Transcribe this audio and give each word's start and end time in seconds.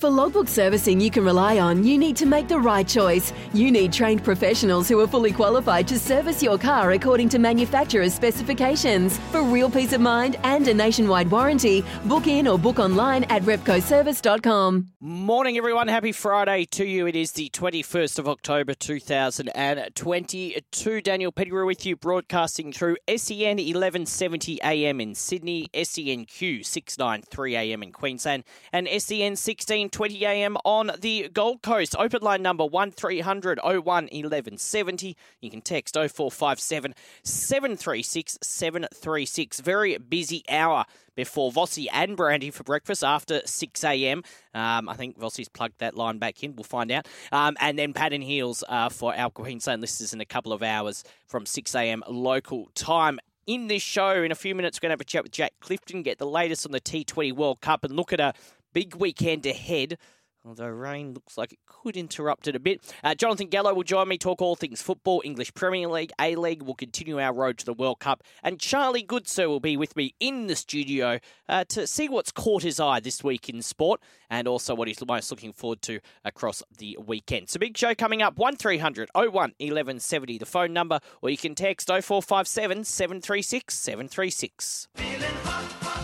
For 0.00 0.08
logbook 0.08 0.48
servicing 0.48 0.98
you 0.98 1.10
can 1.10 1.26
rely 1.26 1.58
on, 1.58 1.84
you 1.84 1.98
need 1.98 2.16
to 2.16 2.24
make 2.24 2.48
the 2.48 2.58
right 2.58 2.88
choice. 2.88 3.34
You 3.52 3.70
need 3.70 3.92
trained 3.92 4.24
professionals 4.24 4.88
who 4.88 4.98
are 5.00 5.06
fully 5.06 5.30
qualified 5.30 5.86
to 5.88 5.98
service 5.98 6.42
your 6.42 6.56
car 6.56 6.92
according 6.92 7.28
to 7.28 7.38
manufacturer's 7.38 8.14
specifications. 8.14 9.18
For 9.30 9.42
real 9.42 9.68
peace 9.68 9.92
of 9.92 10.00
mind 10.00 10.36
and 10.42 10.66
a 10.68 10.72
nationwide 10.72 11.30
warranty, 11.30 11.84
book 12.06 12.28
in 12.28 12.48
or 12.48 12.58
book 12.58 12.78
online 12.78 13.24
at 13.24 13.42
repcoservice.com. 13.42 14.86
Morning, 15.00 15.58
everyone. 15.58 15.88
Happy 15.88 16.12
Friday 16.12 16.64
to 16.64 16.86
you. 16.86 17.06
It 17.06 17.14
is 17.14 17.32
the 17.32 17.50
21st 17.50 18.18
of 18.18 18.26
October 18.26 18.72
2022. 18.72 21.00
Daniel 21.02 21.30
Pettigrew 21.30 21.66
with 21.66 21.84
you, 21.84 21.94
broadcasting 21.94 22.72
through 22.72 22.96
SEN 23.06 23.58
1170 23.58 24.62
AM 24.62 24.98
in 24.98 25.14
Sydney, 25.14 25.68
SENQ 25.74 26.64
693 26.64 27.56
AM 27.56 27.82
in 27.82 27.92
Queensland, 27.92 28.44
and 28.72 28.88
SEN 28.88 29.36
16. 29.36 29.89
9.20 29.90 30.22
a.m. 30.22 30.56
on 30.64 30.90
the 31.00 31.28
Gold 31.32 31.62
Coast. 31.62 31.96
Open 31.98 32.22
line 32.22 32.42
number 32.42 32.64
1300 32.64 33.58
01 33.62 33.84
1170. 33.84 35.16
You 35.40 35.50
can 35.50 35.60
text 35.60 35.94
0457 35.94 36.94
736 37.22 38.38
736. 38.42 39.60
Very 39.60 39.98
busy 39.98 40.44
hour 40.48 40.84
before 41.14 41.50
Vossi 41.50 41.86
and 41.92 42.16
Brandy 42.16 42.50
for 42.50 42.62
breakfast 42.62 43.02
after 43.04 43.40
6 43.44 43.84
a.m. 43.84 44.22
Um, 44.54 44.88
I 44.88 44.94
think 44.94 45.18
Vossi's 45.18 45.48
plugged 45.48 45.78
that 45.80 45.96
line 45.96 46.18
back 46.18 46.42
in. 46.42 46.56
We'll 46.56 46.64
find 46.64 46.90
out. 46.90 47.06
Um, 47.32 47.56
and 47.60 47.78
then 47.78 47.92
Pat 47.92 48.12
and 48.12 48.22
Heels 48.22 48.62
uh, 48.68 48.88
for 48.88 49.14
our 49.14 49.30
Queensland 49.30 49.80
listeners 49.80 50.12
in 50.12 50.20
a 50.20 50.26
couple 50.26 50.52
of 50.52 50.62
hours 50.62 51.04
from 51.26 51.46
6 51.46 51.74
a.m. 51.74 52.02
local 52.08 52.70
time 52.74 53.18
in 53.46 53.66
this 53.66 53.82
show 53.82 54.22
in 54.22 54.30
a 54.30 54.36
few 54.36 54.54
minutes. 54.54 54.78
We're 54.78 54.88
going 54.88 54.90
to 54.90 54.94
have 54.94 55.00
a 55.00 55.04
chat 55.04 55.24
with 55.24 55.32
Jack 55.32 55.54
Clifton, 55.60 56.02
get 56.02 56.18
the 56.18 56.26
latest 56.26 56.66
on 56.66 56.72
the 56.72 56.80
T20 56.80 57.32
World 57.32 57.60
Cup, 57.60 57.82
and 57.82 57.96
look 57.96 58.12
at 58.12 58.20
a 58.20 58.32
big 58.72 58.94
weekend 58.94 59.46
ahead. 59.46 59.98
Although 60.44 60.68
rain 60.68 61.12
looks 61.12 61.36
like 61.36 61.52
it 61.52 61.58
could 61.66 61.96
interrupt 61.96 62.48
it 62.48 62.56
a 62.56 62.60
bit. 62.60 62.80
Uh, 63.04 63.14
Jonathan 63.14 63.48
Gallo 63.48 63.74
will 63.74 63.82
join 63.82 64.08
me, 64.08 64.16
talk 64.16 64.40
all 64.40 64.56
things 64.56 64.80
football, 64.80 65.20
English 65.22 65.52
Premier 65.52 65.86
League, 65.86 66.12
A 66.18 66.34
League. 66.36 66.62
We'll 66.62 66.74
continue 66.74 67.20
our 67.20 67.32
road 67.32 67.58
to 67.58 67.66
the 67.66 67.74
World 67.74 68.00
Cup. 68.00 68.22
And 68.42 68.58
Charlie 68.58 69.04
Goodsir 69.04 69.48
will 69.48 69.60
be 69.60 69.76
with 69.76 69.96
me 69.96 70.14
in 70.18 70.46
the 70.46 70.56
studio 70.56 71.18
uh, 71.48 71.64
to 71.68 71.86
see 71.86 72.08
what's 72.08 72.32
caught 72.32 72.62
his 72.62 72.80
eye 72.80 73.00
this 73.00 73.22
week 73.22 73.50
in 73.50 73.60
sport 73.60 74.00
and 74.30 74.48
also 74.48 74.74
what 74.74 74.88
he's 74.88 75.04
most 75.06 75.30
looking 75.30 75.52
forward 75.52 75.82
to 75.82 76.00
across 76.24 76.62
the 76.78 76.96
weekend. 77.04 77.50
So, 77.50 77.58
big 77.58 77.76
show 77.76 77.94
coming 77.94 78.22
up 78.22 78.38
1300 78.38 79.10
01 79.14 79.32
1170, 79.32 80.38
the 80.38 80.46
phone 80.46 80.72
number, 80.72 81.00
or 81.20 81.28
you 81.28 81.36
can 81.36 81.54
text 81.54 81.88
0457 81.88 82.84
736 82.84 83.74
736. 83.74 84.88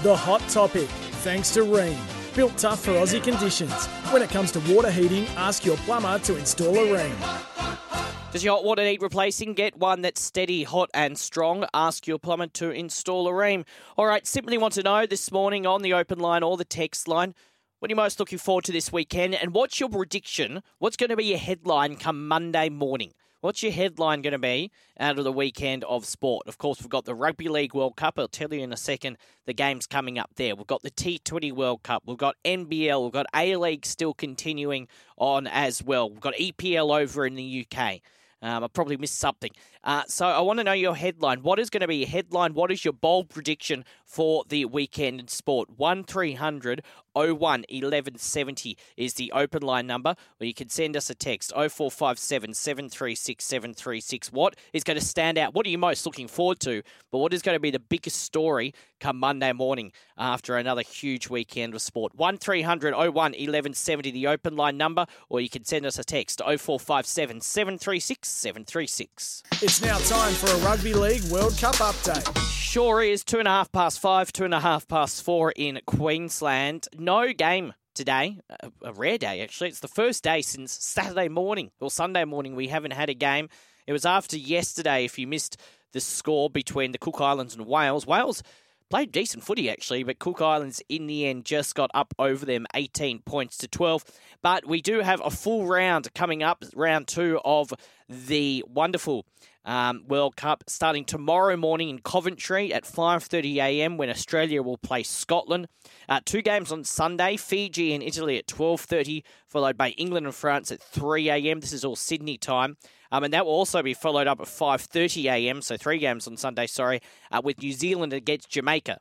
The 0.03 0.15
hot 0.15 0.43
topic, 0.51 0.89
thanks 1.23 1.55
to 1.55 1.61
Rheem. 1.61 2.16
Built 2.37 2.59
tough 2.59 2.85
for 2.85 2.91
Aussie 2.91 3.25
conditions. 3.25 3.87
When 4.13 4.21
it 4.21 4.29
comes 4.29 4.53
to 4.53 4.61
water 4.71 4.91
heating, 4.91 5.25
ask 5.39 5.65
your 5.65 5.79
plumber 5.79 6.19
to 6.19 6.37
install 6.37 6.77
a 6.77 6.83
Rheem. 6.83 8.31
Does 8.31 8.45
your 8.45 8.57
hot 8.57 8.65
water 8.65 8.85
need 8.85 9.01
replacing? 9.01 9.55
Get 9.55 9.75
one 9.79 10.03
that's 10.03 10.21
steady, 10.21 10.63
hot, 10.63 10.91
and 10.93 11.19
strong. 11.19 11.65
Ask 11.73 12.07
your 12.07 12.19
plumber 12.19 12.49
to 12.49 12.71
install 12.71 13.27
a 13.27 13.33
Rheem. 13.33 13.65
All 13.97 14.05
right, 14.05 14.27
simply 14.27 14.59
want 14.59 14.75
to 14.75 14.83
know 14.83 15.07
this 15.07 15.33
morning 15.33 15.67
on 15.67 15.81
the 15.81 15.95
open 15.95 16.19
line 16.19 16.43
or 16.43 16.59
the 16.59 16.67
text 16.67 17.09
line. 17.09 17.35
What 17.79 17.91
are 17.91 17.93
you 17.93 17.97
most 17.97 18.21
looking 18.21 18.39
forward 18.39 18.65
to 18.65 18.73
this 18.73 18.93
weekend? 18.93 19.35
And 19.35 19.55
what's 19.55 19.81
your 19.81 19.89
prediction? 19.89 20.63
What's 20.79 20.99
going 20.99 21.09
to 21.09 21.17
be 21.17 21.25
your 21.25 21.39
headline 21.39 21.97
come 21.97 22.29
Monday 22.29 22.69
morning? 22.69 23.15
What's 23.47 23.63
your 23.63 23.71
headline 23.71 24.23
going 24.23 24.33
to 24.33 24.41
be 24.41 24.73
out 24.99 25.21
of 25.21 25.25
the 25.25 25.31
weekend 25.31 25.85
of 25.85 26.05
sport? 26.05 26.49
Of 26.49 26.59
course, 26.59 26.81
we've 26.81 26.89
got 26.89 27.05
the 27.05 27.15
Rugby 27.15 27.49
League 27.49 27.75
World 27.75 27.95
Cup. 27.95 28.19
I'll 28.19 28.27
tell 28.27 28.53
you 28.53 28.61
in 28.61 28.73
a 28.73 28.77
second 28.77 29.19
the 29.45 29.53
games 29.53 29.87
coming 29.87 30.19
up 30.19 30.31
there. 30.35 30.57
We've 30.57 30.67
got 30.67 30.83
the 30.83 30.91
T20 30.91 31.53
World 31.53 31.85
Cup. 31.85 32.03
We've 32.07 32.19
got 32.19 32.35
NBL. 32.45 33.05
We've 33.05 33.13
got 33.13 33.27
A 33.37 33.55
League 33.55 33.87
still 33.87 34.15
continuing 34.15 34.89
on 35.17 35.47
as 35.47 35.81
well. 35.81 36.11
We've 36.11 36.19
got 36.19 36.35
EPL 36.35 37.01
over 37.01 37.25
in 37.25 37.37
the 37.37 37.65
UK. 37.71 38.01
Um, 38.43 38.65
I 38.65 38.67
probably 38.67 38.97
missed 38.97 39.21
something. 39.21 39.53
Uh, 39.87 40.03
so 40.09 40.27
I 40.27 40.41
want 40.41 40.59
to 40.59 40.65
know 40.65 40.73
your 40.73 40.97
headline. 40.97 41.45
What 41.45 41.61
is 41.61 41.71
going 41.71 41.83
to 41.83 41.87
be 41.87 41.99
your 41.99 42.09
headline? 42.09 42.55
What 42.55 42.73
is 42.73 42.85
your 42.85 42.93
bold 42.93 43.29
prediction 43.29 43.85
for 44.05 44.43
the 44.49 44.65
weekend 44.65 45.21
in 45.21 45.29
sport? 45.29 45.69
1300 45.77 46.83
01 47.15 47.39
1170 47.39 48.77
is 48.97 49.15
the 49.15 49.33
open 49.33 49.63
line 49.63 49.87
number, 49.87 50.17
or 50.41 50.47
you 50.47 50.53
can 50.53 50.69
send 50.69 50.97
us 50.97 51.09
a 51.09 51.15
text 51.15 51.53
0457 51.55 52.53
736 52.53 53.45
736. 53.45 54.33
What 54.33 54.57
is 54.73 54.85
going 54.85 54.99
to 54.99 55.05
stand 55.05 55.39
out? 55.39 55.55
What 55.55 55.67
are 55.67 55.71
you 55.71 55.79
most 55.79 56.05
looking 56.05 56.29
forward 56.29 56.61
to? 56.61 56.83
But 57.11 57.19
what 57.19 57.33
is 57.33 57.41
going 57.41 57.55
to 57.55 57.61
be 57.61 57.71
the 57.71 57.79
biggest 57.79 58.21
story 58.21 58.75
come 59.01 59.19
Monday 59.19 59.53
morning 59.53 59.93
after 60.19 60.57
another 60.57 60.83
huge 60.83 61.31
weekend 61.31 61.75
of 61.75 61.81
sport? 61.81 62.15
1300 62.17 62.93
01 62.93 63.13
1170, 63.15 64.11
the 64.11 64.27
open 64.27 64.57
line 64.57 64.77
number, 64.77 65.07
or 65.31 65.41
you 65.41 65.49
can 65.49 65.65
send 65.65 65.87
us 65.87 65.99
a 65.99 66.05
text 66.05 66.43
0457 66.45 67.41
736 67.41 68.29
736. 68.29 69.43
It's 69.63 69.76
now 69.83 69.99
time 69.99 70.33
for 70.33 70.49
a 70.49 70.57
Rugby 70.59 70.95
League 70.95 71.25
World 71.25 71.57
Cup 71.59 71.75
update. 71.77 72.39
Sure 72.51 73.03
is 73.03 73.25
two 73.25 73.39
and 73.39 73.49
a 73.49 73.51
half 73.51 73.71
past 73.73 74.01
five, 74.01 74.33
two 74.33 74.45
and 74.45 74.55
a 74.55 74.61
half 74.61 74.89
past 74.89 75.23
four 75.23 75.53
in 75.53 75.81
Queensland. 75.87 76.87
No 76.99 77.33
game 77.33 77.75
today, 77.95 78.39
a, 78.49 78.71
a 78.83 78.93
rare 78.93 79.19
day 79.19 79.43
actually. 79.43 79.69
It's 79.69 79.81
the 79.81 79.89
first 79.89 80.23
day 80.23 80.41
since 80.41 80.73
Saturday 80.73 81.29
morning 81.29 81.73
or 81.81 81.91
Sunday 81.91 82.25
morning 82.25 82.55
we 82.55 82.69
haven't 82.69 82.93
had 82.93 83.11
a 83.11 83.15
game. 83.15 83.49
It 83.87 83.93
was 83.93 84.07
after 84.07 84.39
yesterday, 84.39 85.05
if 85.05 85.19
you 85.19 85.27
missed 85.27 85.61
the 85.93 86.01
score 86.01 86.49
between 86.49 86.93
the 86.93 86.99
Cook 86.99 87.21
Islands 87.21 87.55
and 87.55 87.67
Wales. 87.67 88.07
Wales 88.07 88.43
played 88.89 89.13
decent 89.13 89.45
footy 89.45 89.69
actually, 89.71 90.03
but 90.05 90.19
Cook 90.19 90.41
Islands 90.41 90.83
in 90.89 91.07
the 91.07 91.27
end 91.27 91.45
just 91.45 91.75
got 91.75 91.91
up 91.95 92.15
over 92.19 92.47
them 92.47 92.67
18 92.75 93.21
points 93.21 93.57
to 93.59 93.69
12. 93.69 94.05
But 94.43 94.67
we 94.67 94.81
do 94.81 95.01
have 95.01 95.21
a 95.25 95.31
full 95.31 95.67
round 95.67 96.13
coming 96.15 96.43
up, 96.43 96.65
round 96.75 97.09
two 97.09 97.41
of 97.45 97.73
the 98.09 98.65
wonderful 98.69 99.27
um, 99.67 100.05
World 100.07 100.37
Cup 100.37 100.65
starting 100.69 101.05
tomorrow 101.05 101.57
morning 101.57 101.91
in 101.91 101.99
Coventry 101.99 102.73
at 102.73 102.85
5:30 102.85 103.57
a.m. 103.57 103.97
when 103.99 104.09
Australia 104.09 104.63
will 104.63 104.79
play 104.79 105.03
Scotland. 105.03 105.69
Uh, 106.09 106.21
two 106.25 106.41
games 106.41 106.73
on 106.73 106.85
Sunday: 106.85 107.37
Fiji 107.37 107.93
and 107.93 108.03
Italy 108.03 108.39
at 108.39 108.47
12:30, 108.47 109.23
followed 109.49 109.77
by 109.77 109.91
England 109.91 110.27
and 110.27 110.35
France 110.35 110.71
at 110.71 110.81
3 110.81 111.29
a.m. 111.29 111.61
This 111.61 111.73
is 111.73 111.85
all 111.85 111.97
Sydney 111.97 112.39
time. 112.39 112.77
Um, 113.13 113.25
and 113.25 113.33
that 113.33 113.47
will 113.47 113.53
also 113.53 113.83
be 113.83 113.95
followed 113.95 114.27
up 114.27 114.41
at 114.41 114.47
5:30 114.47 115.25
a.m. 115.25 115.61
So 115.61 115.77
three 115.77 115.99
games 115.99 116.27
on 116.27 116.37
Sunday. 116.37 116.67
Sorry, 116.67 117.01
uh, 117.31 117.43
with 117.43 117.61
New 117.61 117.73
Zealand 117.73 118.13
against 118.13 118.51
Jamaica. 118.51 119.01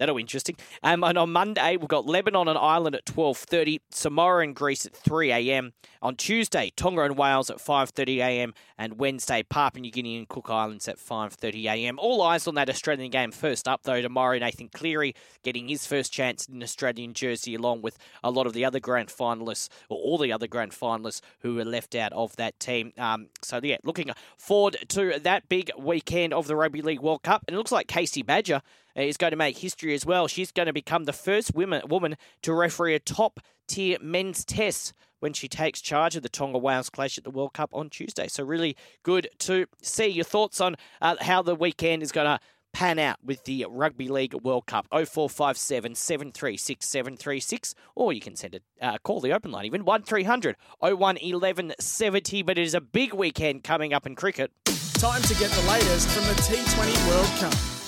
That'll 0.00 0.14
be 0.14 0.22
interesting. 0.22 0.56
Um, 0.82 1.04
and 1.04 1.18
on 1.18 1.30
Monday, 1.30 1.76
we've 1.76 1.86
got 1.86 2.06
Lebanon 2.06 2.48
and 2.48 2.56
Ireland 2.56 2.96
at 2.96 3.04
12.30, 3.04 3.80
Samoa 3.90 4.38
and 4.38 4.56
Greece 4.56 4.86
at 4.86 4.94
3am. 4.94 5.72
On 6.00 6.16
Tuesday, 6.16 6.72
Tonga 6.74 7.02
and 7.02 7.18
Wales 7.18 7.50
at 7.50 7.58
5.30am. 7.58 8.54
And 8.78 8.98
Wednesday, 8.98 9.42
Papua 9.42 9.82
New 9.82 9.90
Guinea 9.90 10.16
and 10.16 10.26
Cook 10.26 10.48
Islands 10.48 10.88
at 10.88 10.96
5.30am. 10.96 11.96
All 11.98 12.22
eyes 12.22 12.46
on 12.46 12.54
that 12.54 12.70
Australian 12.70 13.10
game. 13.10 13.30
First 13.30 13.68
up, 13.68 13.82
though, 13.82 14.00
tomorrow, 14.00 14.38
Nathan 14.38 14.70
Cleary 14.70 15.14
getting 15.42 15.68
his 15.68 15.86
first 15.86 16.14
chance 16.14 16.46
in 16.46 16.62
Australian 16.62 17.12
jersey, 17.12 17.54
along 17.54 17.82
with 17.82 17.98
a 18.24 18.30
lot 18.30 18.46
of 18.46 18.54
the 18.54 18.64
other 18.64 18.80
grand 18.80 19.10
finalists, 19.10 19.68
or 19.90 19.98
all 19.98 20.16
the 20.16 20.32
other 20.32 20.48
grand 20.48 20.72
finalists 20.72 21.20
who 21.40 21.56
were 21.56 21.64
left 21.66 21.94
out 21.94 22.14
of 22.14 22.34
that 22.36 22.58
team. 22.58 22.94
Um, 22.96 23.26
so, 23.42 23.60
yeah, 23.62 23.76
looking 23.84 24.10
forward 24.38 24.78
to 24.88 25.18
that 25.18 25.50
big 25.50 25.70
weekend 25.78 26.32
of 26.32 26.46
the 26.46 26.56
Rugby 26.56 26.80
League 26.80 27.00
World 27.00 27.22
Cup. 27.22 27.44
And 27.46 27.54
it 27.54 27.58
looks 27.58 27.70
like 27.70 27.86
Casey 27.86 28.22
Badger 28.22 28.62
is 28.94 29.16
going 29.16 29.30
to 29.30 29.36
make 29.36 29.58
history 29.58 29.94
as 29.94 30.04
well. 30.06 30.28
She's 30.28 30.52
going 30.52 30.66
to 30.66 30.72
become 30.72 31.04
the 31.04 31.12
first 31.12 31.54
women, 31.54 31.82
woman 31.88 32.16
to 32.42 32.52
referee 32.52 32.94
a 32.94 32.98
top 33.00 33.40
tier 33.66 33.98
men's 34.00 34.44
test 34.44 34.92
when 35.20 35.32
she 35.32 35.48
takes 35.48 35.80
charge 35.80 36.16
of 36.16 36.22
the 36.22 36.28
Tonga 36.28 36.58
Wales 36.58 36.90
clash 36.90 37.18
at 37.18 37.24
the 37.24 37.30
World 37.30 37.52
Cup 37.52 37.70
on 37.72 37.90
Tuesday. 37.90 38.26
So, 38.26 38.42
really 38.44 38.76
good 39.02 39.28
to 39.40 39.66
see 39.82 40.08
your 40.08 40.24
thoughts 40.24 40.60
on 40.60 40.76
uh, 41.00 41.16
how 41.20 41.42
the 41.42 41.54
weekend 41.54 42.02
is 42.02 42.10
going 42.10 42.26
to 42.26 42.40
pan 42.72 42.98
out 42.98 43.16
with 43.24 43.44
the 43.44 43.66
Rugby 43.68 44.08
League 44.08 44.34
World 44.34 44.66
Cup. 44.66 44.86
0457 44.90 45.94
736 45.94 46.86
736, 46.86 47.74
or 47.94 48.12
you 48.12 48.20
can 48.20 48.36
send 48.36 48.54
it, 48.54 48.62
uh, 48.80 48.98
call 48.98 49.20
the 49.20 49.32
open 49.32 49.50
line 49.50 49.66
even 49.66 49.84
1300 49.84 50.56
01 50.80 50.98
1170. 50.98 52.42
But 52.42 52.58
it 52.58 52.62
is 52.62 52.74
a 52.74 52.80
big 52.80 53.12
weekend 53.12 53.64
coming 53.64 53.92
up 53.92 54.06
in 54.06 54.14
cricket. 54.14 54.52
Time 54.94 55.22
to 55.22 55.34
get 55.34 55.50
the 55.50 55.68
latest 55.68 56.08
from 56.08 56.24
the 56.24 56.34
T20 56.42 57.08
World 57.08 57.28
Cup. 57.38 57.79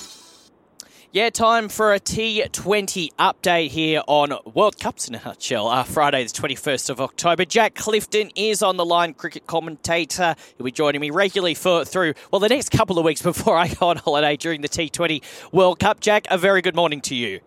Yeah, 1.14 1.28
time 1.28 1.68
for 1.68 1.92
a 1.92 2.00
T20 2.00 3.12
update 3.16 3.68
here 3.68 4.00
on 4.06 4.32
World 4.54 4.80
Cups 4.80 5.08
in 5.08 5.14
a 5.14 5.20
nutshell. 5.22 5.68
Uh, 5.68 5.84
Friday, 5.84 6.24
the 6.24 6.30
21st 6.30 6.88
of 6.88 7.02
October. 7.02 7.44
Jack 7.44 7.74
Clifton 7.74 8.30
is 8.34 8.62
on 8.62 8.78
the 8.78 8.84
line, 8.86 9.12
cricket 9.12 9.46
commentator. 9.46 10.34
He'll 10.56 10.64
be 10.64 10.72
joining 10.72 11.02
me 11.02 11.10
regularly 11.10 11.52
for 11.52 11.84
through, 11.84 12.14
well, 12.30 12.40
the 12.40 12.48
next 12.48 12.70
couple 12.70 12.98
of 12.98 13.04
weeks 13.04 13.20
before 13.20 13.54
I 13.58 13.68
go 13.68 13.88
on 13.88 13.98
holiday 13.98 14.38
during 14.38 14.62
the 14.62 14.70
T20 14.70 15.52
World 15.52 15.80
Cup. 15.80 16.00
Jack, 16.00 16.24
a 16.30 16.38
very 16.38 16.62
good 16.62 16.74
morning 16.74 17.02
to 17.02 17.14
you. 17.14 17.40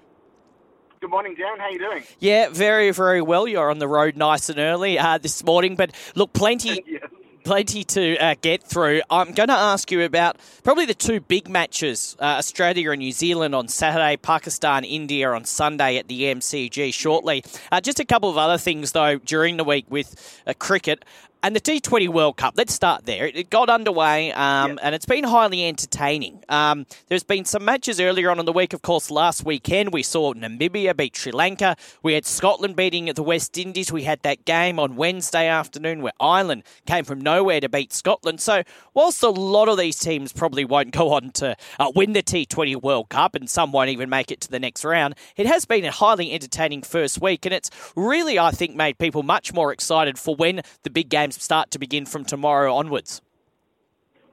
Good 1.02 1.10
morning, 1.10 1.34
Dan. 1.34 1.58
How 1.58 1.70
you 1.70 1.80
doing? 1.80 2.04
Yeah, 2.20 2.50
very, 2.50 2.92
very 2.92 3.24
well. 3.24 3.48
You're 3.48 3.72
on 3.72 3.80
the 3.80 3.88
road 3.88 4.16
nice 4.16 4.48
and 4.48 4.60
early 4.60 5.00
uh, 5.00 5.18
this 5.18 5.44
morning, 5.44 5.76
but 5.76 5.90
look, 6.14 6.34
plenty. 6.34 6.84
Yes 6.96 7.02
plenty 7.46 7.84
to 7.84 8.18
uh, 8.18 8.36
get 8.42 8.64
through. 8.64 9.02
I'm 9.10 9.32
going 9.32 9.50
to 9.50 9.56
ask 9.56 9.92
you 9.92 10.02
about 10.02 10.38
probably 10.64 10.86
the 10.86 10.96
two 10.96 11.22
big 11.22 11.48
matches 11.48 12.18
uh, 12.20 12.24
Australia 12.24 12.92
and 12.92 13.00
New 13.00 13.12
Zealand 13.12 13.54
on 13.54 13.68
Saturday, 13.68 14.18
Pakistan, 14.18 14.84
India 14.84 15.32
on 15.32 15.46
Sunday 15.46 15.98
at 15.98 16.08
the 16.08 16.24
MCG 16.24 16.94
shortly. 16.94 17.44
Uh, 17.72 17.80
just 17.80 18.00
a 18.00 18.06
couple 18.06 18.30
of 18.30 18.38
other 18.38 18.58
things, 18.58 18.92
though, 18.92 19.20
during 19.20 19.58
the 19.58 19.64
week 19.64 19.86
with 19.90 20.42
uh, 20.48 20.54
cricket. 20.58 21.06
And 21.46 21.56
the 21.56 21.62
T20 21.62 22.10
World 22.10 22.38
Cup, 22.38 22.56
let's 22.58 22.74
start 22.74 23.06
there. 23.06 23.28
It 23.28 23.52
got 23.52 23.70
underway 23.70 24.32
um, 24.32 24.72
yep. 24.72 24.80
and 24.82 24.96
it's 24.96 25.06
been 25.06 25.26
highly 25.26 25.68
entertaining. 25.68 26.44
Um, 26.50 26.88
there's 27.08 27.24
been 27.24 27.46
some 27.46 27.64
matches 27.64 28.00
earlier 28.00 28.32
on 28.32 28.40
in 28.40 28.48
the 28.48 28.52
week. 28.52 28.74
Of 28.74 28.82
course, 28.82 29.12
last 29.12 29.46
weekend 29.46 29.94
we 29.94 30.02
saw 30.02 30.34
Namibia 30.34 30.98
beat 30.98 31.16
Sri 31.16 31.32
Lanka. 31.32 31.76
We 32.02 32.16
had 32.16 32.26
Scotland 32.26 32.76
beating 32.76 33.06
the 33.14 33.22
West 33.22 33.60
Indies. 33.60 33.92
We 33.92 34.02
had 34.02 34.24
that 34.24 34.46
game 34.46 34.80
on 34.80 34.96
Wednesday 34.96 35.48
afternoon 35.48 36.02
where 36.02 36.14
Ireland 36.20 36.64
came 36.88 37.06
from 37.06 37.22
nowhere 37.22 37.60
to 37.60 37.70
beat 37.70 37.94
Scotland. 37.94 38.42
So, 38.42 38.64
whilst 38.96 39.22
a 39.22 39.30
lot 39.30 39.70
of 39.70 39.78
these 39.78 40.00
teams 40.00 40.34
probably 40.34 40.66
won't 40.66 40.94
go 40.94 41.12
on 41.14 41.30
to 41.34 41.56
uh, 41.78 41.92
win 41.96 42.14
the 42.14 42.24
T20 42.24 42.82
World 42.82 43.10
Cup 43.10 43.36
and 43.36 43.48
some 43.48 43.72
won't 43.72 43.92
even 43.92 44.10
make 44.10 44.32
it 44.32 44.42
to 44.42 44.50
the 44.50 44.60
next 44.60 44.84
round, 44.84 45.14
it 45.36 45.46
has 45.46 45.66
been 45.66 45.86
a 45.86 45.92
highly 45.92 46.32
entertaining 46.34 46.82
first 46.82 47.22
week. 47.22 47.46
And 47.46 47.54
it's 47.54 47.70
really, 47.96 48.40
I 48.40 48.50
think, 48.50 48.76
made 48.76 48.98
people 48.98 49.22
much 49.22 49.54
more 49.54 49.72
excited 49.72 50.18
for 50.18 50.36
when 50.36 50.64
the 50.82 50.90
big 50.90 51.10
games 51.10 51.35
start 51.42 51.72
to 51.72 51.80
begin 51.80 52.06
from 52.06 52.26
tomorrow 52.26 52.74
onwards. 52.76 53.22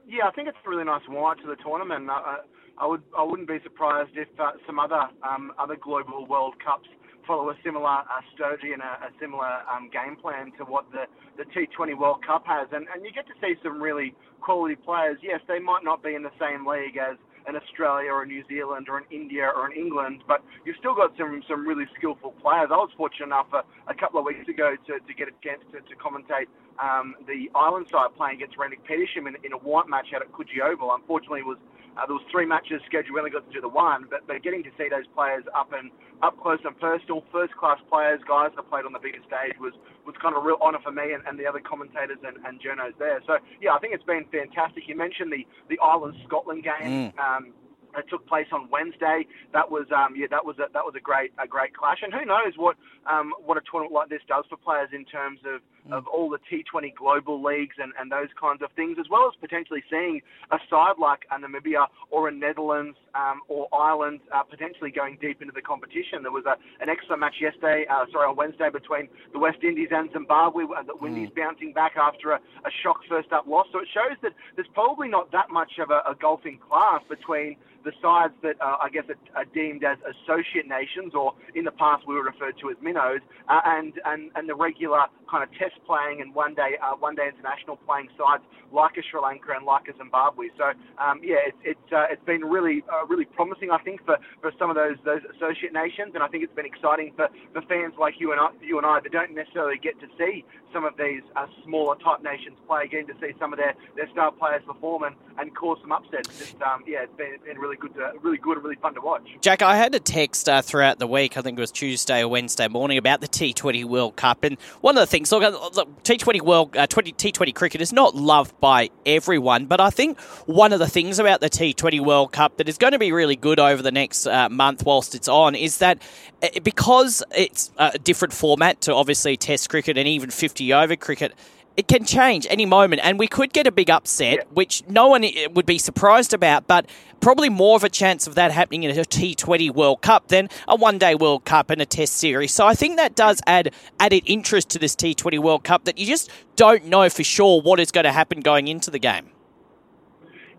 Yeah, 0.07 0.27
I 0.27 0.31
think 0.31 0.47
it's 0.47 0.57
a 0.65 0.69
really 0.69 0.83
nice 0.83 1.01
warm 1.09 1.37
to 1.39 1.47
the 1.47 1.55
tournament. 1.55 2.09
Uh, 2.09 2.37
I 2.77 2.85
would 2.87 3.03
I 3.17 3.23
wouldn't 3.23 3.47
be 3.47 3.59
surprised 3.63 4.11
if 4.15 4.27
uh, 4.39 4.51
some 4.65 4.79
other 4.79 5.07
um, 5.23 5.51
other 5.57 5.75
global 5.75 6.25
World 6.25 6.55
Cups 6.63 6.89
follow 7.25 7.49
a 7.49 7.55
similar 7.63 8.03
uh, 8.03 8.21
strategy 8.33 8.73
and 8.73 8.81
a, 8.81 9.07
a 9.07 9.09
similar 9.19 9.63
um, 9.71 9.89
game 9.91 10.15
plan 10.15 10.51
to 10.57 10.65
what 10.65 10.85
the, 10.91 11.05
the 11.37 11.45
T20 11.51 11.97
World 11.97 12.25
Cup 12.25 12.43
has. 12.45 12.67
And, 12.71 12.85
and 12.93 13.05
you 13.05 13.11
get 13.11 13.25
to 13.27 13.33
see 13.41 13.55
some 13.63 13.81
really 13.81 14.13
quality 14.41 14.75
players. 14.75 15.17
Yes, 15.21 15.39
they 15.47 15.59
might 15.59 15.83
not 15.83 16.03
be 16.03 16.15
in 16.15 16.23
the 16.23 16.35
same 16.39 16.67
league 16.67 16.97
as 16.97 17.17
an 17.47 17.55
Australia 17.55 18.11
or 18.11 18.23
a 18.23 18.27
New 18.27 18.43
Zealand 18.47 18.87
or 18.89 18.97
an 18.97 19.05
India 19.11 19.49
or 19.55 19.65
an 19.65 19.73
England, 19.75 20.23
but 20.27 20.43
you've 20.65 20.77
still 20.77 20.95
got 20.95 21.11
some 21.17 21.43
some 21.49 21.67
really 21.67 21.85
skillful 21.97 22.31
players. 22.41 22.69
I 22.71 22.77
was 22.77 22.91
fortunate 22.95 23.27
enough 23.27 23.47
a, 23.53 23.63
a 23.91 23.95
couple 23.95 24.19
of 24.19 24.25
weeks 24.25 24.47
ago 24.47 24.75
to, 24.87 24.93
to 24.99 25.13
get 25.13 25.27
a 25.27 25.35
chance 25.43 25.61
to, 25.71 25.81
to 25.81 25.93
commentate 25.95 26.47
um, 26.81 27.15
the 27.27 27.51
Ireland 27.55 27.87
side 27.91 28.15
playing 28.15 28.37
against 28.37 28.57
Randwick 28.57 28.85
Petersham 28.87 29.27
in, 29.27 29.35
in 29.43 29.53
a 29.53 29.57
white 29.57 29.87
match 29.87 30.07
out 30.15 30.21
at 30.21 30.31
Coogee 30.31 30.63
Oval. 30.63 30.93
Unfortunately, 30.95 31.41
it 31.41 31.45
was 31.45 31.59
uh, 31.97 32.05
there 32.05 32.15
was 32.15 32.25
three 32.31 32.45
matches 32.45 32.81
scheduled. 32.85 33.13
We 33.13 33.19
only 33.19 33.31
got 33.31 33.45
to 33.47 33.53
do 33.53 33.61
the 33.61 33.69
one, 33.69 34.05
but, 34.09 34.25
but 34.27 34.41
getting 34.43 34.63
to 34.63 34.71
see 34.77 34.89
those 34.89 35.05
players 35.13 35.43
up 35.55 35.71
and 35.73 35.91
up 36.21 36.39
close 36.41 36.59
and 36.65 36.77
personal, 36.79 37.23
first 37.31 37.53
class 37.55 37.79
players, 37.89 38.19
guys 38.27 38.51
that 38.55 38.69
played 38.69 38.85
on 38.85 38.93
the 38.93 38.99
biggest 38.99 39.25
stage 39.25 39.53
was 39.59 39.73
was 40.05 40.15
kind 40.21 40.35
of 40.35 40.43
a 40.43 40.45
real 40.45 40.57
honour 40.61 40.79
for 40.83 40.91
me 40.91 41.13
and, 41.13 41.23
and 41.27 41.39
the 41.39 41.45
other 41.45 41.59
commentators 41.59 42.17
and, 42.23 42.37
and 42.45 42.59
journos 42.59 42.97
there. 42.99 43.21
So 43.25 43.37
yeah, 43.61 43.73
I 43.73 43.79
think 43.79 43.93
it's 43.93 44.03
been 44.03 44.25
fantastic. 44.31 44.83
You 44.87 44.97
mentioned 44.97 45.31
the 45.31 45.45
the 45.69 45.79
Ireland 45.79 46.15
Scotland 46.25 46.63
game. 46.63 47.13
Mm. 47.13 47.19
Um, 47.19 47.53
it 47.95 48.05
took 48.09 48.25
place 48.27 48.47
on 48.51 48.69
Wednesday. 48.71 49.27
That 49.53 49.69
was 49.69 49.85
um, 49.95 50.15
yeah, 50.15 50.27
that 50.31 50.45
was 50.45 50.57
a, 50.57 50.65
that 50.73 50.83
was 50.83 50.95
a 50.97 50.99
great 50.99 51.31
a 51.37 51.47
great 51.47 51.75
clash. 51.75 51.99
And 52.01 52.13
who 52.13 52.25
knows 52.25 52.53
what 52.57 52.75
um, 53.05 53.33
what 53.45 53.57
a 53.57 53.61
tournament 53.69 53.93
like 53.93 54.09
this 54.09 54.21
does 54.27 54.45
for 54.49 54.57
players 54.57 54.89
in 54.93 55.05
terms 55.05 55.39
of, 55.45 55.61
mm. 55.87 55.93
of 55.93 56.07
all 56.07 56.29
the 56.29 56.39
T20 56.51 56.95
global 56.95 57.41
leagues 57.41 57.75
and, 57.79 57.93
and 57.99 58.11
those 58.11 58.29
kinds 58.39 58.61
of 58.61 58.71
things, 58.75 58.97
as 58.99 59.05
well 59.09 59.27
as 59.27 59.33
potentially 59.39 59.83
seeing 59.89 60.21
a 60.51 60.57
side 60.69 60.95
like 60.99 61.25
a 61.31 61.39
Namibia 61.39 61.87
or 62.11 62.27
a 62.27 62.31
Netherlands 62.31 62.97
um, 63.15 63.41
or 63.47 63.67
Ireland 63.73 64.21
uh, 64.33 64.43
potentially 64.43 64.91
going 64.91 65.17
deep 65.21 65.41
into 65.41 65.53
the 65.53 65.61
competition. 65.61 66.23
There 66.23 66.31
was 66.31 66.45
a, 66.45 66.55
an 66.81 66.89
excellent 66.89 67.21
match 67.21 67.35
yesterday, 67.39 67.85
uh, 67.89 68.05
sorry, 68.11 68.27
on 68.27 68.35
Wednesday 68.35 68.69
between 68.69 69.09
the 69.31 69.39
West 69.39 69.63
Indies 69.63 69.89
and 69.91 70.09
Zimbabwe. 70.11 70.63
Uh, 70.65 70.83
the 70.83 70.95
Windies 70.95 71.29
mm. 71.29 71.35
bouncing 71.35 71.73
back 71.73 71.93
after 71.97 72.31
a, 72.31 72.37
a 72.37 72.71
shock 72.81 72.99
first 73.09 73.31
up 73.31 73.47
loss. 73.47 73.67
So 73.71 73.79
it 73.79 73.87
shows 73.93 74.17
that 74.21 74.33
there's 74.55 74.67
probably 74.73 75.07
not 75.07 75.31
that 75.31 75.49
much 75.49 75.79
of 75.79 75.89
a, 75.89 76.01
a 76.09 76.15
golfing 76.19 76.59
class 76.59 77.01
between 77.09 77.57
the 77.83 77.91
sides 78.01 78.33
that 78.43 78.55
uh, 78.61 78.77
I 78.81 78.89
guess 78.89 79.03
are, 79.09 79.39
are, 79.39 79.45
deemed 79.45 79.83
as 79.83 79.97
associate 80.03 80.67
nations, 80.67 81.13
or 81.13 81.33
in 81.55 81.65
the 81.65 81.71
past 81.71 82.07
we 82.07 82.15
were 82.15 82.23
referred 82.23 82.57
to 82.61 82.69
as 82.69 82.77
minnows, 82.81 83.21
uh, 83.49 83.61
and, 83.65 83.93
and 84.05 84.31
and 84.35 84.47
the 84.49 84.55
regular 84.55 85.05
kind 85.29 85.43
of 85.43 85.49
test 85.57 85.75
playing 85.85 86.21
and 86.21 86.33
one 86.33 86.53
day 86.53 86.77
uh, 86.81 86.95
one 86.95 87.15
day 87.15 87.27
international 87.27 87.77
playing 87.85 88.09
sides 88.17 88.43
like 88.71 88.97
a 88.97 89.03
Sri 89.03 89.19
Lanka 89.21 89.53
and 89.55 89.65
like 89.65 89.87
a 89.87 89.97
Zimbabwe. 89.97 90.47
So 90.57 90.73
um, 90.97 91.21
yeah, 91.23 91.43
it's 91.45 91.57
it's 91.63 91.89
uh, 91.91 92.05
it's 92.09 92.23
been 92.25 92.45
really 92.45 92.83
uh, 92.91 93.05
really 93.05 93.25
promising 93.25 93.71
I 93.71 93.79
think 93.79 94.05
for, 94.05 94.17
for 94.41 94.51
some 94.57 94.69
of 94.69 94.75
those 94.75 94.97
those 95.05 95.21
associate 95.35 95.73
nations, 95.73 96.13
and 96.15 96.23
I 96.23 96.27
think 96.27 96.43
it's 96.43 96.55
been 96.55 96.65
exciting 96.65 97.13
for, 97.15 97.29
for 97.53 97.61
fans 97.67 97.93
like 97.99 98.15
you 98.19 98.31
and 98.31 98.39
I, 98.39 98.49
you 98.61 98.77
and 98.77 98.87
I 98.87 98.99
that 98.99 99.11
don't 99.11 99.35
necessarily 99.35 99.77
get 99.77 99.99
to 99.99 100.07
see 100.17 100.45
some 100.73 100.83
of 100.83 100.97
these 100.97 101.21
uh, 101.35 101.45
smaller 101.63 101.95
type 101.97 102.23
nations 102.23 102.57
play, 102.67 102.87
getting 102.87 103.07
to 103.07 103.13
see 103.21 103.31
some 103.39 103.53
of 103.53 103.59
their, 103.59 103.75
their 103.95 104.09
star 104.09 104.31
players 104.31 104.63
perform 104.65 105.03
and, 105.03 105.15
and 105.37 105.55
cause 105.55 105.77
some 105.81 105.91
upsets. 105.91 106.27
Just 106.37 106.61
um, 106.61 106.83
yeah, 106.87 107.03
it's 107.03 107.15
been, 107.15 107.37
been 107.45 107.59
really 107.59 107.72
really 107.73 107.93
good, 107.93 107.99
to, 107.99 108.19
really 108.21 108.37
good, 108.37 108.57
and 108.57 108.63
really 108.63 108.75
fun 108.75 108.93
to 108.93 109.01
watch. 109.01 109.27
Jack, 109.41 109.61
I 109.61 109.75
had 109.75 109.95
a 109.95 109.99
text 109.99 110.47
uh, 110.49 110.61
throughout 110.61 110.99
the 110.99 111.07
week. 111.07 111.37
I 111.37 111.41
think 111.41 111.57
it 111.57 111.61
was 111.61 111.71
Tuesday 111.71 112.21
or 112.21 112.27
Wednesday 112.27 112.67
morning 112.67 112.97
about 112.97 113.21
the 113.21 113.27
T20 113.27 113.85
World 113.85 114.15
Cup, 114.15 114.43
and 114.43 114.59
one 114.81 114.97
of 114.97 115.01
the 115.01 115.07
things, 115.07 115.31
look, 115.31 115.43
uh, 115.43 115.69
look 115.75 116.03
T20 116.03 116.41
World 116.41 116.75
uh, 116.77 116.87
20, 116.87 117.13
T20 117.13 117.53
cricket 117.55 117.81
is 117.81 117.93
not 117.93 118.15
loved 118.15 118.59
by 118.59 118.89
everyone, 119.05 119.65
but 119.65 119.79
I 119.81 119.89
think 119.89 120.19
one 120.45 120.73
of 120.73 120.79
the 120.79 120.87
things 120.87 121.19
about 121.19 121.41
the 121.41 121.49
T20 121.49 121.99
World 122.03 122.31
Cup 122.31 122.57
that 122.57 122.69
is 122.69 122.77
going 122.77 122.93
to 122.93 122.99
be 122.99 123.11
really 123.11 123.35
good 123.35 123.59
over 123.59 123.81
the 123.81 123.91
next 123.91 124.27
uh, 124.27 124.49
month 124.49 124.83
whilst 124.85 125.15
it's 125.15 125.27
on 125.27 125.55
is 125.55 125.77
that 125.77 126.01
uh, 126.41 126.47
because 126.61 127.23
it's 127.35 127.71
a 127.77 127.97
different 127.99 128.33
format 128.33 128.81
to 128.81 128.93
obviously 128.93 129.37
Test 129.37 129.69
cricket 129.69 129.97
and 129.97 130.07
even 130.07 130.29
50 130.29 130.73
over 130.73 130.95
cricket 130.95 131.33
it 131.75 131.87
can 131.87 132.05
change 132.05 132.45
any 132.49 132.65
moment, 132.65 133.01
and 133.03 133.17
we 133.17 133.27
could 133.27 133.51
get 133.51 133.65
a 133.65 133.71
big 133.71 133.89
upset, 133.89 134.35
yeah. 134.35 134.43
which 134.51 134.83
no 134.87 135.07
one 135.07 135.23
eh, 135.23 135.47
would 135.51 135.65
be 135.65 135.77
surprised 135.77 136.33
about, 136.33 136.67
but 136.67 136.87
probably 137.19 137.49
more 137.49 137.75
of 137.75 137.83
a 137.83 137.89
chance 137.89 138.27
of 138.27 138.35
that 138.35 138.51
happening 138.51 138.83
in 138.83 138.91
a 138.91 139.03
T20 139.03 139.71
World 139.71 140.01
Cup 140.01 140.27
than 140.27 140.49
a 140.67 140.75
one 140.75 140.97
day 140.97 141.15
World 141.15 141.45
Cup 141.45 141.69
and 141.69 141.81
a 141.81 141.85
Test 141.85 142.15
series. 142.15 142.51
So 142.51 142.67
I 142.67 142.75
think 142.75 142.97
that 142.97 143.15
does 143.15 143.41
add 143.47 143.73
added 143.99 144.23
interest 144.25 144.69
to 144.71 144.79
this 144.79 144.95
T20 144.95 145.39
World 145.39 145.63
Cup 145.63 145.85
that 145.85 145.97
you 145.97 146.05
just 146.05 146.29
don't 146.55 146.85
know 146.85 147.09
for 147.09 147.23
sure 147.23 147.61
what 147.61 147.79
is 147.79 147.91
going 147.91 148.03
to 148.03 148.11
happen 148.11 148.41
going 148.41 148.67
into 148.67 148.91
the 148.91 148.99
game. 148.99 149.29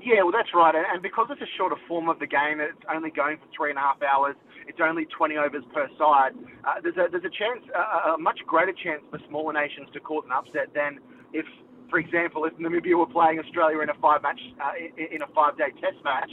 Yeah, 0.02 0.22
well, 0.22 0.32
that's 0.32 0.52
right. 0.52 0.74
And 0.74 1.02
because 1.02 1.28
it's 1.30 1.40
a 1.40 1.56
shorter 1.56 1.76
form 1.88 2.08
of 2.08 2.18
the 2.18 2.26
game, 2.26 2.60
it's 2.60 2.76
only 2.92 3.10
going 3.10 3.38
for 3.38 3.46
three 3.56 3.70
and 3.70 3.78
a 3.78 3.82
half 3.82 4.02
hours. 4.02 4.36
It's 4.66 4.78
only 4.82 5.06
20 5.06 5.36
overs 5.36 5.64
per 5.72 5.88
side. 5.98 6.32
Uh, 6.64 6.80
there's 6.82 6.96
a 6.96 7.06
there's 7.10 7.24
a 7.24 7.34
chance, 7.34 7.62
uh, 7.74 8.14
a 8.14 8.18
much 8.18 8.40
greater 8.46 8.72
chance 8.72 9.02
for 9.10 9.18
smaller 9.28 9.52
nations 9.52 9.88
to 9.92 10.00
cause 10.00 10.24
an 10.26 10.32
upset 10.32 10.72
than 10.74 10.98
if, 11.32 11.46
for 11.90 11.98
example, 11.98 12.44
if 12.44 12.54
Namibia 12.56 12.96
were 12.96 13.06
playing 13.06 13.38
Australia 13.38 13.80
in 13.80 13.90
a 13.90 13.98
five 14.00 14.22
match 14.22 14.40
uh, 14.62 14.72
in 14.96 15.22
a 15.22 15.28
five 15.34 15.56
day 15.58 15.70
Test 15.80 16.02
match 16.04 16.30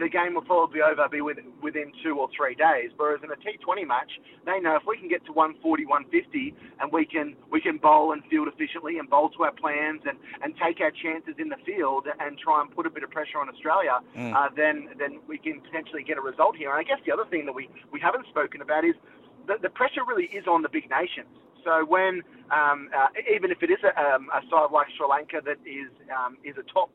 the 0.00 0.08
game 0.08 0.34
will 0.34 0.42
probably 0.42 0.80
be 0.80 0.82
over 0.82 1.06
be 1.08 1.20
within 1.20 1.92
two 2.02 2.18
or 2.18 2.28
three 2.36 2.54
days. 2.54 2.90
Whereas 2.96 3.20
in 3.22 3.30
a 3.30 3.36
T20 3.36 3.86
match, 3.86 4.10
they 4.46 4.58
know 4.58 4.76
if 4.76 4.82
we 4.86 4.96
can 4.96 5.08
get 5.08 5.24
to 5.26 5.32
140, 5.32 5.84
150, 5.84 6.54
and 6.80 6.90
we 6.90 7.04
can 7.04 7.36
we 7.50 7.60
can 7.60 7.76
bowl 7.76 8.12
and 8.12 8.24
field 8.30 8.48
efficiently 8.48 8.98
and 8.98 9.08
bowl 9.08 9.28
to 9.36 9.44
our 9.44 9.52
plans 9.52 10.00
and, 10.08 10.18
and 10.42 10.54
take 10.56 10.80
our 10.80 10.90
chances 10.90 11.34
in 11.38 11.48
the 11.48 11.60
field 11.66 12.06
and 12.18 12.38
try 12.38 12.60
and 12.60 12.74
put 12.74 12.86
a 12.86 12.90
bit 12.90 13.04
of 13.04 13.10
pressure 13.10 13.38
on 13.38 13.48
Australia, 13.48 14.00
mm. 14.16 14.34
uh, 14.34 14.48
then 14.56 14.88
then 14.98 15.20
we 15.28 15.36
can 15.36 15.60
potentially 15.60 16.02
get 16.02 16.16
a 16.16 16.22
result 16.22 16.56
here. 16.56 16.70
And 16.70 16.78
I 16.78 16.84
guess 16.84 16.98
the 17.04 17.12
other 17.12 17.28
thing 17.28 17.44
that 17.46 17.54
we, 17.54 17.68
we 17.92 18.00
haven't 18.00 18.26
spoken 18.28 18.62
about 18.62 18.84
is 18.84 18.94
the, 19.46 19.56
the 19.60 19.70
pressure 19.70 20.04
really 20.08 20.32
is 20.32 20.46
on 20.46 20.62
the 20.62 20.68
big 20.68 20.88
nations. 20.88 21.28
So 21.64 21.84
when 21.84 22.22
um, 22.50 22.88
uh, 22.96 23.12
even 23.28 23.50
if 23.50 23.62
it 23.62 23.70
is 23.70 23.78
a, 23.84 23.92
um, 24.00 24.28
a 24.32 24.40
side 24.48 24.72
like 24.72 24.88
Sri 24.96 25.06
Lanka 25.06 25.40
that 25.44 25.60
is 25.68 25.92
um, 26.08 26.38
is 26.42 26.56
a 26.56 26.64
top 26.72 26.90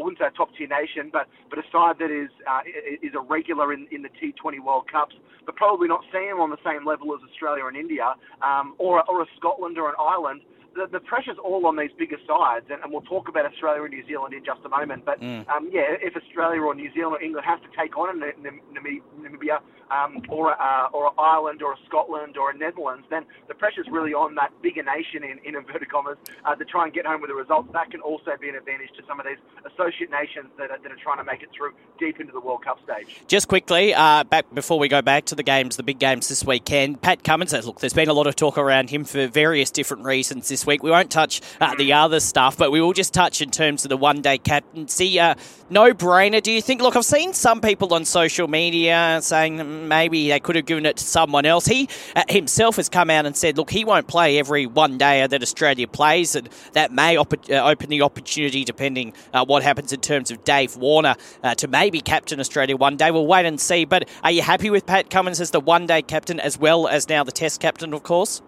I 0.00 0.04
wouldn't 0.04 0.18
say 0.18 0.26
a 0.26 0.30
top 0.30 0.48
tier 0.56 0.66
nation, 0.66 1.10
but 1.12 1.28
but 1.50 1.58
a 1.58 1.62
side 1.70 1.96
that 1.98 2.10
is 2.10 2.30
uh, 2.48 2.60
is 3.02 3.12
a 3.14 3.20
regular 3.20 3.72
in, 3.72 3.86
in 3.92 4.00
the 4.02 4.08
T20 4.08 4.60
World 4.64 4.90
Cups, 4.90 5.14
but 5.44 5.56
probably 5.56 5.88
not 5.88 6.00
seeing 6.12 6.30
them 6.30 6.40
on 6.40 6.50
the 6.50 6.62
same 6.64 6.86
level 6.86 7.12
as 7.14 7.20
Australia 7.28 7.66
and 7.66 7.76
India, 7.76 8.14
um, 8.42 8.74
or 8.78 9.04
or 9.10 9.22
a 9.22 9.26
Scotland 9.36 9.78
or 9.78 9.88
an 9.88 9.96
Ireland. 10.00 10.40
The, 10.74 10.86
the 10.90 11.00
pressure's 11.00 11.38
all 11.38 11.66
on 11.66 11.76
these 11.76 11.90
bigger 11.98 12.18
sides, 12.26 12.66
and, 12.70 12.82
and 12.82 12.92
we'll 12.92 13.00
talk 13.02 13.28
about 13.28 13.44
Australia 13.46 13.82
and 13.82 13.90
New 13.92 14.06
Zealand 14.06 14.34
in 14.34 14.44
just 14.44 14.60
a 14.64 14.68
moment. 14.68 15.04
But 15.04 15.20
Mm. 15.20 15.46
um, 15.50 15.68
yeah, 15.72 15.96
if 16.00 16.16
Australia 16.16 16.62
or 16.62 16.74
New 16.74 16.90
Zealand 16.94 17.16
or 17.16 17.22
England 17.22 17.44
has 17.46 17.60
to 17.60 17.68
take 17.76 17.98
on 17.98 18.08
a 18.16 18.18
Nam- 18.18 18.60
Nam- 18.72 19.02
Namibia 19.20 19.60
um, 19.90 20.22
or 20.28 20.52
a, 20.52 20.56
uh, 20.56 20.88
or 20.92 21.12
Ireland 21.20 21.62
or 21.62 21.72
a 21.72 21.76
Scotland 21.86 22.36
or 22.38 22.50
a 22.50 22.56
Netherlands, 22.56 23.04
then 23.10 23.24
the 23.48 23.54
pressure's 23.54 23.86
really 23.90 24.14
on 24.14 24.34
that 24.36 24.50
bigger 24.62 24.82
nation 24.82 25.22
in, 25.24 25.38
in 25.44 25.56
inverted 25.56 25.90
commas 25.90 26.16
uh, 26.44 26.54
to 26.54 26.64
try 26.64 26.84
and 26.84 26.92
get 26.94 27.04
home 27.04 27.20
with 27.20 27.28
the 27.30 27.34
results. 27.34 27.68
That 27.72 27.90
can 27.90 28.00
also 28.00 28.32
be 28.40 28.48
an 28.48 28.54
advantage 28.54 28.90
to 28.96 29.02
some 29.06 29.20
of 29.20 29.26
these 29.26 29.38
associate 29.70 30.10
nations 30.10 30.46
that 30.58 30.70
are, 30.70 30.78
that 30.78 30.90
are 30.92 30.96
trying 31.02 31.18
to 31.18 31.24
make 31.24 31.42
it 31.42 31.50
through 31.56 31.72
deep 31.98 32.20
into 32.20 32.32
the 32.32 32.40
World 32.40 32.64
Cup 32.64 32.78
stage. 32.84 33.20
Just 33.26 33.48
quickly, 33.48 33.92
uh, 33.92 34.24
back 34.24 34.46
before 34.54 34.78
we 34.78 34.88
go 34.88 35.02
back 35.02 35.26
to 35.26 35.34
the 35.34 35.42
games, 35.42 35.76
the 35.76 35.82
big 35.82 35.98
games 35.98 36.28
this 36.28 36.44
weekend. 36.44 37.02
Pat 37.02 37.24
Cummins 37.24 37.50
says, 37.50 37.66
look, 37.66 37.80
there's 37.80 37.92
been 37.92 38.08
a 38.08 38.14
lot 38.14 38.26
of 38.26 38.36
talk 38.36 38.56
around 38.56 38.90
him 38.90 39.04
for 39.04 39.26
various 39.26 39.70
different 39.70 40.04
reasons 40.04 40.48
this 40.48 40.59
week. 40.66 40.82
We 40.82 40.90
won't 40.90 41.10
touch 41.10 41.40
uh, 41.60 41.74
the 41.74 41.92
other 41.92 42.20
stuff, 42.20 42.56
but 42.56 42.70
we 42.70 42.80
will 42.80 42.92
just 42.92 43.12
touch 43.12 43.40
in 43.40 43.50
terms 43.50 43.84
of 43.84 43.88
the 43.88 43.96
one 43.96 44.22
day 44.22 44.38
captaincy. 44.38 45.18
Uh, 45.18 45.34
no 45.68 45.92
brainer, 45.92 46.42
do 46.42 46.50
you 46.50 46.60
think? 46.60 46.82
Look, 46.82 46.96
I've 46.96 47.04
seen 47.04 47.32
some 47.32 47.60
people 47.60 47.94
on 47.94 48.04
social 48.04 48.48
media 48.48 49.20
saying 49.22 49.88
maybe 49.88 50.28
they 50.28 50.40
could 50.40 50.56
have 50.56 50.66
given 50.66 50.86
it 50.86 50.96
to 50.96 51.04
someone 51.04 51.46
else. 51.46 51.66
He 51.66 51.88
uh, 52.16 52.24
himself 52.28 52.76
has 52.76 52.88
come 52.88 53.10
out 53.10 53.26
and 53.26 53.36
said, 53.36 53.56
look, 53.56 53.70
he 53.70 53.84
won't 53.84 54.08
play 54.08 54.38
every 54.38 54.66
one 54.66 54.98
day 54.98 55.26
that 55.26 55.42
Australia 55.42 55.86
plays, 55.86 56.34
and 56.34 56.48
that 56.72 56.92
may 56.92 57.16
op- 57.16 57.48
uh, 57.50 57.54
open 57.54 57.88
the 57.88 58.02
opportunity, 58.02 58.64
depending 58.64 59.12
uh, 59.32 59.44
what 59.44 59.62
happens 59.62 59.92
in 59.92 60.00
terms 60.00 60.30
of 60.30 60.42
Dave 60.44 60.76
Warner, 60.76 61.14
uh, 61.42 61.54
to 61.54 61.68
maybe 61.68 62.00
captain 62.00 62.40
Australia 62.40 62.76
one 62.76 62.96
day. 62.96 63.10
We'll 63.10 63.26
wait 63.26 63.46
and 63.46 63.60
see. 63.60 63.84
But 63.84 64.08
are 64.24 64.30
you 64.30 64.42
happy 64.42 64.70
with 64.70 64.86
Pat 64.86 65.10
Cummins 65.10 65.40
as 65.40 65.52
the 65.52 65.60
one 65.60 65.86
day 65.86 66.02
captain 66.02 66.40
as 66.40 66.58
well 66.58 66.88
as 66.88 67.08
now 67.08 67.22
the 67.24 67.32
Test 67.32 67.60
captain, 67.60 67.94
of 67.94 68.02
course? 68.02 68.42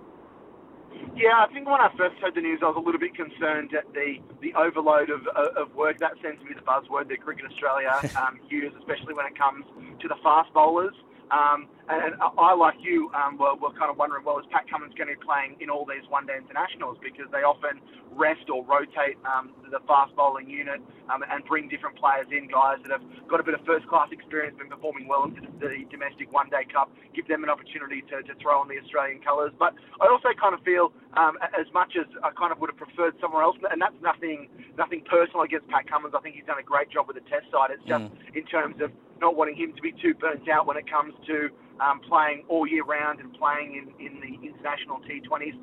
Yeah, 1.15 1.45
I 1.45 1.53
think 1.53 1.67
when 1.67 1.81
I 1.81 1.91
first 1.97 2.17
heard 2.21 2.35
the 2.35 2.41
news, 2.41 2.61
I 2.63 2.67
was 2.67 2.77
a 2.77 2.85
little 2.85 3.01
bit 3.01 3.15
concerned 3.15 3.75
at 3.75 3.93
the, 3.93 4.17
the 4.41 4.55
overload 4.55 5.11
of, 5.11 5.27
of 5.29 5.75
work. 5.75 5.99
That 5.99 6.13
seems 6.23 6.39
to 6.41 6.47
be 6.47 6.55
the 6.55 6.63
buzzword 6.65 7.09
that 7.09 7.21
Cricket 7.21 7.47
Australia 7.51 7.93
um, 8.17 8.41
use, 8.49 8.73
especially 8.79 9.15
when 9.15 9.27
it 9.27 9.37
comes 9.37 9.65
to 10.01 10.09
the 10.09 10.17
fast 10.23 10.53
bowlers. 10.55 10.95
Um, 11.33 11.67
and 11.89 12.15
I, 12.21 12.53
like 12.53 12.77
you, 12.85 13.11
um, 13.17 13.41
were, 13.41 13.57
were 13.57 13.73
kind 13.73 13.89
of 13.89 13.97
wondering, 13.97 14.21
well, 14.25 14.39
is 14.39 14.45
Pat 14.53 14.69
Cummins 14.69 14.93
going 14.95 15.09
to 15.09 15.17
be 15.17 15.25
playing 15.25 15.57
in 15.65 15.73
all 15.73 15.89
these 15.89 16.05
one-day 16.13 16.37
internationals? 16.37 17.01
Because 17.01 17.27
they 17.33 17.41
often 17.41 17.81
rest 18.13 18.53
or 18.53 18.61
rotate 18.69 19.17
um, 19.25 19.57
the 19.73 19.81
fast 19.89 20.15
bowling 20.15 20.49
unit 20.49 20.85
um, 21.09 21.25
and 21.25 21.41
bring 21.49 21.73
different 21.73 21.97
players 21.97 22.29
in, 22.29 22.53
guys 22.53 22.79
that 22.85 22.93
have 22.93 23.03
got 23.29 23.41
a 23.41 23.45
bit 23.45 23.57
of 23.57 23.65
first-class 23.65 24.13
experience, 24.13 24.57
been 24.61 24.69
performing 24.69 25.09
well 25.09 25.25
in 25.25 25.33
the 25.57 25.89
domestic 25.89 26.29
one-day 26.31 26.69
cup, 26.69 26.93
give 27.17 27.27
them 27.29 27.43
an 27.43 27.51
opportunity 27.51 28.05
to, 28.13 28.21
to 28.23 28.37
throw 28.37 28.61
on 28.61 28.69
the 28.69 28.77
Australian 28.77 29.25
colours. 29.25 29.53
But 29.57 29.73
I 30.05 30.13
also 30.13 30.37
kind 30.37 30.53
of 30.53 30.61
feel, 30.63 30.93
um, 31.17 31.41
as 31.57 31.67
much 31.73 31.97
as 31.97 32.07
I 32.23 32.31
kind 32.37 32.53
of 32.53 32.61
would 32.61 32.69
have 32.69 32.81
preferred 32.81 33.17
somewhere 33.21 33.43
else, 33.43 33.57
and 33.73 33.81
that's 33.81 33.97
nothing, 34.05 34.53
nothing 34.77 35.01
personal 35.09 35.49
against 35.49 35.67
Pat 35.73 35.89
Cummins. 35.89 36.13
I 36.13 36.21
think 36.21 36.37
he's 36.37 36.45
done 36.45 36.61
a 36.61 36.67
great 36.67 36.93
job 36.93 37.09
with 37.09 37.17
the 37.17 37.25
Test 37.33 37.49
side. 37.49 37.73
It's 37.73 37.85
just 37.89 38.05
Mm. 38.05 38.37
in 38.37 38.45
terms 38.47 38.81
of 38.81 38.91
not 39.23 39.37
wanting 39.37 39.57
him 39.57 39.73
to 39.73 39.83
be 39.83 39.93
too 40.03 40.15
burnt 40.15 40.49
out 40.49 40.67
when 40.67 40.77
it 40.77 40.91
comes 40.91 41.15
to 41.27 41.49
um, 41.81 42.01
playing 42.01 42.45
all 42.49 42.67
year 42.67 42.85
round 42.85 43.21
and 43.21 43.33
playing 43.35 43.79
in, 43.79 43.87
in 44.05 44.21
the 44.21 44.35
international 44.47 45.01
T20s. 45.07 45.57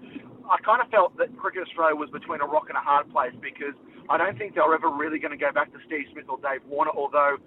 I 0.49 0.57
kind 0.65 0.81
of 0.81 0.89
felt 0.89 1.15
that 1.17 1.35
Cricket 1.37 1.67
Australia 1.67 1.95
was 1.95 2.09
between 2.09 2.41
a 2.41 2.47
rock 2.47 2.69
and 2.69 2.77
a 2.77 2.81
hard 2.81 3.11
place 3.11 3.35
because 3.41 3.75
I 4.09 4.17
don't 4.17 4.37
think 4.37 4.55
they're 4.55 4.73
ever 4.73 4.89
really 4.89 5.19
going 5.19 5.37
to 5.37 5.37
go 5.37 5.51
back 5.51 5.71
to 5.73 5.79
Steve 5.85 6.09
Smith 6.11 6.25
or 6.27 6.39
Dave 6.41 6.65
Warner, 6.65 6.91
although 6.95 7.37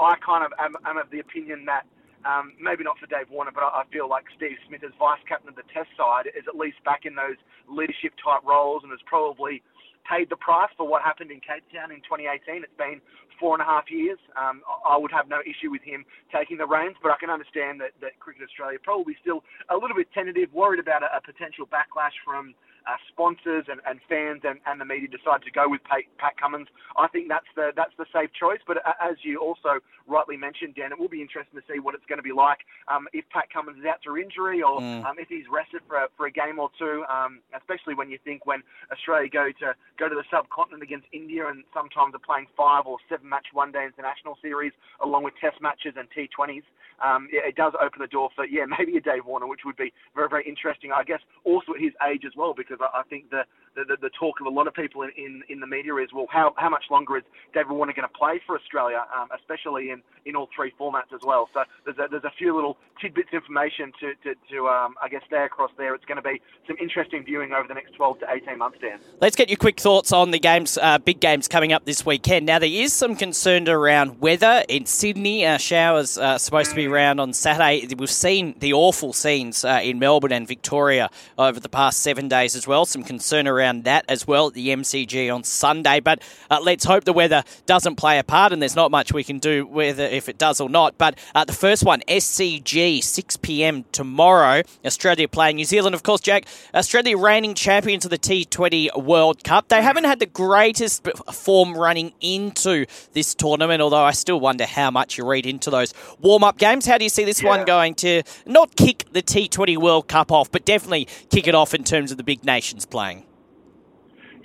I 0.00 0.16
kind 0.24 0.42
of 0.42 0.50
am, 0.58 0.74
am 0.84 0.98
of 0.98 1.10
the 1.12 1.20
opinion 1.20 1.64
that 1.66 1.86
um, 2.24 2.52
maybe 2.60 2.84
not 2.84 2.98
for 2.98 3.06
Dave 3.06 3.30
Warner, 3.30 3.52
but 3.54 3.62
I, 3.62 3.80
I 3.80 3.84
feel 3.92 4.08
like 4.08 4.24
Steve 4.36 4.58
Smith 4.66 4.82
as 4.84 4.92
vice 4.98 5.22
captain 5.28 5.48
of 5.48 5.56
the 5.56 5.64
Test 5.72 5.88
side 5.96 6.26
is 6.36 6.44
at 6.48 6.56
least 6.56 6.82
back 6.84 7.06
in 7.06 7.14
those 7.14 7.38
leadership 7.68 8.12
type 8.20 8.44
roles 8.44 8.82
and 8.84 8.92
is 8.92 9.00
probably 9.06 9.62
paid 10.08 10.30
the 10.30 10.36
price 10.36 10.70
for 10.76 10.86
what 10.86 11.02
happened 11.02 11.30
in 11.30 11.40
Cape 11.40 11.64
Town 11.72 11.90
in 11.90 12.00
2018. 12.02 12.64
It's 12.64 12.78
been 12.78 13.00
four 13.38 13.54
and 13.54 13.62
a 13.62 13.64
half 13.64 13.90
years. 13.90 14.18
Um, 14.36 14.60
I 14.84 14.96
would 14.96 15.10
have 15.12 15.28
no 15.28 15.40
issue 15.40 15.70
with 15.70 15.82
him 15.82 16.04
taking 16.28 16.58
the 16.58 16.66
reins, 16.66 16.96
but 17.02 17.10
I 17.10 17.16
can 17.16 17.30
understand 17.30 17.80
that, 17.80 17.96
that 18.00 18.20
Cricket 18.20 18.44
Australia 18.44 18.78
probably 18.82 19.16
still 19.20 19.42
a 19.70 19.74
little 19.74 19.96
bit 19.96 20.12
tentative, 20.12 20.52
worried 20.52 20.80
about 20.80 21.02
a, 21.02 21.08
a 21.16 21.20
potential 21.20 21.64
backlash 21.66 22.14
from 22.24 22.54
uh, 22.86 22.96
sponsors 23.08 23.66
and, 23.68 23.80
and 23.86 24.00
fans 24.08 24.42
and, 24.44 24.60
and 24.66 24.80
the 24.80 24.84
media 24.84 25.08
decide 25.08 25.42
to 25.42 25.50
go 25.50 25.68
with 25.68 25.82
Pat, 25.84 26.02
Pat 26.18 26.36
Cummins. 26.40 26.68
I 26.96 27.08
think 27.08 27.28
that's 27.28 27.48
the 27.56 27.72
that's 27.76 27.94
the 27.98 28.06
safe 28.12 28.30
choice. 28.32 28.60
But 28.66 28.78
uh, 28.86 28.92
as 29.00 29.16
you 29.22 29.38
also 29.38 29.80
rightly 30.06 30.36
mentioned, 30.36 30.74
Dan, 30.74 30.92
it 30.92 30.98
will 30.98 31.08
be 31.08 31.22
interesting 31.22 31.60
to 31.60 31.64
see 31.72 31.78
what 31.78 31.94
it's 31.94 32.06
going 32.06 32.18
to 32.18 32.22
be 32.26 32.32
like 32.32 32.60
um, 32.88 33.06
if 33.12 33.24
Pat 33.30 33.50
Cummins 33.52 33.78
is 33.78 33.84
out 33.84 34.02
through 34.02 34.18
injury 34.22 34.62
or 34.62 34.80
Mm. 34.80 35.04
um, 35.04 35.16
if 35.18 35.28
he's 35.28 35.44
rested 35.50 35.82
for 35.86 35.96
a, 35.96 36.06
for 36.16 36.26
a 36.26 36.30
game 36.30 36.58
or 36.58 36.70
two. 36.78 37.04
Um, 37.10 37.40
especially 37.56 37.94
when 37.94 38.10
you 38.10 38.18
think 38.24 38.46
when 38.46 38.62
Australia 38.92 39.28
go 39.28 39.50
to 39.60 39.74
go 39.98 40.08
to 40.08 40.14
the 40.14 40.24
subcontinent 40.30 40.82
against 40.82 41.06
India 41.12 41.46
and 41.48 41.64
sometimes 41.74 42.14
are 42.14 42.18
playing 42.24 42.46
five 42.56 42.86
or 42.86 42.98
seven 43.08 43.28
match 43.28 43.46
one 43.52 43.72
day 43.72 43.84
international 43.84 44.38
series 44.40 44.72
along 45.02 45.24
with 45.24 45.34
Test 45.40 45.60
matches 45.60 45.94
and 45.96 46.08
T20s. 46.10 46.62
Um, 47.04 47.28
yeah, 47.32 47.40
it 47.46 47.56
does 47.56 47.72
open 47.80 48.00
the 48.00 48.06
door 48.06 48.30
for 48.34 48.46
yeah 48.46 48.64
maybe 48.78 48.96
a 48.96 49.00
Dave 49.00 49.26
Warner, 49.26 49.46
which 49.46 49.60
would 49.64 49.76
be 49.76 49.92
very 50.14 50.28
very 50.28 50.46
interesting. 50.48 50.92
I 50.92 51.02
guess 51.04 51.20
also 51.44 51.74
at 51.74 51.80
his 51.80 51.92
age 52.08 52.22
as 52.24 52.32
well 52.36 52.54
because 52.54 52.69
I, 52.80 53.00
I 53.00 53.02
think 53.10 53.30
the, 53.30 53.42
the 53.74 53.84
the 53.84 53.96
the 54.00 54.10
talk 54.18 54.40
of 54.40 54.46
a 54.46 54.50
lot 54.50 54.66
of 54.66 54.74
people 54.74 55.02
in, 55.02 55.10
in, 55.16 55.42
in 55.48 55.60
the 55.60 55.66
media 55.66 55.94
is 55.96 56.08
well 56.14 56.26
how 56.30 56.52
how 56.56 56.68
much 56.68 56.84
longer 56.90 57.18
is 57.18 57.24
David 57.54 57.72
Warner 57.72 57.92
going 57.92 58.08
to 58.08 58.18
play 58.18 58.40
for 58.46 58.56
Australia, 58.56 59.04
um, 59.16 59.28
especially 59.36 59.90
in, 59.90 60.02
in 60.26 60.36
all 60.36 60.48
three 60.54 60.72
formats 60.78 61.12
as 61.14 61.20
well. 61.24 61.48
So 61.54 61.62
there's 61.84 61.98
a, 61.98 62.08
there's 62.10 62.24
a 62.24 62.32
few 62.36 62.54
little 62.54 62.76
tidbits 63.00 63.28
of 63.32 63.42
information 63.42 63.92
to 64.00 64.14
to, 64.24 64.34
to 64.50 64.68
um, 64.68 64.94
I 65.02 65.08
guess 65.08 65.22
stay 65.26 65.44
across 65.44 65.70
there. 65.78 65.94
It's 65.94 66.04
going 66.04 66.16
to 66.16 66.22
be 66.22 66.40
some 66.66 66.76
interesting 66.80 67.24
viewing 67.24 67.52
over 67.52 67.66
the 67.68 67.74
next 67.74 67.94
12 67.94 68.20
to 68.20 68.26
18 68.30 68.58
months, 68.58 68.78
Dan. 68.80 68.98
Let's 69.20 69.36
get 69.36 69.48
your 69.48 69.56
quick 69.56 69.80
thoughts 69.80 70.12
on 70.12 70.30
the 70.30 70.38
games, 70.38 70.78
uh, 70.80 70.98
big 70.98 71.20
games 71.20 71.48
coming 71.48 71.72
up 71.72 71.84
this 71.84 72.04
weekend. 72.04 72.46
Now, 72.46 72.58
there 72.58 72.68
is 72.68 72.92
some 72.92 73.16
concern 73.16 73.68
around 73.68 74.20
weather 74.20 74.64
in 74.68 74.86
Sydney. 74.86 75.46
Uh, 75.46 75.58
showers 75.58 76.18
uh, 76.18 76.38
supposed 76.38 76.70
to 76.70 76.76
be 76.76 76.86
around 76.86 77.20
on 77.20 77.32
Saturday. 77.32 77.86
We've 77.96 78.10
seen 78.10 78.54
the 78.58 78.72
awful 78.72 79.12
scenes 79.12 79.64
uh, 79.64 79.80
in 79.82 79.98
Melbourne 79.98 80.32
and 80.32 80.46
Victoria 80.46 81.10
over 81.38 81.60
the 81.60 81.68
past 81.68 82.00
seven 82.00 82.28
days 82.28 82.56
as 82.56 82.66
well. 82.66 82.84
Some 82.84 83.02
concern 83.02 83.46
around 83.46 83.59
that 83.84 84.04
as 84.08 84.26
well 84.26 84.48
at 84.48 84.54
the 84.54 84.68
MCG 84.68 85.32
on 85.34 85.44
Sunday. 85.44 86.00
But 86.00 86.22
uh, 86.50 86.60
let's 86.62 86.84
hope 86.84 87.04
the 87.04 87.12
weather 87.12 87.44
doesn't 87.66 87.96
play 87.96 88.18
a 88.18 88.24
part, 88.24 88.52
and 88.52 88.60
there's 88.60 88.76
not 88.76 88.90
much 88.90 89.12
we 89.12 89.24
can 89.24 89.38
do 89.38 89.66
whether 89.66 90.04
if 90.04 90.28
it 90.28 90.38
does 90.38 90.60
or 90.60 90.68
not. 90.68 90.98
But 90.98 91.18
uh, 91.34 91.44
the 91.44 91.52
first 91.52 91.84
one, 91.84 92.00
SCG, 92.08 93.02
6 93.02 93.36
p.m. 93.38 93.84
tomorrow. 93.92 94.62
Australia 94.84 95.28
playing 95.28 95.56
New 95.56 95.64
Zealand, 95.64 95.94
of 95.94 96.02
course. 96.02 96.20
Jack, 96.20 96.46
Australia 96.74 97.16
reigning 97.16 97.54
champions 97.54 98.04
of 98.04 98.10
the 98.10 98.18
T20 98.18 99.02
World 99.02 99.44
Cup. 99.44 99.68
They 99.68 99.82
haven't 99.82 100.04
had 100.04 100.18
the 100.18 100.26
greatest 100.26 101.06
form 101.32 101.76
running 101.76 102.12
into 102.20 102.86
this 103.12 103.34
tournament, 103.34 103.80
although 103.82 104.02
I 104.02 104.12
still 104.12 104.40
wonder 104.40 104.66
how 104.66 104.90
much 104.90 105.18
you 105.18 105.26
read 105.26 105.46
into 105.46 105.70
those 105.70 105.94
warm 106.20 106.44
up 106.44 106.58
games. 106.58 106.86
How 106.86 106.98
do 106.98 107.04
you 107.04 107.10
see 107.10 107.24
this 107.24 107.42
one 107.42 107.64
going 107.64 107.94
to 107.96 108.22
not 108.46 108.76
kick 108.76 109.06
the 109.12 109.22
T20 109.22 109.78
World 109.78 110.08
Cup 110.08 110.32
off, 110.32 110.50
but 110.50 110.64
definitely 110.64 111.06
kick 111.30 111.46
it 111.46 111.54
off 111.54 111.74
in 111.74 111.84
terms 111.84 112.10
of 112.10 112.16
the 112.16 112.24
big 112.24 112.44
nations 112.44 112.86
playing? 112.86 113.24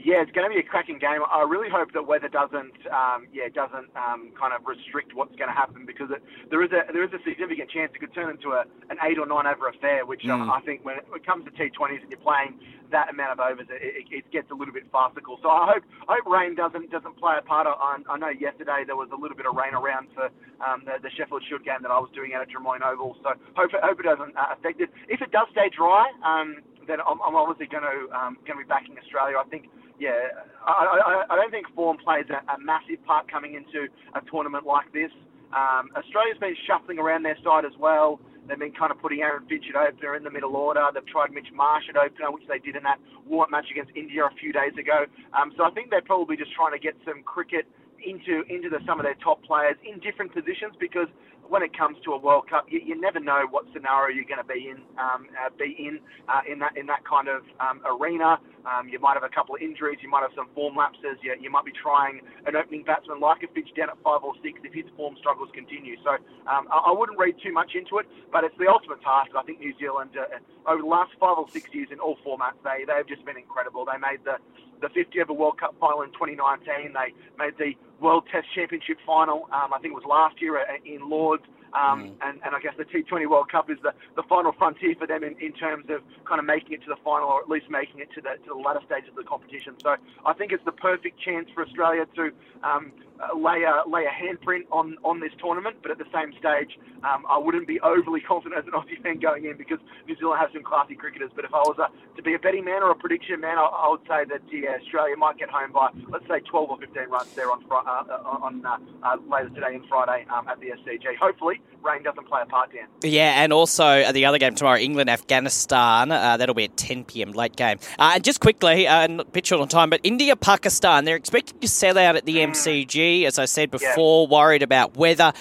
Yeah, 0.06 0.22
it's 0.22 0.30
going 0.38 0.46
to 0.46 0.54
be 0.54 0.62
a 0.62 0.68
cracking 0.70 1.02
game. 1.02 1.26
I 1.26 1.42
really 1.42 1.66
hope 1.66 1.90
that 1.98 2.06
weather 2.06 2.30
doesn't, 2.30 2.78
um, 2.94 3.26
yeah, 3.34 3.50
doesn't 3.50 3.90
um, 3.98 4.30
kind 4.38 4.54
of 4.54 4.62
restrict 4.62 5.18
what's 5.18 5.34
going 5.34 5.50
to 5.50 5.58
happen 5.58 5.82
because 5.82 6.14
it, 6.14 6.22
there 6.54 6.62
is 6.62 6.70
a 6.70 6.86
there 6.94 7.02
is 7.02 7.10
a 7.10 7.18
significant 7.26 7.74
chance 7.74 7.90
it 7.90 7.98
could 7.98 8.14
turn 8.14 8.30
into 8.30 8.54
a, 8.54 8.70
an 8.94 9.02
eight 9.02 9.18
or 9.18 9.26
nine 9.26 9.50
over 9.50 9.66
affair. 9.66 10.06
Which 10.06 10.22
um, 10.30 10.46
Mm. 10.46 10.54
I 10.54 10.62
think 10.62 10.86
when 10.86 11.02
it, 11.02 11.10
when 11.10 11.22
it 11.22 11.26
comes 11.26 11.42
to 11.46 11.52
T20s 11.58 12.06
and 12.06 12.10
you're 12.14 12.22
playing 12.22 12.60
that 12.92 13.10
amount 13.10 13.34
of 13.34 13.40
overs, 13.42 13.66
it, 13.72 13.82
it, 13.82 14.06
it 14.12 14.26
gets 14.30 14.52
a 14.52 14.54
little 14.54 14.74
bit 14.74 14.86
farcical. 14.92 15.40
So 15.42 15.50
I 15.50 15.74
hope 15.74 15.84
I 16.06 16.22
hope 16.22 16.30
rain 16.30 16.54
doesn't 16.54 16.92
doesn't 16.94 17.18
play 17.18 17.34
a 17.40 17.42
part. 17.42 17.66
I, 17.66 17.98
I 18.06 18.18
know 18.22 18.30
yesterday 18.30 18.86
there 18.86 19.00
was 19.00 19.10
a 19.10 19.18
little 19.18 19.34
bit 19.34 19.50
of 19.50 19.58
rain 19.58 19.74
around 19.74 20.14
for 20.14 20.30
um, 20.62 20.86
the, 20.86 21.02
the 21.02 21.10
Sheffield 21.18 21.42
Shield 21.50 21.66
game 21.66 21.82
that 21.82 21.90
I 21.90 21.98
was 21.98 22.14
doing 22.14 22.38
out 22.38 22.46
at 22.46 22.54
Drummoyne 22.54 22.86
Oval. 22.86 23.18
So 23.26 23.34
hope 23.58 23.74
it, 23.74 23.82
hope 23.82 23.98
it 23.98 24.06
doesn't 24.06 24.38
uh, 24.38 24.54
affect 24.54 24.86
it. 24.86 24.94
If 25.10 25.26
it 25.26 25.34
does 25.34 25.50
stay 25.50 25.74
dry, 25.74 26.14
um, 26.22 26.62
then 26.88 27.00
I'm, 27.02 27.20
I'm 27.22 27.36
obviously 27.36 27.68
going 27.68 27.84
to 27.84 28.10
um, 28.16 28.38
going 28.46 28.60
to 28.60 28.64
be 28.64 28.70
backing 28.70 28.96
Australia. 28.98 29.38
I 29.38 29.48
think 29.50 29.70
yeah, 30.00 30.44
I, 30.66 31.26
I, 31.30 31.34
I 31.34 31.36
don't 31.36 31.52
think 31.52 31.68
form 31.74 31.98
plays 31.98 32.26
a, 32.30 32.40
a 32.52 32.58
massive 32.60 33.04
part 33.06 33.32
coming 33.32 33.56
into 33.56 33.88
a 34.14 34.22
tournament 34.30 34.66
like 34.66 34.92
this. 34.92 35.12
Um, 35.56 35.90
Australia's 35.96 36.38
been 36.40 36.56
shuffling 36.68 37.00
around 37.00 37.24
their 37.24 37.38
side 37.44 37.64
as 37.64 37.76
well. 37.80 38.20
They've 38.48 38.60
been 38.60 38.74
kind 38.74 38.92
of 38.92 39.02
putting 39.02 39.22
Aaron 39.22 39.48
Finch 39.50 39.66
at 39.74 39.78
opener 39.80 40.16
in 40.16 40.24
the 40.24 40.30
middle 40.30 40.56
order. 40.56 40.86
They've 40.94 41.06
tried 41.08 41.32
Mitch 41.32 41.50
Marsh 41.54 41.86
at 41.90 41.98
opener, 41.98 42.30
which 42.30 42.46
they 42.48 42.60
did 42.60 42.76
in 42.76 42.84
that 42.84 43.00
warm-up 43.26 43.50
match 43.50 43.66
against 43.72 43.92
India 43.96 44.22
a 44.26 44.36
few 44.38 44.54
days 44.54 44.74
ago. 44.78 45.10
Um, 45.34 45.52
so 45.58 45.64
I 45.64 45.72
think 45.72 45.90
they're 45.90 46.06
probably 46.06 46.38
just 46.38 46.54
trying 46.54 46.74
to 46.74 46.80
get 46.80 46.94
some 47.06 47.24
cricket 47.24 47.66
into 48.06 48.44
into 48.54 48.70
the, 48.70 48.78
some 48.86 49.00
of 49.00 49.06
their 49.06 49.18
top 49.24 49.42
players 49.44 49.76
in 49.82 49.98
different 50.00 50.30
positions 50.30 50.78
because 50.80 51.08
when 51.50 51.64
it 51.64 51.78
comes 51.78 51.98
to 52.06 52.14
a 52.14 52.18
World 52.18 52.50
Cup, 52.50 52.66
you, 52.70 52.82
you 52.84 53.00
never 53.00 53.20
know 53.20 53.46
what 53.50 53.66
scenario 53.74 54.16
you're 54.16 54.28
going 54.28 54.42
to 54.42 54.48
be 54.48 54.70
in. 54.70 54.82
Um, 54.98 55.28
uh, 55.34 55.50
be 55.58 55.76
in 55.78 56.00
uh, 56.28 56.42
in 56.50 56.60
that 56.60 56.78
in 56.78 56.86
that 56.88 57.06
kind 57.06 57.28
of 57.28 57.44
um, 57.60 57.82
arena. 57.86 58.40
Um, 58.66 58.90
you 58.90 59.00
might 59.00 59.14
have 59.14 59.24
a 59.24 59.30
couple 59.30 59.54
of 59.56 59.62
injuries. 59.62 60.00
You 60.02 60.10
might 60.10 60.22
have 60.22 60.34
some 60.36 60.50
form 60.56 60.76
lapses. 60.76 61.22
You, 61.22 61.36
you 61.40 61.52
might 61.52 61.66
be 61.66 61.72
trying 61.72 62.22
an 62.46 62.56
opening 62.56 62.84
batsman 62.84 63.20
like 63.20 63.44
a 63.44 63.48
Finch 63.54 63.70
down 63.78 63.90
at 63.90 63.98
five 64.02 64.24
or 64.24 64.34
six 64.42 64.60
if 64.64 64.74
his 64.74 64.86
form 64.98 65.16
struggles 65.20 65.50
continue. 65.54 65.98
So 66.04 66.18
um, 66.50 66.66
I, 66.74 66.90
I 66.90 66.92
wouldn't 66.92 67.20
read 67.20 67.36
too 67.44 67.54
much 67.54 67.76
into 67.76 68.00
it, 68.00 68.08
but 68.32 68.44
it's 68.44 68.58
the 68.58 68.68
ultimate 68.68 69.02
task. 69.02 69.32
I 69.38 69.44
think 69.44 69.60
New 69.60 69.74
Zealand 69.78 70.18
uh, 70.18 70.40
over 70.66 70.82
the 70.82 70.90
last 70.90 71.14
five 71.20 71.38
or 71.38 71.46
six 71.50 71.70
years 71.74 71.90
in 71.92 72.00
all 72.00 72.18
formats, 72.26 72.58
they 72.64 72.86
they 72.86 72.98
have 72.98 73.08
just 73.08 73.26
been 73.26 73.38
incredible. 73.38 73.86
They 73.86 74.02
made 74.02 74.26
the 74.26 74.42
the 74.82 74.90
50 74.90 75.22
over 75.22 75.34
World 75.34 75.60
Cup 75.60 75.76
final 75.80 76.02
in 76.02 76.12
2019. 76.12 76.94
They 76.94 77.14
made 77.38 77.56
the 77.58 77.74
World 78.02 78.24
Test 78.32 78.48
Championship 78.56 78.98
final. 79.06 79.48
Um, 79.54 79.74
I 79.74 79.80
think 79.80 79.92
it 79.92 79.96
was 79.96 80.08
last 80.08 80.42
year 80.42 80.60
uh, 80.60 80.64
in 80.86 81.10
Lords. 81.10 81.44
Um, 81.76 82.16
mm. 82.16 82.16
and, 82.24 82.40
and 82.46 82.56
I 82.56 82.60
guess 82.64 82.74
the 82.78 82.86
T20 82.86 83.28
World 83.30 83.52
Cup 83.52 83.70
is 83.70 83.78
the, 83.84 83.92
the 84.16 84.24
final 84.24 84.54
frontier 84.54 84.96
for 84.98 85.08
them 85.08 85.24
in, 85.24 85.36
in 85.44 85.52
terms 85.52 85.86
of 85.90 86.00
kind 86.24 86.40
of 86.40 86.46
making 86.46 86.74
it 86.74 86.82
to 86.84 86.90
the 86.90 87.00
final 87.04 87.28
or 87.28 87.42
at 87.42 87.50
least 87.50 87.70
making 87.70 88.00
it 88.00 88.08
to 88.16 88.22
the, 88.22 88.40
to 88.48 88.56
the 88.56 88.62
latter 88.62 88.80
stages 88.86 89.10
of 89.10 89.16
the 89.16 89.28
competition. 89.28 89.76
So 89.84 89.96
I 90.26 90.34
think 90.34 90.52
it's 90.52 90.64
the 90.64 90.72
perfect 90.72 91.20
chance 91.20 91.50
for 91.54 91.66
Australia 91.68 92.06
to 92.16 92.32
um, 92.64 92.92
lay 93.36 93.64
a 93.64 93.88
lay 93.88 94.06
a 94.06 94.12
handprint 94.12 94.66
on 94.72 94.98
on 95.04 95.20
this 95.20 95.32
tournament, 95.40 95.78
but 95.82 95.92
at 95.92 95.98
the 95.98 96.10
same 96.14 96.34
stage, 96.40 96.78
um, 97.04 97.24
I 97.30 97.38
wouldn't 97.38 97.68
be 97.68 97.80
overly 97.80 98.22
confident 98.28 98.60
as 98.60 98.66
an 98.68 98.74
Aussie 98.74 99.02
fan 99.02 99.20
going 99.20 99.46
in 99.46 99.58
because 99.58 99.80
New 100.08 100.16
Zealand 100.18 100.40
has 100.42 100.50
some 100.54 100.64
classy 100.64 100.96
cricketers. 100.96 101.32
But 101.36 101.46
if 101.46 101.54
I 101.54 101.64
was 101.64 101.78
a, 101.80 101.88
to 102.16 102.22
be 102.24 102.34
a 102.34 102.40
betting 102.40 102.66
man 102.66 102.84
or 102.84 102.92
a 102.92 102.96
prediction 102.96 103.40
man, 103.40 103.58
I, 103.58 103.64
I 103.64 103.90
would 103.90 104.04
say 104.08 104.26
that 104.28 104.42
yeah, 104.52 104.78
Australia 104.82 105.16
might 105.16 105.38
get 105.38 105.50
home 105.50 105.72
by 105.72 105.90
let's 106.10 106.28
say 106.28 106.40
12 106.40 106.70
or 106.70 106.78
15 106.78 107.10
runs 107.10 107.32
there 107.36 107.52
on 107.52 107.64
uh, 107.72 107.76
uh, 107.76 108.40
on 108.44 108.66
uh, 108.66 108.78
uh, 109.04 109.18
later 109.30 109.50
today 109.50 109.76
and 109.76 109.86
Friday 109.88 110.26
um, 110.30 110.48
at 110.48 110.60
the 110.60 110.68
SCG. 110.76 111.16
Hopefully, 111.20 111.62
rain 111.86 112.04
doesn't 112.04 112.28
play 112.28 112.42
a 112.42 112.46
part, 112.46 112.72
Dan. 112.72 112.88
Yeah, 113.04 113.44
and 113.44 113.54
also 113.54 114.12
the 114.12 114.26
other 114.26 114.38
game 114.38 114.56
tomorrow, 114.56 114.78
England 114.80 115.10
Afghanistan. 115.10 116.12
Uh, 116.12 116.38
that'll 116.38 116.56
be 116.56 116.66
at 116.66 116.76
10 116.76 117.06
p.m. 117.06 117.32
late 117.32 117.56
game. 117.56 117.80
and 118.00 118.24
just 118.24 118.40
quickly, 118.40 118.88
uh, 118.88 119.24
pitch 119.32 119.52
on 119.52 119.68
time, 119.68 119.90
but 119.90 120.02
India 120.04 120.36
Pakistan. 120.36 121.06
They're 121.06 121.16
expected 121.16 121.62
to 121.62 121.68
sell 121.68 121.98
out 121.98 122.16
at 122.16 122.26
the 122.26 122.38
mm. 122.38 122.50
MCG 122.50 123.26
as 123.26 123.40
I 123.40 123.46
said 123.46 123.72
before, 123.72 124.28
yeah. 124.28 124.34
worried 124.34 124.64
about 124.64 124.98
weather. 124.98 125.32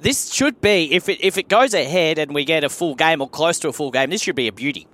This 0.00 0.32
should 0.32 0.60
be, 0.60 0.92
if 0.92 1.08
it 1.08 1.18
if 1.24 1.38
it 1.38 1.48
goes 1.48 1.72
ahead 1.72 2.18
and 2.18 2.34
we 2.34 2.44
get 2.44 2.62
a 2.64 2.68
full 2.68 2.94
game 2.94 3.20
or 3.20 3.28
close 3.28 3.58
to 3.60 3.68
a 3.68 3.72
full 3.72 3.90
game, 3.90 4.10
this 4.10 4.22
should 4.22 4.36
be 4.36 4.48
a 4.48 4.52
beauty. 4.52 4.86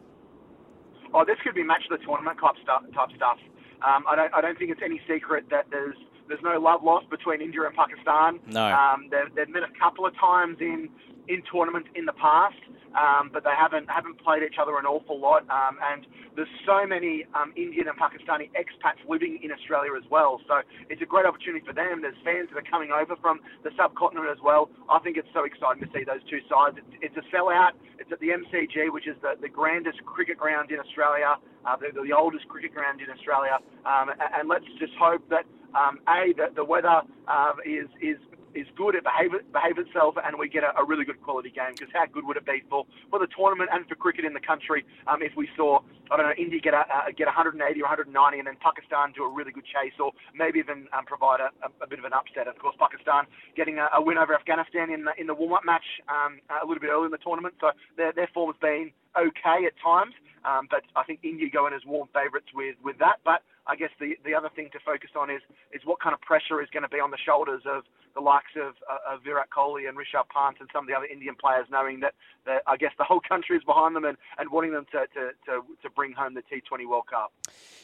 Oh, 1.12 1.24
this 1.24 1.38
could 1.42 1.54
be 1.54 1.64
match 1.64 1.82
of 1.90 1.98
the 1.98 2.04
tournament 2.04 2.38
type 2.40 2.54
stuff. 2.62 2.82
Type 2.94 3.08
stuff. 3.16 3.38
Um, 3.82 4.04
I 4.08 4.14
don't 4.14 4.34
I 4.34 4.40
don't 4.40 4.58
think 4.58 4.70
it's 4.70 4.82
any 4.84 5.00
secret 5.08 5.46
that 5.50 5.66
there's 5.70 5.96
there's 6.30 6.42
no 6.42 6.58
love 6.58 6.82
lost 6.82 7.10
between 7.10 7.42
India 7.42 7.62
and 7.66 7.74
Pakistan. 7.74 8.38
No. 8.46 8.64
Um, 8.70 9.10
they've, 9.10 9.34
they've 9.34 9.52
met 9.52 9.64
a 9.64 9.74
couple 9.78 10.06
of 10.06 10.14
times 10.16 10.56
in 10.60 10.88
in 11.28 11.42
tournaments 11.46 11.88
in 11.94 12.06
the 12.06 12.16
past, 12.18 12.58
um, 12.98 13.30
but 13.32 13.44
they 13.44 13.54
haven't 13.54 13.90
haven't 13.90 14.18
played 14.18 14.42
each 14.42 14.58
other 14.58 14.78
an 14.78 14.86
awful 14.86 15.18
lot. 15.18 15.42
Um, 15.50 15.78
and 15.78 16.06
there's 16.34 16.50
so 16.66 16.86
many 16.86 17.26
um, 17.34 17.52
Indian 17.56 17.86
and 17.86 17.98
Pakistani 17.98 18.50
expats 18.58 18.98
living 19.08 19.38
in 19.42 19.52
Australia 19.52 19.94
as 19.98 20.02
well, 20.10 20.40
so 20.46 20.62
it's 20.88 21.02
a 21.02 21.06
great 21.06 21.26
opportunity 21.26 21.64
for 21.66 21.72
them. 21.72 22.02
There's 22.02 22.18
fans 22.24 22.48
that 22.50 22.58
are 22.58 22.70
coming 22.70 22.90
over 22.90 23.14
from 23.20 23.40
the 23.62 23.70
subcontinent 23.78 24.30
as 24.30 24.42
well. 24.42 24.70
I 24.90 24.98
think 25.00 25.16
it's 25.16 25.30
so 25.34 25.44
exciting 25.44 25.82
to 25.86 25.90
see 25.94 26.02
those 26.02 26.22
two 26.30 26.42
sides. 26.50 26.78
It's, 26.78 27.14
it's 27.14 27.18
a 27.18 27.26
sellout. 27.34 27.78
It's 27.98 28.10
at 28.10 28.18
the 28.18 28.34
MCG, 28.34 28.90
which 28.90 29.06
is 29.06 29.16
the, 29.22 29.34
the 29.40 29.48
grandest 29.48 30.02
cricket 30.04 30.38
ground 30.38 30.70
in 30.70 30.78
Australia, 30.78 31.36
uh, 31.66 31.76
the, 31.76 31.94
the 31.94 32.14
oldest 32.14 32.48
cricket 32.48 32.74
ground 32.74 33.00
in 33.00 33.10
Australia. 33.10 33.58
Um, 33.86 34.10
and, 34.10 34.18
and 34.18 34.48
let's 34.48 34.66
just 34.78 34.94
hope 34.98 35.22
that 35.30 35.44
um, 35.74 35.98
a 36.08 36.32
that 36.38 36.54
the 36.54 36.64
weather 36.64 37.02
uh, 37.28 37.52
is 37.64 37.88
is 38.00 38.18
is 38.54 38.66
good, 38.76 38.94
it 38.94 39.04
behave, 39.04 39.30
behave 39.52 39.78
itself, 39.78 40.14
and 40.22 40.38
we 40.38 40.48
get 40.48 40.64
a, 40.64 40.74
a 40.78 40.84
really 40.84 41.04
good 41.04 41.20
quality 41.22 41.50
game. 41.50 41.74
Because 41.76 41.92
how 41.92 42.06
good 42.06 42.26
would 42.26 42.36
it 42.36 42.46
be 42.46 42.62
for, 42.68 42.86
for 43.10 43.18
the 43.18 43.28
tournament 43.36 43.70
and 43.72 43.86
for 43.86 43.94
cricket 43.94 44.24
in 44.24 44.34
the 44.34 44.40
country 44.40 44.84
um, 45.06 45.22
if 45.22 45.32
we 45.36 45.48
saw, 45.56 45.80
I 46.10 46.16
don't 46.16 46.26
know, 46.26 46.34
India 46.38 46.60
get 46.60 46.74
a, 46.74 46.82
uh, 46.82 47.10
get 47.16 47.26
180 47.26 47.62
or 47.62 47.84
190, 47.84 48.10
and 48.38 48.46
then 48.46 48.56
Pakistan 48.60 49.12
do 49.14 49.24
a 49.24 49.30
really 49.30 49.52
good 49.52 49.66
chase, 49.66 49.94
or 50.00 50.12
maybe 50.34 50.58
even 50.58 50.88
um, 50.96 51.06
provide 51.06 51.40
a, 51.40 51.50
a, 51.62 51.70
a, 51.82 51.86
bit 51.86 51.98
of 51.98 52.04
an 52.04 52.12
upset. 52.12 52.48
Of 52.48 52.58
course, 52.58 52.76
Pakistan 52.78 53.24
getting 53.56 53.78
a, 53.78 53.88
a 53.94 54.02
win 54.02 54.18
over 54.18 54.34
Afghanistan 54.34 54.90
in 54.90 55.04
the 55.04 55.12
in 55.18 55.26
the 55.26 55.34
warm-up 55.34 55.64
match 55.64 55.86
um, 56.08 56.40
a 56.50 56.66
little 56.66 56.80
bit 56.80 56.90
early 56.90 57.06
in 57.06 57.14
the 57.14 57.22
tournament, 57.22 57.54
so 57.60 57.70
their 57.96 58.12
their 58.12 58.28
form 58.34 58.50
has 58.50 58.60
been 58.60 58.90
okay 59.16 59.66
at 59.66 59.74
times. 59.82 60.14
Um, 60.44 60.68
but 60.70 60.82
I 60.96 61.04
think 61.04 61.20
India 61.22 61.48
go 61.52 61.66
in 61.66 61.74
as 61.74 61.84
warm 61.84 62.08
favourites 62.14 62.48
with, 62.54 62.76
with 62.82 62.98
that. 62.98 63.20
But 63.24 63.42
I 63.66 63.76
guess 63.76 63.90
the, 64.00 64.16
the 64.24 64.34
other 64.34 64.48
thing 64.54 64.70
to 64.72 64.78
focus 64.84 65.10
on 65.14 65.30
is 65.30 65.42
is 65.72 65.82
what 65.84 66.00
kind 66.00 66.14
of 66.14 66.20
pressure 66.20 66.62
is 66.62 66.68
going 66.72 66.82
to 66.82 66.88
be 66.88 66.98
on 66.98 67.10
the 67.10 67.18
shoulders 67.18 67.62
of 67.66 67.84
the 68.14 68.20
likes 68.20 68.56
of, 68.56 68.74
uh, 68.90 69.14
of 69.14 69.22
Virat 69.22 69.50
Kohli 69.50 69.88
and 69.88 69.96
Rishabh 69.96 70.28
Pant 70.34 70.56
and 70.60 70.68
some 70.72 70.84
of 70.84 70.88
the 70.88 70.94
other 70.94 71.06
Indian 71.06 71.34
players, 71.34 71.66
knowing 71.70 72.00
that, 72.00 72.14
that 72.46 72.62
I 72.66 72.76
guess 72.76 72.92
the 72.98 73.04
whole 73.04 73.20
country 73.28 73.56
is 73.56 73.64
behind 73.64 73.94
them 73.94 74.04
and, 74.04 74.16
and 74.38 74.50
wanting 74.50 74.72
them 74.72 74.86
to, 74.92 75.06
to, 75.14 75.30
to, 75.46 75.62
to 75.82 75.90
bring 75.90 76.12
home 76.12 76.34
the 76.34 76.42
T20 76.42 76.88
World 76.88 77.06
Cup. 77.08 77.32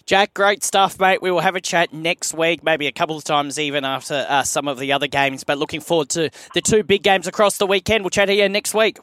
Jack, 0.04 0.34
great 0.34 0.64
stuff, 0.64 0.98
mate. 0.98 1.22
We 1.22 1.30
will 1.30 1.40
have 1.40 1.56
a 1.56 1.60
chat 1.60 1.92
next 1.92 2.34
week, 2.34 2.64
maybe 2.64 2.86
a 2.86 2.92
couple 2.92 3.16
of 3.16 3.24
times 3.24 3.58
even 3.58 3.84
after 3.84 4.26
uh, 4.28 4.42
some 4.42 4.68
of 4.68 4.78
the 4.78 4.92
other 4.92 5.06
games. 5.06 5.44
But 5.44 5.58
looking 5.58 5.80
forward 5.80 6.08
to 6.10 6.30
the 6.54 6.60
two 6.60 6.82
big 6.82 7.02
games 7.02 7.26
across 7.26 7.58
the 7.58 7.66
weekend. 7.66 8.02
We'll 8.02 8.10
chat 8.10 8.28
here 8.28 8.48
next 8.48 8.74
week. 8.74 8.98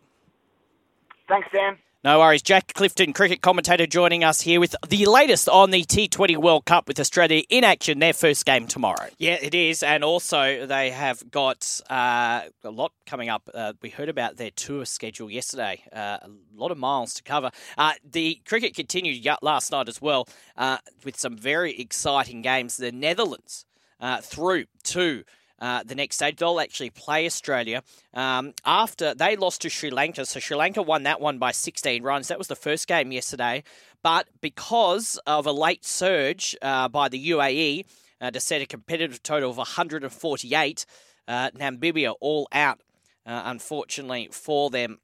Thanks, 1.28 1.48
Dan. 1.54 1.78
No 2.04 2.20
worries. 2.20 2.42
Jack 2.42 2.74
Clifton, 2.74 3.14
cricket 3.14 3.40
commentator, 3.40 3.86
joining 3.88 4.26
us 4.26 4.42
here 4.42 4.60
with 4.60 4.76
the 4.90 5.06
latest 5.06 5.48
on 5.48 5.72
the 5.72 5.86
T20 5.86 6.36
World 6.36 6.66
Cup 6.66 6.86
with 6.86 7.00
Australia 7.00 7.44
in 7.48 7.64
action, 7.64 8.00
their 8.00 8.12
first 8.12 8.46
game 8.46 8.68
tomorrow. 8.68 9.08
Yeah, 9.20 9.38
it 9.42 9.56
is. 9.56 9.84
And 9.84 10.04
also, 10.04 10.66
they 10.66 10.90
have 10.90 11.32
got 11.32 11.80
uh, 11.90 12.42
a 12.62 12.70
lot 12.70 12.92
coming 13.06 13.30
up. 13.30 13.50
Uh, 13.54 13.72
we 13.82 13.90
heard 13.90 14.10
about 14.10 14.36
their 14.36 14.52
tour 14.52 14.84
schedule 14.84 15.32
yesterday, 15.32 15.82
uh, 15.94 16.18
a 16.22 16.30
lot 16.54 16.72
of 16.72 16.78
miles 16.78 17.14
to 17.14 17.24
cover. 17.24 17.52
Uh, 17.78 17.94
the 18.04 18.42
cricket 18.46 18.76
continued 18.76 19.26
last 19.42 19.72
night 19.72 19.88
as 19.88 20.02
well 20.02 20.28
uh, 20.58 20.80
with 21.06 21.18
some 21.18 21.38
very 21.38 21.80
exciting 21.80 22.42
games. 22.42 22.76
The 22.76 22.92
Netherlands 22.92 23.66
uh, 24.02 24.20
through 24.20 24.66
to 24.84 25.24
uh, 25.64 25.82
the 25.82 25.96
next 25.96 26.18
stage. 26.18 26.36
They'll 26.36 26.60
actually 26.60 26.90
play 26.90 27.26
Australia 27.26 27.84
um, 28.14 28.54
after 28.66 29.16
they 29.16 29.38
lost 29.38 29.62
to 29.62 29.70
Sri 29.70 29.90
Lanka. 29.90 30.26
So 30.26 30.42
Sri 30.42 30.58
Lanka 30.58 30.82
won 30.82 31.04
that 31.04 31.22
one 31.22 31.38
by 31.38 31.52
16 31.52 32.04
runs. 32.04 32.28
That 32.28 32.38
was 32.38 32.50
the 32.50 32.56
first 32.58 32.86
game 32.86 33.14
yesterday. 33.14 33.64
But 34.04 34.28
because 34.42 35.18
of 35.26 35.48
a 35.48 35.54
late 35.54 35.86
surge 35.86 36.54
uh, 36.62 36.90
by 36.90 37.08
the 37.08 37.30
UAE 37.30 37.86
uh, 38.20 38.32
to 38.32 38.42
set 38.42 38.62
a 38.62 38.66
competitive 38.66 39.24
total 39.24 39.52
of 39.52 39.56
148, 39.56 40.86
uh, 41.30 41.50
Namibia 41.52 42.14
all 42.20 42.50
out, 42.52 42.82
uh, 43.26 43.44
unfortunately, 43.46 44.28
for 44.34 44.70
them 44.70 45.00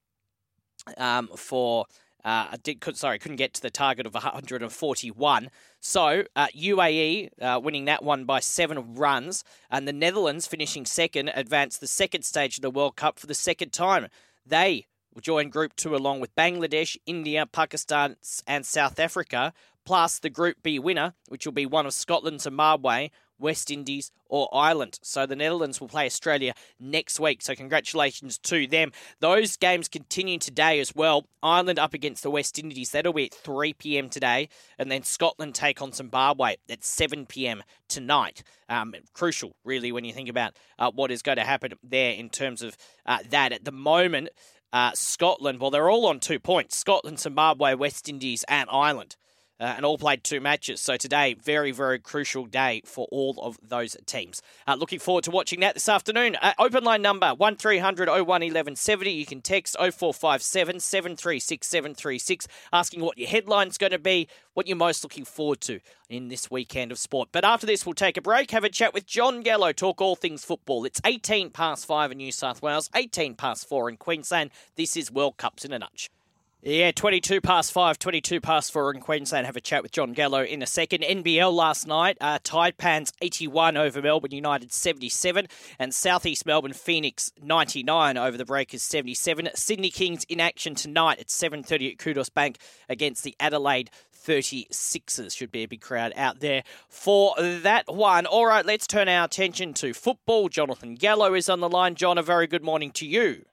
um, 0.98 1.30
for 1.38 1.86
uh, 2.23 2.58
did, 2.62 2.82
could, 2.82 2.97
sorry, 2.97 3.19
couldn't 3.19 3.38
get 3.38 3.53
to 3.53 3.62
the 3.62 3.69
target 3.69 4.05
of 4.05 4.13
141. 4.13 5.49
So 5.79 6.23
uh, 6.36 6.47
UAE 6.47 7.29
uh, 7.41 7.60
winning 7.63 7.86
that 7.86 8.03
one 8.03 8.25
by 8.25 8.39
seven 8.39 8.95
runs, 8.95 9.43
and 9.69 9.88
the 9.88 9.93
Netherlands 9.93 10.47
finishing 10.47 10.86
second 10.86 11.32
advanced 11.34 11.79
the 11.79 11.88
second 11.88 12.23
stage 12.23 12.58
of 12.58 12.62
the 12.62 12.71
World 12.71 12.95
Cup 12.95 13.19
for 13.19 13.27
the 13.27 13.34
second 13.34 13.71
time. 13.71 14.08
They 14.45 14.88
join 15.21 15.49
Group 15.49 15.75
Two 15.75 15.95
along 15.95 16.19
with 16.19 16.36
Bangladesh, 16.36 16.97
India, 17.05 17.45
Pakistan, 17.45 18.15
and 18.47 18.65
South 18.65 18.99
Africa, 18.99 19.53
plus 19.86 20.19
the 20.19 20.29
Group 20.29 20.58
B 20.63 20.79
winner, 20.79 21.13
which 21.27 21.45
will 21.45 21.53
be 21.53 21.65
one 21.65 21.86
of 21.86 21.93
Scotland, 21.93 22.41
Zimbabwe, 22.41 23.10
West 23.39 23.71
Indies, 23.71 24.12
or 24.30 24.47
Ireland. 24.54 24.99
So 25.02 25.25
the 25.25 25.36
Netherlands 25.36 25.82
will 25.82 25.88
play 25.88 26.06
Australia 26.06 26.54
next 26.80 27.19
week. 27.19 27.41
So 27.41 27.56
congratulations 27.56 28.38
to 28.39 28.67
them. 28.67 28.91
Those 29.19 29.58
games 29.58 29.88
continue 29.88 30.38
today 30.38 30.80
as 30.80 30.95
well. 30.95 31.25
Ireland 31.41 31.80
up 31.80 31.93
against 31.93 32.23
the 32.23 32.32
West 32.32 32.60
Indies. 32.60 32.91
That'll 32.91 33.13
be 33.13 33.25
at 33.25 33.34
3 33.34 33.73
p.m. 33.73 34.10
today. 34.10 34.49
And 34.78 34.91
then 34.91 35.04
Scotland 35.04 35.56
take 35.56 35.82
on 35.82 35.91
Zimbabwe 35.91 36.56
at 36.69 36.84
7 36.84 37.25
p.m. 37.25 37.63
tonight. 37.88 38.43
Um, 38.69 38.93
crucial, 39.13 39.56
really, 39.63 39.91
when 39.91 40.06
you 40.06 40.13
think 40.13 40.30
about 40.30 40.56
uh, 40.78 40.91
what 40.91 41.12
is 41.12 41.21
going 41.21 41.38
to 41.38 41.43
happen 41.43 41.73
there 41.84 42.13
in 42.13 42.30
terms 42.30 42.62
of 42.62 42.78
uh, 43.06 43.19
that. 43.32 43.52
At 43.52 43.65
the 43.65 43.71
moment, 43.71 44.30
uh, 44.71 44.91
Scotland, 44.93 45.60
well, 45.60 45.71
they're 45.71 45.89
all 45.89 46.06
on 46.06 46.19
two 46.19 46.39
points 46.39 46.78
Scotland, 46.78 47.19
Zimbabwe, 47.19 47.73
West 47.73 48.08
Indies, 48.08 48.45
and 48.47 48.69
Ireland 48.71 49.15
uh, 49.60 49.74
and 49.76 49.86
all 49.86 49.98
played 49.98 50.24
two 50.24 50.39
matches. 50.39 50.80
So 50.80 50.98
today, 50.98 51.34
very, 51.34 51.72
very 51.72 52.00
crucial 52.00 52.45
day 52.45 52.82
for 52.86 53.08
all 53.12 53.36
of 53.41 53.58
those 53.62 53.98
teams. 54.06 54.41
Uh, 54.67 54.76
looking 54.76 55.00
forward 55.00 55.24
to 55.26 55.32
watching 55.32 55.60
that 55.60 55.74
this 55.74 55.89
afternoon. 55.89 56.38
Uh, 56.41 56.54
open 56.58 56.84
line 56.84 57.02
number 57.02 57.34
1300 57.34 58.08
01 58.08 58.26
1170. 58.26 59.12
You 59.12 59.26
can 59.26 59.41
text 59.41 59.76
0457 59.78 60.80
736 60.80 61.67
736 61.67 62.48
asking 62.72 63.02
what 63.02 63.17
your 63.17 63.28
headline's 63.28 63.78
going 63.78 63.91
to 63.91 64.00
be, 64.00 64.28
what 64.54 64.67
you're 64.67 64.78
most 64.78 65.04
looking 65.04 65.26
forward 65.26 65.62
to 65.62 65.80
in 66.10 66.30
this 66.30 66.50
weekend 66.50 66.91
of 66.91 66.98
sport. 66.98 67.30
But 67.32 67.45
after 67.45 67.67
this, 67.67 67.86
we'll 67.86 67.93
take 67.93 68.17
a 68.17 68.22
break, 68.22 68.52
have 68.52 68.63
a 68.63 68.69
chat 68.69 68.93
with 68.93 69.06
Jon 69.06 69.41
Gallo, 69.41 69.72
talk 69.72 70.02
all 70.02 70.15
things 70.15 70.43
football. 70.43 70.86
It's 70.86 71.02
18 71.06 71.52
past 71.52 71.86
5 71.86 72.12
in 72.12 72.17
New 72.17 72.32
South 72.32 72.62
Wales, 72.62 72.89
18 72.95 73.36
past 73.36 73.67
4 73.67 73.89
in 73.89 73.98
Queensland. 73.98 74.52
This 74.76 74.98
is 74.98 75.12
World 75.12 75.38
Cups 75.38 75.65
in 75.65 75.74
a 75.74 75.80
nutshell. 75.80 76.18
Yeah, 76.62 76.91
22 76.91 77.39
past 77.39 77.72
5, 77.72 77.98
22 77.98 78.41
past 78.41 78.74
4 78.74 78.93
in 78.93 79.00
Queensland. 79.00 79.45
Have 79.45 79.56
a 79.56 79.62
chat 79.62 79.82
with 79.82 79.93
Jon 79.93 80.12
Gallo 80.12 80.43
in 80.43 80.62
a 80.62 80.65
second. 80.65 81.04
NBL 81.04 81.54
last 81.54 81.88
night, 81.88 82.17
uh, 82.19 82.38
Pans 82.78 83.13
81 83.22 83.78
over 83.78 84.02
Melbourne 84.02 84.32
United 84.34 84.74
77, 84.74 85.48
and 85.80 85.93
Southeast 85.93 86.45
Melbourne 86.45 86.74
Phoenix 86.74 87.32
99 87.41 88.17
over 88.17 88.36
the 88.36 88.43
Breakers 88.43 88.84
77. 88.84 89.52
Sydney 89.56 89.89
Kings 89.89 90.26
in 90.28 90.41
action 90.41 90.76
tonight 90.76 91.19
at 91.19 91.28
7.30 91.28 91.93
at 91.93 91.98
Qudos 91.98 92.34
Bank 92.34 92.58
against 92.89 93.24
the 93.24 93.38
Adelaide 93.39 93.89
36ers. 94.13 95.38
Should 95.38 95.54
be 95.54 95.63
a 95.63 95.67
big 95.67 95.80
crowd 95.80 96.12
out 96.17 96.41
there 96.41 96.63
for 96.89 97.36
that 97.39 97.86
one. 97.88 98.26
All 98.26 98.48
right, 98.48 98.65
let's 98.65 98.86
turn 98.86 99.08
our 99.08 99.24
attention 99.24 99.74
to 99.76 99.93
football. 99.93 100.50
Jonathan 100.50 100.95
Gallo 100.95 101.36
is 101.36 101.48
on 101.48 101.62
the 101.62 101.69
line. 101.69 101.95
Jon, 101.95 102.17
a 102.17 102.22
very 102.22 102.48
good 102.48 102.65
morning 102.65 102.91
to 102.91 103.08
you. 103.08 103.45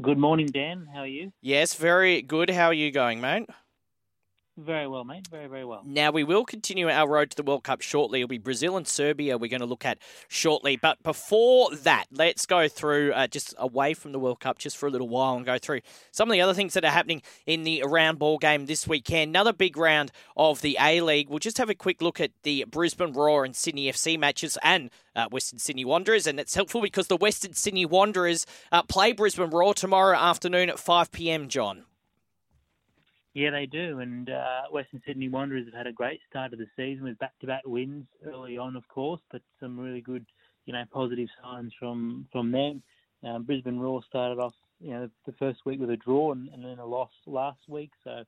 Good 0.00 0.18
morning, 0.18 0.46
Dan. 0.46 0.88
How 0.92 1.00
are 1.00 1.06
you? 1.06 1.32
Yes, 1.40 1.74
very 1.74 2.20
good. 2.20 2.50
How 2.50 2.66
are 2.66 2.74
you 2.74 2.90
going, 2.90 3.20
mate? 3.20 3.48
Very 4.56 4.86
well, 4.86 5.02
mate. 5.02 5.26
Very, 5.26 5.48
very 5.48 5.64
well. 5.64 5.82
Now, 5.84 6.12
we 6.12 6.22
will 6.22 6.44
continue 6.44 6.88
our 6.88 7.08
road 7.08 7.30
to 7.30 7.36
the 7.36 7.42
World 7.42 7.64
Cup 7.64 7.80
shortly. 7.80 8.20
It'll 8.20 8.28
be 8.28 8.38
Brazil 8.38 8.76
and 8.76 8.86
Serbia 8.86 9.36
we're 9.36 9.50
going 9.50 9.60
to 9.60 9.66
look 9.66 9.84
at 9.84 9.98
shortly. 10.28 10.76
But 10.76 11.02
before 11.02 11.74
that, 11.74 12.04
let's 12.12 12.46
go 12.46 12.68
through 12.68 13.12
uh, 13.14 13.26
just 13.26 13.52
away 13.58 13.94
from 13.94 14.12
the 14.12 14.20
World 14.20 14.38
Cup 14.38 14.58
just 14.58 14.76
for 14.76 14.86
a 14.86 14.90
little 14.90 15.08
while 15.08 15.36
and 15.36 15.44
go 15.44 15.58
through 15.58 15.80
some 16.12 16.30
of 16.30 16.34
the 16.34 16.40
other 16.40 16.54
things 16.54 16.74
that 16.74 16.84
are 16.84 16.92
happening 16.92 17.22
in 17.46 17.64
the 17.64 17.82
round 17.84 18.20
ball 18.20 18.38
game 18.38 18.66
this 18.66 18.86
weekend. 18.86 19.30
Another 19.30 19.52
big 19.52 19.76
round 19.76 20.12
of 20.36 20.60
the 20.60 20.78
A 20.80 21.00
League. 21.00 21.28
We'll 21.28 21.40
just 21.40 21.58
have 21.58 21.70
a 21.70 21.74
quick 21.74 22.00
look 22.00 22.20
at 22.20 22.30
the 22.44 22.64
Brisbane 22.70 23.12
Roar 23.12 23.44
and 23.44 23.56
Sydney 23.56 23.90
FC 23.90 24.16
matches 24.16 24.56
and 24.62 24.90
uh, 25.16 25.26
Western 25.32 25.58
Sydney 25.58 25.84
Wanderers. 25.84 26.28
And 26.28 26.38
it's 26.38 26.54
helpful 26.54 26.80
because 26.80 27.08
the 27.08 27.16
Western 27.16 27.54
Sydney 27.54 27.86
Wanderers 27.86 28.46
uh, 28.70 28.84
play 28.84 29.10
Brisbane 29.10 29.50
Roar 29.50 29.74
tomorrow 29.74 30.16
afternoon 30.16 30.70
at 30.70 30.78
5 30.78 31.10
p.m., 31.10 31.48
Jon. 31.48 31.86
Yeah, 33.34 33.50
they 33.50 33.66
do. 33.66 33.98
And 33.98 34.30
uh, 34.30 34.62
Western 34.70 35.02
Sydney 35.04 35.28
Wanderers 35.28 35.66
have 35.66 35.74
had 35.74 35.86
a 35.88 35.92
great 35.92 36.20
start 36.30 36.52
of 36.52 36.60
the 36.60 36.68
season 36.76 37.04
with 37.04 37.18
back-to-back 37.18 37.62
wins 37.66 38.06
early 38.24 38.56
on, 38.56 38.76
of 38.76 38.86
course, 38.88 39.20
but 39.30 39.42
some 39.58 39.78
really 39.78 40.00
good, 40.00 40.24
you 40.66 40.72
know, 40.72 40.84
positive 40.92 41.28
signs 41.42 41.72
from 41.78 42.26
from 42.30 42.52
them. 42.52 42.82
Um, 43.24 43.42
Brisbane 43.42 43.80
Roar 43.80 44.02
started 44.08 44.38
off, 44.38 44.54
you 44.80 44.90
know, 44.90 45.10
the 45.26 45.32
first 45.32 45.60
week 45.66 45.80
with 45.80 45.90
a 45.90 45.96
draw 45.96 46.32
and, 46.32 46.48
and, 46.50 46.64
then 46.64 46.78
a 46.78 46.84
loss 46.84 47.10
last 47.26 47.58
week, 47.68 47.90
so 48.04 48.10
a 48.10 48.26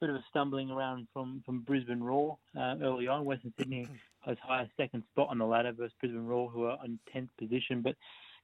bit 0.00 0.10
of 0.10 0.16
a 0.16 0.24
stumbling 0.30 0.70
around 0.70 1.08
from 1.12 1.42
from 1.44 1.60
Brisbane 1.60 2.02
Roar 2.02 2.38
uh, 2.56 2.76
early 2.80 3.08
on. 3.08 3.24
Western 3.24 3.52
Sydney 3.58 3.88
has 4.20 4.36
higher 4.40 4.68
second 4.76 5.02
spot 5.10 5.28
on 5.30 5.38
the 5.38 5.46
ladder 5.46 5.72
versus 5.72 5.94
Brisbane 5.98 6.26
Roar, 6.26 6.48
who 6.48 6.66
are 6.66 6.78
in 6.84 7.00
tenth 7.12 7.30
position, 7.38 7.80
but 7.82 7.96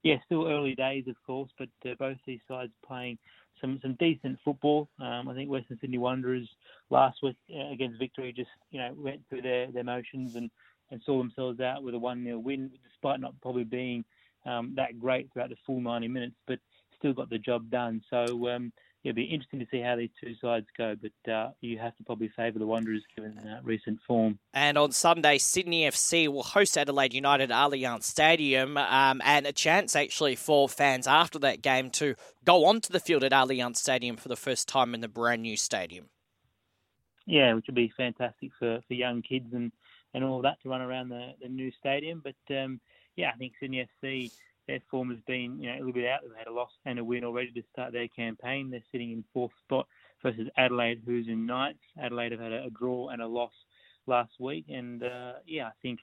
yeah, 0.02 0.16
still 0.24 0.46
early 0.48 0.74
days, 0.74 1.04
of 1.08 1.16
course, 1.26 1.50
but 1.58 1.68
uh, 1.88 1.94
both 1.98 2.16
these 2.26 2.40
sides 2.48 2.72
playing 2.86 3.18
some 3.60 3.78
some 3.82 3.96
decent 3.98 4.38
football. 4.44 4.88
Um, 4.98 5.28
I 5.28 5.34
think 5.34 5.50
Western 5.50 5.78
Sydney 5.80 5.98
Wanderers 5.98 6.48
last 6.88 7.18
week 7.22 7.36
uh, 7.54 7.70
against 7.72 7.98
Victory 7.98 8.32
just 8.32 8.50
you 8.70 8.80
know 8.80 8.92
went 8.96 9.20
through 9.28 9.42
their, 9.42 9.70
their 9.70 9.84
motions 9.84 10.36
and, 10.36 10.50
and 10.90 11.00
saw 11.04 11.18
themselves 11.18 11.60
out 11.60 11.82
with 11.82 11.94
a 11.94 11.98
one 11.98 12.24
0 12.24 12.38
win, 12.38 12.70
despite 12.88 13.20
not 13.20 13.34
probably 13.42 13.64
being 13.64 14.04
um, 14.46 14.72
that 14.76 14.98
great 14.98 15.30
throughout 15.32 15.50
the 15.50 15.56
full 15.66 15.80
90 15.80 16.08
minutes, 16.08 16.36
but 16.46 16.58
still 16.98 17.12
got 17.12 17.30
the 17.30 17.38
job 17.38 17.70
done. 17.70 18.02
So 18.10 18.48
um, 18.48 18.72
it'll 19.02 19.16
be 19.16 19.24
interesting 19.24 19.60
to 19.60 19.66
see 19.70 19.80
how 19.80 19.96
these 19.96 20.10
two 20.22 20.34
sides 20.40 20.66
go, 20.76 20.94
but 21.00 21.32
uh, 21.32 21.50
you 21.60 21.78
have 21.78 21.96
to 21.96 22.04
probably 22.04 22.30
favour 22.36 22.58
the 22.58 22.66
Wanderers 22.66 23.02
given 23.16 23.38
uh, 23.38 23.60
recent 23.62 23.98
form. 24.06 24.38
And 24.52 24.76
on 24.76 24.92
Sunday, 24.92 25.38
Sydney 25.38 25.82
FC 25.82 26.28
will 26.28 26.42
host 26.42 26.76
Adelaide 26.76 27.14
United 27.14 27.50
at 27.50 27.70
Allianz 27.70 28.02
Stadium, 28.04 28.76
um, 28.76 29.22
and 29.24 29.46
a 29.46 29.52
chance 29.52 29.96
actually 29.96 30.36
for 30.36 30.68
fans 30.68 31.06
after 31.06 31.38
that 31.38 31.62
game 31.62 31.90
to 31.90 32.14
go 32.44 32.66
onto 32.66 32.92
the 32.92 33.00
field 33.00 33.24
at 33.24 33.32
Allianz 33.32 33.76
Stadium 33.76 34.16
for 34.16 34.28
the 34.28 34.36
first 34.36 34.68
time 34.68 34.94
in 34.94 35.00
the 35.00 35.08
brand 35.08 35.42
new 35.42 35.56
stadium. 35.56 36.06
Yeah, 37.26 37.54
which 37.54 37.66
would 37.68 37.76
be 37.76 37.92
fantastic 37.96 38.50
for, 38.58 38.80
for 38.86 38.94
young 38.94 39.22
kids 39.22 39.52
and, 39.52 39.72
and 40.14 40.24
all 40.24 40.42
that 40.42 40.60
to 40.62 40.68
run 40.68 40.80
around 40.80 41.08
the, 41.08 41.32
the 41.40 41.48
new 41.48 41.70
stadium. 41.78 42.22
But 42.22 42.54
um, 42.54 42.80
yeah, 43.16 43.30
I 43.34 43.36
think 43.38 43.52
Sydney 43.60 43.86
FC 44.02 44.30
their 44.66 44.80
form 44.90 45.10
has 45.10 45.18
been 45.26 45.58
you 45.60 45.68
know 45.68 45.76
a 45.76 45.78
little 45.78 45.92
bit 45.92 46.08
out. 46.08 46.20
They've 46.22 46.36
had 46.36 46.46
a 46.46 46.52
loss 46.52 46.70
and 46.84 46.98
a 46.98 47.04
win 47.04 47.24
already 47.24 47.50
to 47.52 47.62
start 47.72 47.92
their 47.92 48.08
campaign. 48.08 48.70
They're 48.70 48.82
sitting 48.92 49.12
in 49.12 49.24
fourth 49.32 49.52
spot 49.64 49.86
versus 50.22 50.48
Adelaide, 50.56 51.02
who's 51.04 51.28
in 51.28 51.46
ninth. 51.46 51.78
Adelaide 52.00 52.32
have 52.32 52.40
had 52.40 52.52
a, 52.52 52.70
draw 52.70 53.08
and 53.08 53.22
a 53.22 53.26
loss 53.26 53.52
last 54.06 54.32
week, 54.38 54.66
and 54.68 55.02
uh, 55.02 55.34
yeah, 55.46 55.68
I 55.68 55.72
think 55.82 56.00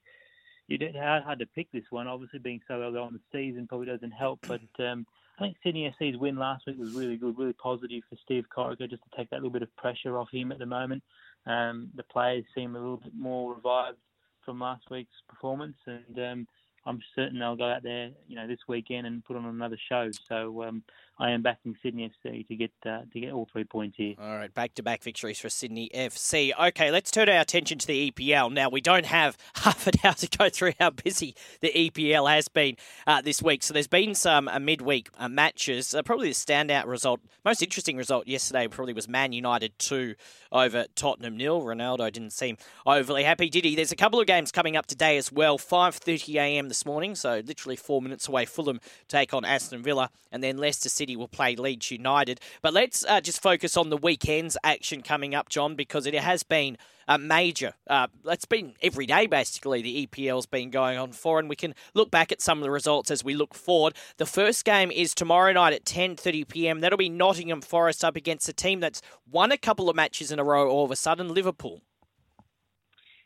you 0.67 0.77
did 0.77 0.95
hard, 0.95 1.23
hard 1.23 1.39
to 1.39 1.45
pick 1.45 1.71
this 1.71 1.85
one. 1.89 2.07
Obviously, 2.07 2.39
being 2.39 2.61
so 2.67 2.75
early 2.75 2.99
on 2.99 3.13
the 3.13 3.19
season 3.31 3.67
probably 3.67 3.87
doesn't 3.87 4.11
help, 4.11 4.39
but 4.47 4.61
um, 4.79 5.05
I 5.39 5.43
think 5.43 5.57
Sydney 5.63 5.93
FC's 5.99 6.17
win 6.17 6.35
last 6.35 6.65
week 6.65 6.77
was 6.79 6.93
really 6.93 7.15
good, 7.15 7.37
really 7.37 7.53
positive 7.53 8.03
for 8.09 8.17
Steve 8.23 8.45
Corica 8.55 8.89
just 8.89 9.03
to 9.03 9.17
take 9.17 9.29
that 9.29 9.37
little 9.37 9.51
bit 9.51 9.61
of 9.61 9.75
pressure 9.75 10.17
off 10.17 10.29
him 10.31 10.51
at 10.51 10.59
the 10.59 10.65
moment. 10.65 11.03
Um, 11.45 11.89
the 11.95 12.03
players 12.03 12.43
seem 12.55 12.75
a 12.75 12.79
little 12.79 12.97
bit 12.97 13.13
more 13.15 13.53
revived 13.53 13.97
from 14.43 14.59
last 14.59 14.89
week's 14.89 15.15
performance, 15.29 15.77
and 15.85 16.19
um, 16.19 16.47
I'm 16.87 17.01
certain 17.15 17.39
they'll 17.39 17.55
go 17.55 17.69
out 17.69 17.83
there, 17.83 18.11
you 18.27 18.35
know, 18.35 18.47
this 18.47 18.59
weekend 18.67 19.05
and 19.05 19.23
put 19.23 19.35
on 19.35 19.45
another 19.45 19.77
show. 19.89 20.09
So 20.27 20.63
um, 20.63 20.83
I 21.19 21.31
am 21.31 21.41
backing 21.41 21.75
Sydney 21.81 22.11
FC 22.23 22.47
to 22.47 22.55
get 22.55 22.71
uh, 22.85 23.01
to 23.11 23.19
get 23.19 23.31
all 23.31 23.47
three 23.51 23.63
points 23.63 23.97
here. 23.97 24.13
All 24.19 24.37
right, 24.37 24.53
back 24.53 24.75
to 24.75 24.83
back 24.83 25.01
victories 25.01 25.39
for 25.39 25.49
Sydney 25.49 25.89
FC. 25.93 26.51
Okay, 26.69 26.91
let's 26.91 27.09
turn 27.09 27.27
our 27.27 27.41
attention 27.41 27.79
to 27.79 27.87
the 27.87 28.11
EPL. 28.11 28.51
Now 28.53 28.69
we 28.69 28.81
don't 28.81 29.05
have 29.05 29.35
half 29.55 29.87
an 29.87 29.93
hour 30.03 30.13
to 30.13 30.37
go 30.37 30.49
through 30.49 30.73
how 30.79 30.91
busy 30.91 31.35
the 31.61 31.71
EPL 31.73 32.29
has 32.29 32.47
been 32.47 32.77
uh, 33.07 33.21
this 33.21 33.41
week. 33.41 33.63
So 33.63 33.73
there's 33.73 33.87
been 33.87 34.13
some 34.13 34.47
uh, 34.47 34.59
midweek 34.59 35.09
uh, 35.17 35.27
matches. 35.27 35.95
Uh, 35.95 36.03
probably 36.03 36.27
the 36.27 36.35
standout 36.35 36.85
result, 36.85 37.19
most 37.43 37.63
interesting 37.63 37.97
result 37.97 38.27
yesterday 38.27 38.67
probably 38.67 38.93
was 38.93 39.07
Man 39.07 39.33
United 39.33 39.77
two 39.79 40.13
over 40.51 40.85
Tottenham 40.95 41.35
nil. 41.35 41.63
Ronaldo 41.63 42.11
didn't 42.11 42.33
seem 42.33 42.57
overly 42.85 43.23
happy, 43.23 43.49
did 43.49 43.65
he? 43.65 43.75
There's 43.75 43.91
a 43.91 43.97
couple 43.97 44.19
of 44.19 44.27
games 44.27 44.51
coming 44.51 44.77
up 44.77 44.85
today 44.85 45.17
as 45.17 45.31
well. 45.31 45.57
5:30 45.57 46.35
a.m. 46.35 46.67
this 46.67 46.85
morning, 46.85 47.15
so 47.15 47.41
literally 47.43 47.75
four 47.75 48.03
minutes 48.03 48.27
away. 48.27 48.45
Fulham 48.45 48.79
take 49.07 49.33
on 49.33 49.43
Aston 49.45 49.81
Villa, 49.81 50.11
and 50.31 50.43
then 50.43 50.57
Leicester 50.57 50.89
City 51.07 51.15
will 51.15 51.29
play 51.29 51.55
Leeds 51.55 51.89
United. 51.89 52.41
But 52.61 52.73
let's 52.73 53.05
uh, 53.07 53.21
just 53.21 53.41
focus 53.41 53.77
on 53.77 53.89
the 53.89 53.95
weekend's 53.95 54.57
action 54.61 55.01
coming 55.01 55.33
up, 55.33 55.47
Jon, 55.47 55.73
because 55.73 56.05
it 56.05 56.13
has 56.13 56.43
been 56.43 56.77
a 57.07 57.17
major. 57.17 57.75
Uh, 57.89 58.07
it's 58.25 58.43
been 58.43 58.73
every 58.81 59.05
day 59.05 59.25
basically. 59.25 59.81
The 59.81 60.05
EPL's 60.05 60.47
been 60.47 60.69
going 60.69 60.97
on 60.97 61.13
for, 61.13 61.39
and 61.39 61.47
we 61.47 61.55
can 61.55 61.73
look 61.93 62.11
back 62.11 62.33
at 62.33 62.41
some 62.41 62.57
of 62.57 62.63
the 62.65 62.69
results 62.69 63.09
as 63.09 63.23
we 63.23 63.35
look 63.35 63.53
forward. 63.53 63.93
The 64.17 64.25
first 64.25 64.65
game 64.65 64.91
is 64.91 65.15
tomorrow 65.15 65.53
night 65.53 65.71
at 65.71 65.85
10:30 65.85 66.45
p.m. 66.45 66.81
That'll 66.81 66.97
be 66.97 67.07
Nottingham 67.07 67.61
Forest 67.61 68.03
up 68.03 68.17
against 68.17 68.49
a 68.49 68.53
team 68.53 68.81
that's 68.81 69.01
won 69.31 69.53
a 69.53 69.57
couple 69.57 69.89
of 69.89 69.95
matches 69.95 70.29
in 70.29 70.39
a 70.39 70.43
row. 70.43 70.69
All 70.69 70.83
of 70.83 70.91
a 70.91 70.97
sudden, 70.97 71.33
Liverpool. 71.33 71.79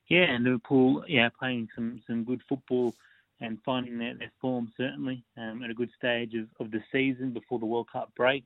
Yeah, 0.07 0.25
and 0.29 0.43
Liverpool, 0.43 1.03
yeah, 1.07 1.29
playing 1.29 1.69
some 1.73 2.03
some 2.05 2.23
good 2.25 2.43
football 2.47 2.93
and 3.41 3.57
finding 3.65 3.97
their, 3.97 4.15
their 4.15 4.31
form 4.39 4.71
certainly 4.77 5.23
um, 5.37 5.61
at 5.63 5.69
a 5.69 5.73
good 5.73 5.89
stage 5.97 6.33
of, 6.35 6.47
of 6.65 6.71
the 6.71 6.81
season 6.91 7.31
before 7.31 7.59
the 7.59 7.65
World 7.65 7.89
Cup 7.91 8.11
break. 8.15 8.43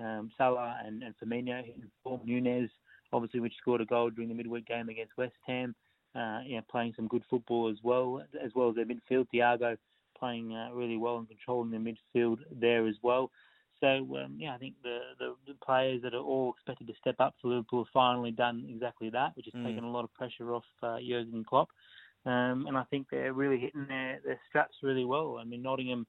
Um, 0.00 0.30
Salah 0.36 0.76
and, 0.84 1.02
and 1.02 1.14
Firmino 1.22 1.64
in 1.64 1.90
form. 2.02 2.20
Nunez, 2.24 2.70
obviously, 3.12 3.40
which 3.40 3.54
scored 3.60 3.80
a 3.80 3.86
goal 3.86 4.10
during 4.10 4.28
the 4.28 4.34
midweek 4.34 4.66
game 4.66 4.88
against 4.88 5.16
West 5.16 5.34
Ham. 5.46 5.74
Uh, 6.14 6.40
yeah, 6.46 6.60
playing 6.70 6.92
some 6.94 7.08
good 7.08 7.22
football 7.28 7.68
as 7.68 7.78
well, 7.82 8.22
as 8.42 8.52
well 8.54 8.70
as 8.70 8.76
their 8.76 8.84
midfield. 8.84 9.26
Thiago 9.34 9.76
playing 10.18 10.54
uh, 10.54 10.72
really 10.72 10.96
well 10.96 11.18
and 11.18 11.28
controlling 11.28 11.70
the 11.70 11.76
midfield 11.76 12.38
there 12.52 12.86
as 12.86 12.94
well. 13.02 13.30
So 13.80 13.88
um, 14.16 14.36
yeah, 14.38 14.54
I 14.54 14.58
think 14.58 14.74
the, 14.82 14.98
the, 15.18 15.34
the 15.46 15.54
players 15.64 16.02
that 16.02 16.14
are 16.14 16.22
all 16.22 16.52
expected 16.52 16.86
to 16.86 16.94
step 17.00 17.16
up 17.18 17.34
for 17.40 17.48
Liverpool 17.48 17.84
have 17.84 17.92
finally 17.92 18.30
done 18.30 18.66
exactly 18.68 19.10
that, 19.10 19.36
which 19.36 19.46
has 19.46 19.54
mm. 19.54 19.66
taken 19.66 19.84
a 19.84 19.90
lot 19.90 20.04
of 20.04 20.14
pressure 20.14 20.54
off 20.54 20.64
uh, 20.82 20.98
Jurgen 20.98 21.44
Klopp. 21.44 21.68
Um, 22.26 22.66
and 22.66 22.76
I 22.76 22.84
think 22.84 23.08
they're 23.10 23.32
really 23.32 23.58
hitting 23.58 23.86
their, 23.86 24.20
their 24.24 24.40
straps 24.48 24.76
really 24.82 25.04
well. 25.04 25.38
I 25.40 25.44
mean, 25.44 25.62
Nottingham 25.62 26.06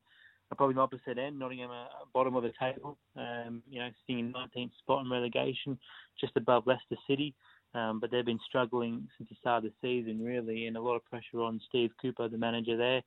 are 0.52 0.56
probably 0.56 0.76
the 0.76 0.82
opposite 0.82 1.18
end. 1.18 1.40
Nottingham 1.40 1.72
are 1.72 1.90
bottom 2.14 2.36
of 2.36 2.44
the 2.44 2.54
table, 2.60 2.98
um, 3.18 3.62
you 3.70 3.80
know, 3.80 3.90
sitting 4.06 4.20
in 4.20 4.34
19th 4.34 4.72
spot 4.80 5.04
in 5.04 5.12
relegation, 5.12 5.78
just 6.20 6.38
above 6.38 6.68
Leicester 6.68 6.96
City. 7.08 7.34
Um, 7.74 8.00
but 8.00 8.10
they've 8.10 8.26
been 8.26 8.40
struggling 8.48 9.08
since 9.18 9.30
the 9.30 9.36
start 9.36 9.66
of 9.66 9.72
the 9.72 9.76
season, 9.82 10.24
really, 10.24 10.68
and 10.68 10.78
a 10.78 10.82
lot 10.82 10.96
of 10.96 11.04
pressure 11.06 11.42
on 11.42 11.60
Steve 11.68 11.92
Cooper, 12.02 12.30
the 12.30 12.38
manager 12.38 12.78
there. 12.78 13.02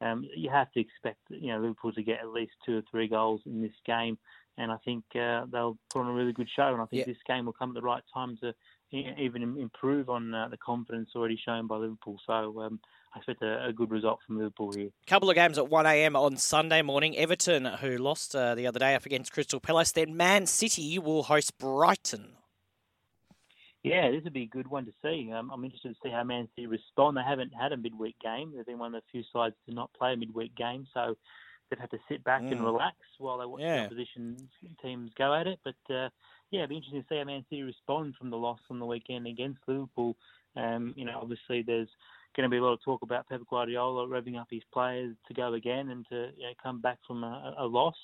Um, 0.00 0.28
you 0.36 0.50
have 0.50 0.72
to 0.72 0.80
expect, 0.80 1.20
you 1.28 1.48
know, 1.48 1.60
Liverpool 1.60 1.92
to 1.92 2.02
get 2.02 2.20
at 2.20 2.28
least 2.28 2.52
two 2.64 2.78
or 2.78 2.82
three 2.90 3.06
goals 3.06 3.40
in 3.46 3.62
this 3.62 3.72
game, 3.86 4.18
and 4.56 4.72
I 4.72 4.76
think 4.84 5.04
uh, 5.14 5.46
they'll 5.50 5.78
put 5.90 6.00
on 6.00 6.08
a 6.08 6.12
really 6.12 6.32
good 6.32 6.48
show. 6.54 6.72
And 6.72 6.82
I 6.82 6.86
think 6.86 7.06
yeah. 7.06 7.12
this 7.12 7.22
game 7.26 7.46
will 7.46 7.52
come 7.52 7.70
at 7.70 7.74
the 7.74 7.82
right 7.82 8.02
time 8.12 8.36
to 8.42 8.54
even 8.90 9.42
improve 9.58 10.08
on 10.08 10.34
uh, 10.34 10.48
the 10.48 10.56
confidence 10.56 11.10
already 11.14 11.38
shown 11.44 11.66
by 11.66 11.76
Liverpool. 11.76 12.18
So 12.26 12.60
um, 12.62 12.80
I 13.14 13.18
expect 13.18 13.42
a, 13.42 13.66
a, 13.66 13.72
good 13.72 13.90
result 13.90 14.20
from 14.26 14.38
Liverpool 14.38 14.72
here. 14.72 14.88
A 14.88 15.10
couple 15.10 15.28
of 15.28 15.34
games 15.34 15.58
at 15.58 15.68
1 15.68 15.86
a.m. 15.86 16.16
on 16.16 16.36
Sunday 16.36 16.82
morning. 16.82 17.16
Everton, 17.16 17.66
who 17.66 17.98
lost 17.98 18.34
uh, 18.34 18.54
the 18.54 18.66
other 18.66 18.78
day 18.78 18.94
up 18.94 19.04
against 19.04 19.32
Crystal 19.32 19.60
Palace. 19.60 19.92
Then 19.92 20.16
Man 20.16 20.46
City 20.46 20.98
will 20.98 21.24
host 21.24 21.58
Brighton. 21.58 22.36
Yeah, 23.84 24.10
this 24.10 24.24
would 24.24 24.32
be 24.32 24.42
a 24.42 24.46
good 24.46 24.68
one 24.68 24.86
to 24.86 24.92
see. 25.02 25.30
Um, 25.32 25.50
I'm 25.52 25.64
interested 25.64 25.90
to 25.90 26.00
see 26.02 26.10
how 26.10 26.24
Man 26.24 26.48
City 26.54 26.66
respond. 26.66 27.16
They 27.16 27.22
haven't 27.22 27.52
had 27.58 27.72
a 27.72 27.76
midweek 27.76 28.16
game. 28.20 28.52
They've 28.54 28.66
been 28.66 28.78
one 28.78 28.94
of 28.94 29.02
the 29.02 29.06
few 29.12 29.22
sides 29.32 29.54
to 29.68 29.74
not 29.74 29.92
play 29.92 30.14
a 30.14 30.16
midweek 30.16 30.56
game. 30.56 30.86
So 30.92 31.16
they've 31.70 31.78
had 31.78 31.90
to 31.90 31.98
sit 32.08 32.22
back 32.24 32.42
Mm. 32.42 32.52
and 32.52 32.64
relax 32.64 32.96
while 33.18 33.38
they 33.38 33.46
watch 33.46 33.60
Yeah. 33.60 33.80
the 33.80 33.86
opposition 33.86 34.48
teams 34.80 35.12
go 35.14 35.34
at 35.34 35.46
it. 35.46 35.58
But 35.64 35.76
uh, 35.94 36.08
yeah, 36.50 36.60
it'd 36.60 36.70
be 36.70 36.76
interesting 36.76 37.02
to 37.02 37.08
see 37.08 37.18
how 37.18 37.24
Man 37.24 37.44
City 37.48 37.62
respond 37.62 38.16
from 38.16 38.30
the 38.30 38.36
loss 38.38 38.60
on 38.70 38.78
the 38.78 38.86
weekend 38.86 39.26
against 39.26 39.60
Liverpool. 39.66 40.16
Um, 40.56 40.94
you 40.96 41.04
know, 41.04 41.18
obviously 41.20 41.62
there's 41.62 41.88
going 42.34 42.48
to 42.48 42.50
be 42.50 42.58
a 42.58 42.62
lot 42.62 42.72
of 42.72 42.82
talk 42.82 43.02
about 43.02 43.28
Pep 43.28 43.40
Guardiola 43.48 44.06
revving 44.06 44.40
up 44.40 44.48
his 44.50 44.62
players 44.72 45.16
to 45.26 45.34
go 45.34 45.54
again 45.54 45.90
and 45.90 46.06
to 46.08 46.30
you 46.36 46.44
know, 46.44 46.52
come 46.62 46.80
back 46.80 46.98
from 47.06 47.24
a, 47.24 47.54
a 47.58 47.64
loss. 47.64 47.96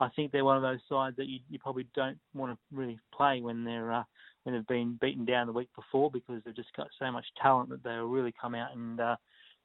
I 0.00 0.08
think 0.10 0.32
they're 0.32 0.44
one 0.44 0.56
of 0.56 0.62
those 0.62 0.80
sides 0.88 1.16
that 1.16 1.28
you, 1.28 1.38
you 1.48 1.58
probably 1.58 1.86
don't 1.94 2.18
want 2.34 2.52
to 2.52 2.58
really 2.76 2.98
play 3.12 3.40
when 3.40 3.62
they're 3.64 3.92
uh, 3.92 4.02
when 4.42 4.54
they've 4.54 4.66
been 4.66 4.98
beaten 5.00 5.24
down 5.24 5.46
the 5.46 5.52
week 5.52 5.70
before 5.74 6.10
because 6.10 6.42
they've 6.44 6.54
just 6.56 6.74
got 6.76 6.88
so 6.98 7.10
much 7.12 7.24
talent 7.40 7.70
that 7.70 7.82
they'll 7.84 8.04
really 8.06 8.34
come 8.40 8.54
out 8.54 8.74
and 8.74 9.00
uh, 9.00 9.16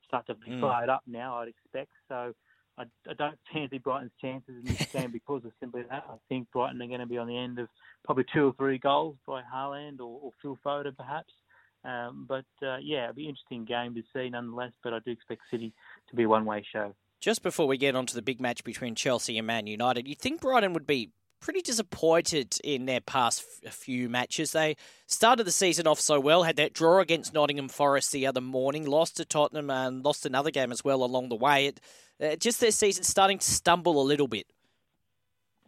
start 0.08 0.28
to 0.28 0.36
be 0.36 0.52
Mm. 0.52 0.62
fired 0.62 0.90
up 0.90 1.02
now. 1.08 1.38
I'd 1.40 1.48
expect 1.48 1.92
so. 2.08 2.34
I, 2.80 2.84
I 3.10 3.14
don't 3.14 3.38
fancy 3.52 3.78
Brighton's 3.78 4.12
chances 4.22 4.56
in 4.56 4.64
this 4.64 4.88
game 4.92 5.12
because 5.12 5.44
of 5.46 5.52
simply 5.60 5.84
that. 5.90 6.06
I 6.10 6.16
think 6.30 6.50
Brighton 6.52 6.82
are 6.82 6.88
going 6.88 7.02
to 7.02 7.06
be 7.06 7.18
on 7.18 7.28
the 7.28 7.38
end 7.38 7.60
of 7.60 7.68
probably 8.06 8.26
two 8.34 8.48
or 8.48 8.54
three 8.54 8.78
goals 8.78 9.18
by 9.28 9.42
Haaland 9.42 10.00
or, 10.00 10.20
or 10.22 10.32
Phil 10.42 10.58
Foden 10.66 10.96
perhaps. 10.96 11.34
Um, 11.84 12.26
but 12.28 12.46
uh, 12.66 12.78
yeah, 12.82 13.04
it'll 13.04 13.16
be 13.16 13.24
an 13.24 13.30
interesting 13.30 13.66
game 13.66 13.96
to 13.96 14.04
see 14.14 14.30
nonetheless. 14.30 14.72
But 14.84 14.94
I 14.94 15.00
do 15.00 15.12
expect 15.12 15.42
City 15.52 15.74
to 16.10 16.16
be 16.16 16.24
a 16.24 16.30
one-way 16.30 16.64
show. 16.72 16.96
Just 17.22 17.44
before 17.44 17.68
we 17.68 17.78
get 17.78 17.96
on 17.96 18.06
to 18.06 18.16
the 18.16 18.22
big 18.22 18.40
match 18.40 18.64
between 18.64 18.96
Chelsea 18.96 19.38
and 19.38 19.46
Man 19.46 19.68
United, 19.68 20.08
you'd 20.08 20.20
think 20.20 20.42
Brighton 20.42 20.74
would 20.74 20.88
be 20.88 21.12
pretty 21.42 21.62
disappointed 21.62 22.58
in 22.64 22.86
their 22.86 23.02
past 23.02 23.44
f- 23.66 23.74
few 23.74 24.10
matches. 24.10 24.52
They 24.52 24.76
started 25.06 25.46
the 25.46 25.52
season 25.52 25.88
off 25.88 26.00
so 26.00 26.20
well, 26.20 26.44
had 26.44 26.58
that 26.58 26.74
draw 26.74 27.00
against 27.00 27.34
Nottingham 27.34 27.70
Forest 27.70 28.12
the 28.12 28.28
other 28.28 28.42
morning, 28.42 28.86
lost 28.86 29.18
to 29.18 29.26
Tottenham, 29.26 29.70
and 29.70 30.04
lost 30.04 30.26
another 30.26 30.52
game 30.52 30.72
as 30.72 30.84
well 30.84 31.04
along 31.04 31.30
the 31.30 31.36
way. 31.36 31.68
It, 31.68 31.80
uh, 32.22 32.36
just 32.36 32.60
their 32.60 32.72
season 32.72 33.04
starting 33.04 33.38
to 33.40 33.46
stumble 33.46 34.02
a 34.02 34.04
little 34.04 34.28
bit. 34.28 34.48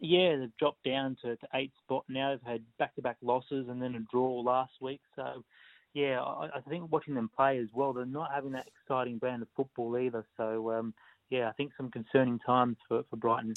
Yeah, 0.00 0.36
they've 0.36 0.56
dropped 0.58 0.82
down 0.82 1.16
to, 1.22 1.36
to 1.36 1.48
eight 1.54 1.72
spot 1.84 2.04
now. 2.08 2.30
They've 2.30 2.52
had 2.52 2.62
back-to-back 2.78 3.18
losses 3.22 3.68
and 3.68 3.80
then 3.80 3.94
a 3.94 4.00
draw 4.00 4.40
last 4.40 4.72
week. 4.80 5.00
So, 5.14 5.44
yeah, 5.94 6.20
I, 6.20 6.48
I 6.56 6.60
think 6.68 6.90
watching 6.90 7.14
them 7.14 7.30
play 7.34 7.58
as 7.58 7.68
well, 7.72 7.92
they're 7.92 8.04
not 8.04 8.32
having 8.34 8.52
that 8.52 8.66
exciting 8.66 9.18
brand 9.18 9.42
of 9.42 9.48
football 9.56 9.96
either. 9.96 10.24
So, 10.36 10.72
um, 10.72 10.94
yeah, 11.30 11.48
I 11.48 11.52
think 11.52 11.72
some 11.76 11.90
concerning 11.90 12.40
times 12.40 12.78
for, 12.88 13.04
for 13.10 13.16
Brighton. 13.16 13.54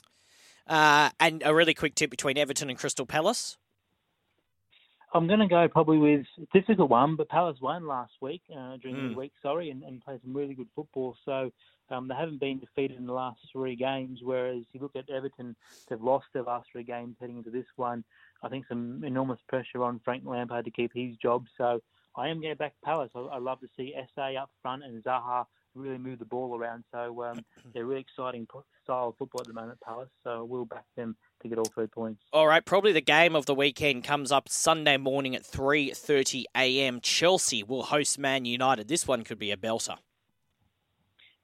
Uh, 0.68 1.10
and 1.20 1.42
a 1.44 1.54
really 1.54 1.74
quick 1.74 1.96
tip 1.96 2.12
between 2.12 2.38
Everton 2.38 2.70
and 2.70 2.78
Crystal 2.78 3.06
Palace. 3.06 3.58
I'm 5.16 5.28
going 5.28 5.40
to 5.40 5.48
go 5.48 5.66
probably 5.70 5.98
with 5.98 6.20
this 6.20 6.28
is 6.38 6.44
a 6.54 6.60
difficult 6.60 6.90
one, 6.90 7.16
but 7.16 7.30
Palace 7.30 7.58
won 7.62 7.88
last 7.88 8.12
week 8.22 8.42
uh, 8.52 8.76
during 8.82 8.98
Mm. 8.98 9.12
the 9.12 9.18
week, 9.18 9.32
sorry, 9.42 9.70
and, 9.70 9.82
and 9.84 10.04
played 10.04 10.20
some 10.22 10.36
really 10.36 10.54
good 10.54 10.68
football. 10.76 11.16
So 11.24 11.52
um, 11.90 12.10
they 12.10 12.16
haven't 12.16 12.42
been 12.42 12.60
defeated 12.60 12.98
in 12.98 13.06
the 13.08 13.14
last 13.14 13.40
three 13.50 13.78
games. 13.78 14.20
Whereas 14.22 14.64
you 14.74 14.82
look 14.82 14.98
at 14.98 15.10
Everton, 15.10 15.56
they've 15.88 16.02
lost 16.02 16.26
their 16.34 16.44
last 16.44 16.68
three 16.70 16.84
games 16.84 17.16
heading 17.22 17.38
into 17.38 17.50
this 17.50 17.66
one. 17.78 18.04
I 18.44 18.50
think 18.50 18.66
some 18.68 19.06
enormous 19.06 19.40
pressure 19.48 19.84
on 19.84 20.02
Frank 20.04 20.24
Lampard 20.26 20.66
to 20.66 20.72
keep 20.72 20.92
his 20.94 21.16
job. 21.16 21.46
So 21.58 21.82
I 22.18 22.28
am 22.28 22.42
going 22.42 22.56
back 22.58 22.74
Palace. 22.84 23.12
I, 23.16 23.20
I 23.20 23.38
love 23.38 23.62
to 23.62 23.68
see 23.78 23.96
SA 24.16 24.34
up 24.34 24.50
front 24.62 24.84
and 24.84 25.02
Zaha 25.02 25.46
really 25.76 25.98
move 25.98 26.20
the 26.20 26.26
ball 26.26 26.58
around. 26.58 26.84
So 26.92 27.24
um, 27.24 27.46
they're 27.74 27.86
really 27.86 28.02
exciting 28.02 28.48
style 28.84 29.10
of 29.10 29.18
football 29.18 29.42
at 29.42 29.48
the 29.48 29.54
moment, 29.54 29.80
Palace. 29.80 30.10
So 30.24 30.44
we'll 30.44 30.66
back 30.66 30.86
them 30.98 31.16
to 31.42 31.48
get 31.48 31.58
all 31.58 31.66
three 31.66 31.88
points. 31.88 32.22
All 32.34 32.48
right, 32.48 32.66
probably 32.66 32.92
the 32.92 33.02
game 33.02 33.36
of 33.36 33.46
the 33.46 33.56
weekend 33.56 34.04
comes 34.04 34.32
up 34.32 34.50
Sunday 34.50 34.98
morning 34.98 35.36
at 35.36 35.44
3:30 35.44 36.46
a.m. 36.56 37.00
Chelsea 37.02 37.64
will 37.64 37.84
host 37.84 38.18
Man 38.18 38.46
United. 38.46 38.88
This 38.88 39.08
one 39.08 39.24
could 39.24 39.40
be 39.40 39.52
a 39.52 39.58
belter. 39.58 39.98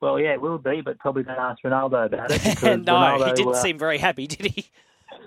Well, 0.02 0.20
yeah, 0.20 0.34
it 0.34 0.42
will 0.42 0.58
be, 0.58 0.82
but 0.82 0.98
probably 0.98 1.24
don't 1.24 1.38
ask 1.38 1.62
Ronaldo 1.64 2.06
about 2.06 2.32
it. 2.32 2.64
no, 2.86 3.24
he 3.24 3.34
didn't 3.34 3.54
uh, 3.54 3.62
seem 3.62 3.78
very 3.78 4.00
happy, 4.00 4.26
did 4.26 4.48
he? 4.48 4.66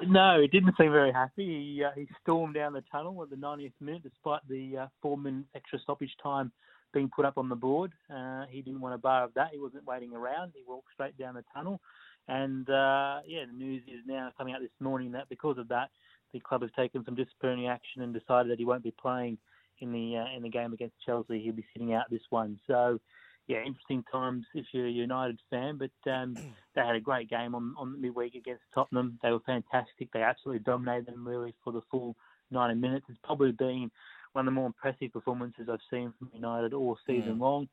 No, 0.05 0.40
he 0.40 0.48
didn't 0.48 0.74
seem 0.77 0.90
very 0.90 1.12
happy. 1.12 1.77
He, 1.77 1.85
uh, 1.85 1.90
he 1.94 2.09
stormed 2.20 2.55
down 2.55 2.72
the 2.72 2.83
tunnel 2.90 3.22
at 3.22 3.31
the 3.31 3.37
90th 3.37 3.72
minute, 3.81 4.03
despite 4.03 4.40
the 4.48 4.79
uh, 4.79 4.87
four 5.00 5.16
minutes 5.16 5.48
extra 5.55 5.79
stoppage 5.79 6.11
time 6.20 6.50
being 6.92 7.11
put 7.14 7.24
up 7.24 7.38
on 7.38 7.48
the 7.48 7.57
board. 7.57 7.92
Uh, 8.12 8.44
he 8.48 8.62
didn't 8.62 8.81
want 8.81 8.94
a 8.94 8.98
bar 8.98 9.24
of 9.24 9.35
that. 9.35 9.50
He 9.53 9.59
wasn't 9.59 9.87
waiting 9.87 10.12
around. 10.12 10.53
He 10.55 10.62
walked 10.66 10.88
straight 10.92 11.16
down 11.16 11.35
the 11.35 11.44
tunnel. 11.55 11.81
And 12.29 12.69
uh, 12.69 13.21
yeah, 13.27 13.45
the 13.47 13.57
news 13.57 13.83
is 13.87 14.01
now 14.07 14.31
coming 14.37 14.55
out 14.55 14.61
this 14.61 14.71
morning 14.81 15.13
that 15.13 15.29
because 15.29 15.59
of 15.59 15.69
that, 15.69 15.91
the 16.33 16.41
club 16.41 16.63
has 16.63 16.71
taken 16.77 17.05
some 17.05 17.15
disciplinary 17.15 17.69
action 17.69 18.03
and 18.03 18.15
decided 18.15 18.51
that 18.51 18.59
he 18.59 18.65
won't 18.65 18.83
be 18.83 18.95
playing 19.01 19.39
in 19.81 19.93
the 19.93 20.17
uh, 20.17 20.37
in 20.37 20.43
the 20.43 20.49
game 20.49 20.73
against 20.73 20.95
Chelsea. 21.05 21.41
He'll 21.41 21.53
be 21.53 21.67
sitting 21.73 21.93
out 21.93 22.11
this 22.11 22.23
one. 22.31 22.59
So 22.67 22.99
yeah, 23.47 23.59
interesting 23.59 24.05
times 24.11 24.47
if 24.55 24.65
you're 24.73 24.87
a 24.87 24.91
United 24.91 25.39
fan. 25.51 25.79
But 25.79 26.11
um, 26.11 26.35
they 26.75 26.81
had 26.81 26.97
a 26.97 27.01
great 27.01 27.29
game 27.29 27.55
on 27.55 27.75
on 27.77 28.01
midweek 28.01 28.35
against 28.35 28.63
Tottenham. 28.75 29.19
They 29.23 29.31
were 29.31 29.41
fantastic. 29.41 30.11
They 30.13 30.23
absolutely 30.23 30.61
dominated 30.61 31.07
them 31.07 31.27
really 31.27 31.55
for 31.63 31.73
the 31.73 31.83
full 31.91 32.17
90 32.51 32.81
minutes. 32.81 33.07
It's 33.09 33.19
probably 33.23 33.53
been 33.53 33.91
one 34.33 34.47
of 34.49 34.53
the 34.53 34.55
more 34.55 34.67
impressive 34.67 35.13
performances 35.13 35.69
I've 35.71 35.79
seen 35.91 36.13
from 36.19 36.31
United 36.35 36.75
all 36.75 36.99
season 37.07 37.39
long. 37.39 37.69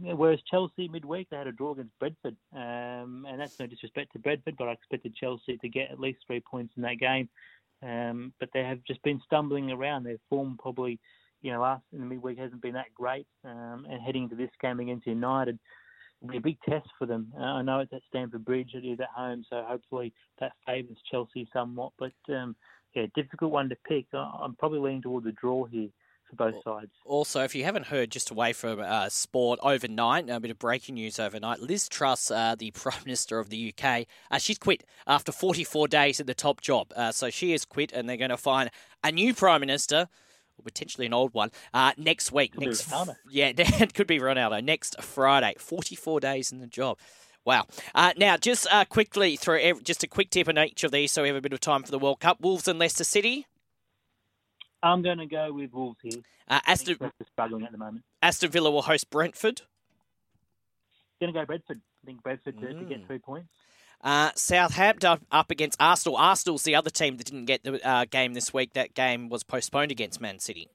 Whereas 0.00 0.40
Chelsea 0.50 0.88
midweek 0.88 1.28
they 1.30 1.36
had 1.36 1.46
a 1.46 1.52
draw 1.52 1.72
against 1.72 1.98
Brentford, 1.98 2.36
um, 2.52 3.26
and 3.28 3.40
that's 3.40 3.58
no 3.60 3.66
disrespect 3.66 4.12
to 4.12 4.18
Brentford, 4.18 4.56
but 4.58 4.68
I 4.68 4.72
expected 4.72 5.14
Chelsea 5.14 5.56
to 5.58 5.68
get 5.68 5.90
at 5.90 6.00
least 6.00 6.18
three 6.26 6.40
points 6.40 6.74
in 6.76 6.82
that 6.82 6.98
game. 6.98 7.28
Um, 7.80 8.32
but 8.40 8.48
they 8.52 8.64
have 8.64 8.82
just 8.84 9.02
been 9.04 9.20
stumbling 9.24 9.70
around. 9.70 10.02
Their 10.02 10.18
form 10.28 10.58
probably, 10.60 10.98
you 11.42 11.52
know, 11.52 11.60
last 11.60 11.84
in 11.92 12.00
the 12.00 12.06
midweek 12.06 12.38
hasn't 12.38 12.60
been 12.62 12.74
that 12.74 12.92
great, 12.94 13.26
um, 13.44 13.86
and 13.88 14.02
heading 14.02 14.24
into 14.24 14.34
this 14.36 14.50
game 14.60 14.80
against 14.80 15.06
United 15.06 15.58
will 16.20 16.30
be 16.30 16.38
a 16.38 16.40
big 16.40 16.58
test 16.68 16.88
for 16.98 17.06
them. 17.06 17.32
Uh, 17.38 17.42
I 17.42 17.62
know 17.62 17.80
it's 17.80 17.92
at 17.92 18.02
Stamford 18.08 18.44
Bridge, 18.44 18.70
it 18.74 18.84
is 18.84 18.98
at 19.00 19.10
home, 19.14 19.44
so 19.48 19.64
hopefully 19.66 20.12
that 20.40 20.52
favours 20.66 20.98
Chelsea 21.10 21.48
somewhat. 21.52 21.92
But 21.98 22.12
um, 22.34 22.56
yeah, 22.94 23.06
difficult 23.14 23.52
one 23.52 23.68
to 23.68 23.76
pick. 23.86 24.06
I- 24.12 24.40
I'm 24.42 24.56
probably 24.56 24.80
leaning 24.80 25.02
towards 25.02 25.26
a 25.26 25.32
draw 25.32 25.64
here 25.66 25.88
for 26.28 26.36
both 26.36 26.62
sides. 26.62 26.90
Also, 27.04 27.42
if 27.42 27.54
you 27.54 27.64
haven't 27.64 27.86
heard, 27.86 28.10
just 28.10 28.30
away 28.30 28.52
from 28.52 28.80
uh, 28.80 29.08
sport 29.08 29.58
overnight, 29.62 30.28
a 30.28 30.40
bit 30.40 30.50
of 30.50 30.58
breaking 30.58 30.96
news 30.96 31.18
overnight. 31.18 31.60
Liz 31.60 31.88
Truss, 31.88 32.30
uh, 32.30 32.54
the 32.58 32.70
Prime 32.72 33.00
Minister 33.04 33.38
of 33.38 33.50
the 33.50 33.74
UK, 33.76 34.06
uh, 34.30 34.38
she's 34.38 34.58
quit 34.58 34.84
after 35.06 35.32
44 35.32 35.88
days 35.88 36.20
in 36.20 36.26
the 36.26 36.34
top 36.34 36.60
job. 36.60 36.92
Uh, 36.94 37.12
so 37.12 37.30
she 37.30 37.52
has 37.52 37.64
quit, 37.64 37.92
and 37.92 38.08
they're 38.08 38.16
going 38.16 38.30
to 38.30 38.36
find 38.36 38.70
a 39.02 39.12
new 39.12 39.34
Prime 39.34 39.60
Minister, 39.60 40.08
or 40.58 40.62
potentially 40.62 41.06
an 41.06 41.14
old 41.14 41.34
one, 41.34 41.50
uh, 41.72 41.92
next 41.96 42.32
week. 42.32 42.52
Could 42.52 42.64
next, 42.64 42.92
yeah, 43.30 43.52
it 43.56 43.94
could 43.94 44.06
be 44.06 44.18
Ronaldo 44.18 44.62
next 44.62 45.00
Friday. 45.02 45.54
44 45.58 46.20
days 46.20 46.52
in 46.52 46.60
the 46.60 46.66
job. 46.66 46.98
Wow. 47.44 47.66
Uh, 47.94 48.12
now, 48.18 48.36
just 48.36 48.66
uh, 48.70 48.84
quickly 48.84 49.36
through 49.36 49.60
ev- 49.60 49.82
just 49.82 50.02
a 50.02 50.06
quick 50.06 50.28
tip 50.28 50.48
on 50.48 50.58
each 50.58 50.84
of 50.84 50.92
these, 50.92 51.12
so 51.12 51.22
we 51.22 51.28
have 51.28 51.36
a 51.36 51.40
bit 51.40 51.54
of 51.54 51.60
time 51.60 51.82
for 51.82 51.90
the 51.90 51.98
World 51.98 52.20
Cup. 52.20 52.42
Wolves 52.42 52.68
and 52.68 52.78
Leicester 52.78 53.04
City. 53.04 53.46
I'm 54.82 55.02
going 55.02 55.18
to 55.18 55.26
go 55.26 55.52
with 55.52 55.72
Wolves 55.72 55.98
here. 56.02 56.20
Uh, 56.48 56.60
Aston, 56.66 56.96
struggling 57.32 57.64
at 57.64 57.72
the 57.72 57.78
moment. 57.78 58.04
Aston 58.22 58.50
Villa 58.50 58.70
will 58.70 58.82
host 58.82 59.10
Brentford. 59.10 59.62
Going 61.20 61.32
to 61.32 61.40
go 61.40 61.44
Brentford. 61.46 61.80
I 62.02 62.06
think 62.06 62.22
Brentford 62.22 62.58
to, 62.60 62.68
to 62.68 62.74
Mm. 62.74 62.88
get 62.88 63.06
three 63.06 63.18
points. 63.18 63.48
Uh, 64.00 64.30
Southampton 64.36 65.18
up 65.32 65.50
against 65.50 65.80
Arsenal. 65.82 66.16
Arsenal's 66.16 66.62
the 66.62 66.76
other 66.76 66.90
team 66.90 67.16
that 67.16 67.24
didn't 67.26 67.46
get 67.46 67.64
the 67.64 67.84
uh, 67.86 68.04
game 68.04 68.34
this 68.34 68.54
week. 68.54 68.72
That 68.74 68.94
game 68.94 69.28
was 69.28 69.42
postponed 69.42 69.90
against 69.90 70.20
Man 70.20 70.38
City. 70.38 70.68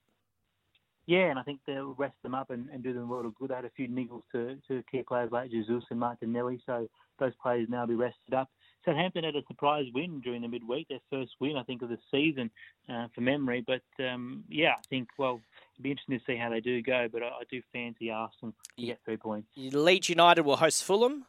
Yeah, 1.06 1.30
and 1.30 1.40
I 1.40 1.44
think 1.44 1.62
they'll 1.66 1.94
rest 1.98 2.16
them 2.24 2.36
up 2.36 2.50
and, 2.50 2.70
and 2.70 2.84
do 2.84 2.94
them 2.94 3.10
a 3.10 3.14
lot 3.14 3.26
of 3.26 3.36
good. 3.36 3.50
They 3.50 3.56
had 3.56 3.66
a 3.66 3.70
few 3.72 3.88
niggles 3.88 4.24
to, 4.34 4.58
to 4.68 4.84
key 4.92 5.04
players 5.04 5.32
like 5.32 5.52
Jesus 5.52 5.84
and 5.90 6.00
Martinelli, 6.00 6.62
so 6.66 6.88
those 7.20 7.34
players 7.42 7.68
now 7.70 7.86
be 7.86 7.96
rested 7.96 8.34
up. 8.34 8.50
Southampton 8.86 9.24
had 9.24 9.36
a 9.36 9.44
surprise 9.48 9.86
win 9.94 10.20
during 10.22 10.42
the 10.42 10.48
midweek, 10.48 10.88
their 10.90 11.00
first 11.10 11.32
win, 11.40 11.56
I 11.58 11.64
think, 11.64 11.82
of 11.82 11.90
the 11.90 11.98
season 12.12 12.50
uh, 12.90 13.08
for 13.16 13.22
memory. 13.22 13.64
But 13.66 13.82
um, 14.06 14.44
yeah, 14.50 14.72
I 14.78 14.82
think, 14.90 15.08
well, 15.18 15.40
it'll 15.76 15.84
be 15.84 15.92
interesting 15.92 16.20
to 16.20 16.26
see 16.26 16.36
how 16.38 16.50
they 16.50 16.60
do 16.60 16.82
go, 16.82 17.08
but 17.12 17.24
I, 17.24 17.28
I 17.28 17.44
do 17.50 17.62
fancy 17.72 18.12
Arsenal 18.12 18.54
to 18.78 18.86
get 18.86 19.00
three 19.06 19.18
points. 19.18 19.48
Leeds 19.56 20.10
United 20.10 20.42
will 20.42 20.58
host 20.58 20.84
Fulham. 20.84 21.26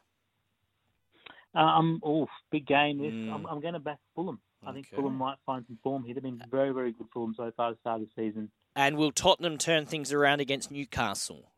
I'm, 1.55 2.01
oh, 2.05 2.27
big 2.51 2.67
game. 2.67 2.99
This. 2.99 3.13
Mm. 3.13 3.33
I'm, 3.33 3.47
I'm 3.47 3.61
going 3.61 3.75
to 3.75 3.81
back 3.81 3.99
Fulham. 4.17 4.41
I 4.67 4.73
think 4.73 4.87
Okay. 4.89 4.97
Fulham 4.97 5.17
might 5.17 5.37
find 5.47 5.65
some 5.69 5.79
form 5.83 6.03
here. 6.05 6.15
They've 6.15 6.23
been 6.23 6.43
very, 6.51 6.73
very 6.73 6.91
good 6.93 7.07
Fulham 7.13 7.35
so 7.37 7.53
far 7.57 7.71
the 7.71 7.79
start 7.81 8.01
of 8.01 8.09
the 8.09 8.23
season. 8.23 8.51
And 8.75 8.97
will 8.97 9.13
Tottenham 9.13 9.59
turn 9.59 9.87
things 9.87 10.13
around 10.13 10.41
against 10.41 10.73
Newcastle? 10.73 11.53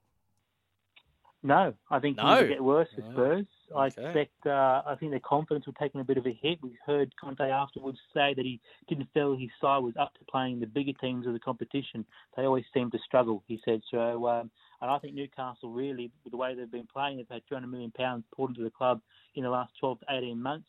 No, 1.43 1.73
I 1.91 2.01
think 2.01 2.17
No. 2.19 2.25
things 2.37 2.41
will 2.43 2.49
get 2.49 2.65
worse 2.65 2.89
for 2.95 3.03
Oh, 3.07 3.13
Spurs. 3.13 3.47
I 3.75 3.87
okay. 3.87 4.05
expect. 4.05 4.47
Uh, 4.47 4.83
I 4.87 4.95
think 4.99 5.13
their 5.13 5.21
confidence 5.21 5.67
will 5.67 5.75
taking 5.75 6.01
a 6.01 6.05
bit 6.05 6.19
of 6.19 6.27
a 6.27 6.39
hit. 6.41 6.59
We 6.63 6.77
heard 6.85 7.13
Conte 7.21 7.41
afterwards 7.41 7.99
say 8.15 8.35
that 8.35 8.45
he 8.45 8.61
didn't 8.89 9.09
feel 9.13 9.37
his 9.37 9.51
side 9.61 9.79
was 9.79 9.95
up 9.99 10.15
to 10.15 10.25
playing 10.31 10.61
the 10.61 10.67
bigger 10.67 10.93
teams 11.01 11.27
of 11.27 11.33
the 11.33 11.39
competition. 11.39 12.05
They 12.37 12.45
always 12.45 12.65
seem 12.73 12.91
to 12.91 12.99
struggle. 12.99 13.43
He 13.47 13.61
said 13.65 13.81
so. 13.91 14.27
Um, 14.29 14.51
and 14.81 14.91
I 14.91 14.99
think 14.99 15.15
Newcastle 15.15 15.71
really, 15.71 16.11
with 16.25 16.33
the 16.33 16.37
way 16.37 16.55
they've 16.55 16.71
been 16.71 16.89
playing, 16.93 17.17
they've 17.17 17.27
had 17.29 17.43
200 17.49 17.67
million 17.67 17.91
pounds 17.91 18.25
poured 18.35 18.51
into 18.51 18.63
the 18.63 18.71
club 18.71 19.01
in 19.35 19.43
the 19.43 19.51
last 19.51 19.73
12 19.81 20.01
to 20.01 20.07
18 20.11 20.41
months. 20.41 20.69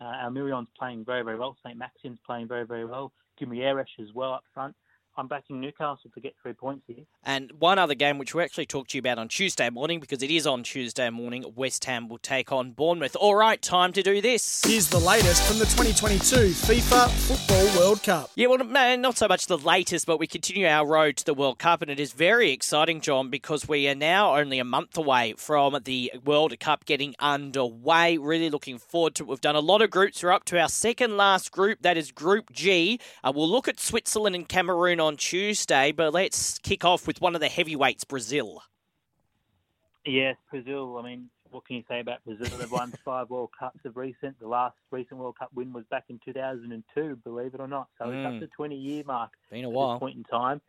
Uh, 0.00 0.04
Almirón's 0.04 0.68
playing 0.78 1.04
very, 1.04 1.22
very 1.22 1.36
well. 1.36 1.56
Saint-Maximin's 1.64 2.20
playing 2.24 2.46
very, 2.46 2.64
very 2.64 2.84
well. 2.84 3.12
Guimaraes 3.40 3.86
as 4.00 4.12
well 4.14 4.32
up 4.32 4.44
front. 4.54 4.74
I'm 5.18 5.26
backing 5.26 5.60
Newcastle 5.60 6.10
to 6.14 6.20
get 6.20 6.36
three 6.40 6.52
points 6.52 6.84
here. 6.86 7.04
And 7.24 7.50
one 7.58 7.76
other 7.76 7.96
game 7.96 8.18
which 8.18 8.36
we'll 8.36 8.44
actually 8.44 8.66
talk 8.66 8.86
to 8.88 8.96
you 8.96 9.00
about 9.00 9.18
on 9.18 9.26
Tuesday 9.26 9.68
morning 9.68 9.98
because 9.98 10.22
it 10.22 10.30
is 10.30 10.46
on 10.46 10.62
Tuesday 10.62 11.10
morning. 11.10 11.44
West 11.56 11.84
Ham 11.86 12.08
will 12.08 12.18
take 12.18 12.52
on 12.52 12.70
Bournemouth. 12.70 13.16
All 13.16 13.34
right, 13.34 13.60
time 13.60 13.92
to 13.94 14.02
do 14.02 14.20
this. 14.20 14.62
Here's 14.64 14.88
the 14.88 15.00
latest 15.00 15.42
from 15.42 15.58
the 15.58 15.64
2022 15.64 16.20
FIFA 16.50 17.10
Football 17.10 17.80
World 17.80 18.02
Cup. 18.04 18.30
Yeah, 18.36 18.46
well, 18.46 18.58
man, 18.58 19.00
not 19.00 19.18
so 19.18 19.26
much 19.26 19.46
the 19.46 19.58
latest, 19.58 20.06
but 20.06 20.20
we 20.20 20.28
continue 20.28 20.68
our 20.68 20.86
road 20.86 21.16
to 21.16 21.24
the 21.24 21.34
World 21.34 21.58
Cup, 21.58 21.82
and 21.82 21.90
it 21.90 21.98
is 21.98 22.12
very 22.12 22.52
exciting, 22.52 23.00
Jon, 23.00 23.28
because 23.28 23.66
we 23.66 23.88
are 23.88 23.96
now 23.96 24.36
only 24.36 24.60
a 24.60 24.64
month 24.64 24.96
away 24.96 25.34
from 25.36 25.76
the 25.84 26.12
World 26.24 26.58
Cup 26.60 26.84
getting 26.84 27.16
underway. 27.18 28.18
Really 28.18 28.50
looking 28.50 28.78
forward 28.78 29.16
to 29.16 29.24
it. 29.24 29.28
We've 29.28 29.40
done 29.40 29.56
a 29.56 29.60
lot 29.60 29.82
of 29.82 29.90
groups. 29.90 30.22
We're 30.22 30.30
up 30.30 30.44
to 30.44 30.60
our 30.60 30.68
second 30.68 31.16
last 31.16 31.50
group, 31.50 31.82
that 31.82 31.96
is 31.96 32.12
Group 32.12 32.52
G. 32.52 33.00
Uh, 33.24 33.32
we'll 33.34 33.50
look 33.50 33.66
at 33.66 33.80
Switzerland 33.80 34.36
and 34.36 34.48
Cameroon 34.48 35.00
on 35.00 35.07
Tuesday, 35.16 35.92
but 35.92 36.12
let's 36.12 36.58
kick 36.58 36.84
off 36.84 37.06
with 37.06 37.20
one 37.20 37.34
of 37.34 37.40
the 37.40 37.48
heavyweights, 37.48 38.04
Brazil. 38.04 38.62
Yes, 40.04 40.36
Brazil. 40.50 40.96
I 40.98 41.02
mean, 41.02 41.28
what 41.50 41.66
can 41.66 41.76
you 41.76 41.84
say 41.88 42.00
about 42.00 42.24
Brazil? 42.24 42.56
They've 42.58 42.70
won 42.70 42.92
five 43.04 43.30
World 43.30 43.50
Cups 43.58 43.80
of 43.84 43.96
recent. 43.96 44.38
The 44.40 44.48
last 44.48 44.76
recent 44.90 45.20
World 45.20 45.36
Cup 45.38 45.50
win 45.54 45.72
was 45.72 45.84
back 45.90 46.04
in 46.08 46.18
2002, 46.24 47.18
believe 47.24 47.54
it 47.54 47.60
or 47.60 47.68
not. 47.68 47.88
So 47.98 48.06
mm. 48.06 48.14
it's 48.14 48.26
up 48.26 48.32
Hmm. 48.34 48.40
to 48.40 48.46
20 48.48 48.76
year 48.76 49.04
mark. 49.06 49.30
Been 49.50 49.64
a 49.64 49.68
at 49.68 49.74
while. 49.74 49.98
Point 49.98 50.16
in 50.16 50.24
time, 50.24 50.60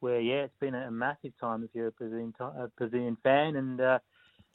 where 0.00 0.20
yeah, 0.20 0.42
it's 0.44 0.58
been 0.60 0.74
a 0.74 0.90
massive 0.90 1.32
time 1.40 1.62
if 1.64 1.70
you're 1.74 1.88
a 1.88 1.92
Brazilian, 1.92 2.34
a 2.40 2.68
Brazilian 2.76 3.16
fan, 3.22 3.56
and 3.56 3.80
uh, 3.80 3.98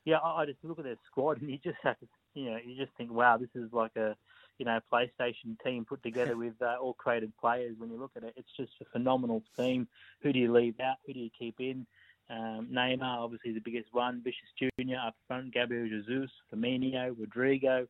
yeah, 0.05 0.17
I, 0.17 0.41
I 0.41 0.45
just 0.45 0.59
look 0.63 0.79
at 0.79 0.85
their 0.85 0.97
squad 1.09 1.41
and 1.41 1.49
you 1.49 1.57
just 1.63 1.77
have 1.83 1.99
to, 1.99 2.07
you 2.33 2.51
know, 2.51 2.57
you 2.65 2.75
just 2.75 2.95
think, 2.97 3.11
wow, 3.11 3.37
this 3.37 3.49
is 3.55 3.71
like 3.71 3.95
a 3.95 4.15
you 4.57 4.65
know, 4.65 4.79
PlayStation 4.91 5.57
team 5.63 5.85
put 5.85 6.03
together 6.03 6.37
with 6.43 6.53
uh, 6.61 6.75
all 6.81 6.93
created 6.93 7.33
players. 7.39 7.75
When 7.77 7.91
you 7.91 7.99
look 7.99 8.11
at 8.15 8.23
it, 8.23 8.33
it's 8.37 8.55
just 8.57 8.73
a 8.81 8.85
phenomenal 8.91 9.43
team. 9.57 9.87
Who 10.21 10.33
do 10.33 10.39
you 10.39 10.53
leave 10.53 10.79
out? 10.79 10.97
Who 11.05 11.13
do 11.13 11.19
you 11.19 11.29
keep 11.37 11.59
in? 11.59 11.85
Um, 12.29 12.69
Neymar, 12.71 13.17
obviously 13.19 13.53
the 13.53 13.59
biggest 13.59 13.89
one. 13.91 14.23
Vinícius 14.25 14.71
Jr. 14.79 14.95
up 15.07 15.15
front. 15.27 15.53
Gabriel 15.53 15.87
Jesus, 15.87 16.31
Firmino, 16.53 17.15
Rodrygo, 17.15 17.87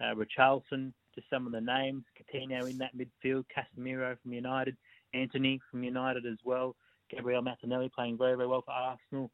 uh, 0.00 0.14
Richarlison. 0.14 0.92
Just 1.14 1.30
some 1.30 1.46
of 1.46 1.52
the 1.52 1.60
names. 1.60 2.04
Coutinho 2.18 2.68
in 2.68 2.78
that 2.78 2.96
midfield. 2.96 3.44
Casemiro 3.56 4.16
from 4.22 4.32
United. 4.32 4.76
Antony 5.14 5.60
from 5.70 5.84
United 5.84 6.26
as 6.26 6.38
well. 6.44 6.74
Gabriel 7.10 7.42
Martinelli 7.42 7.90
playing 7.94 8.18
very, 8.18 8.36
very 8.36 8.48
well 8.48 8.62
for 8.62 8.72
Arsenal. 8.72 9.30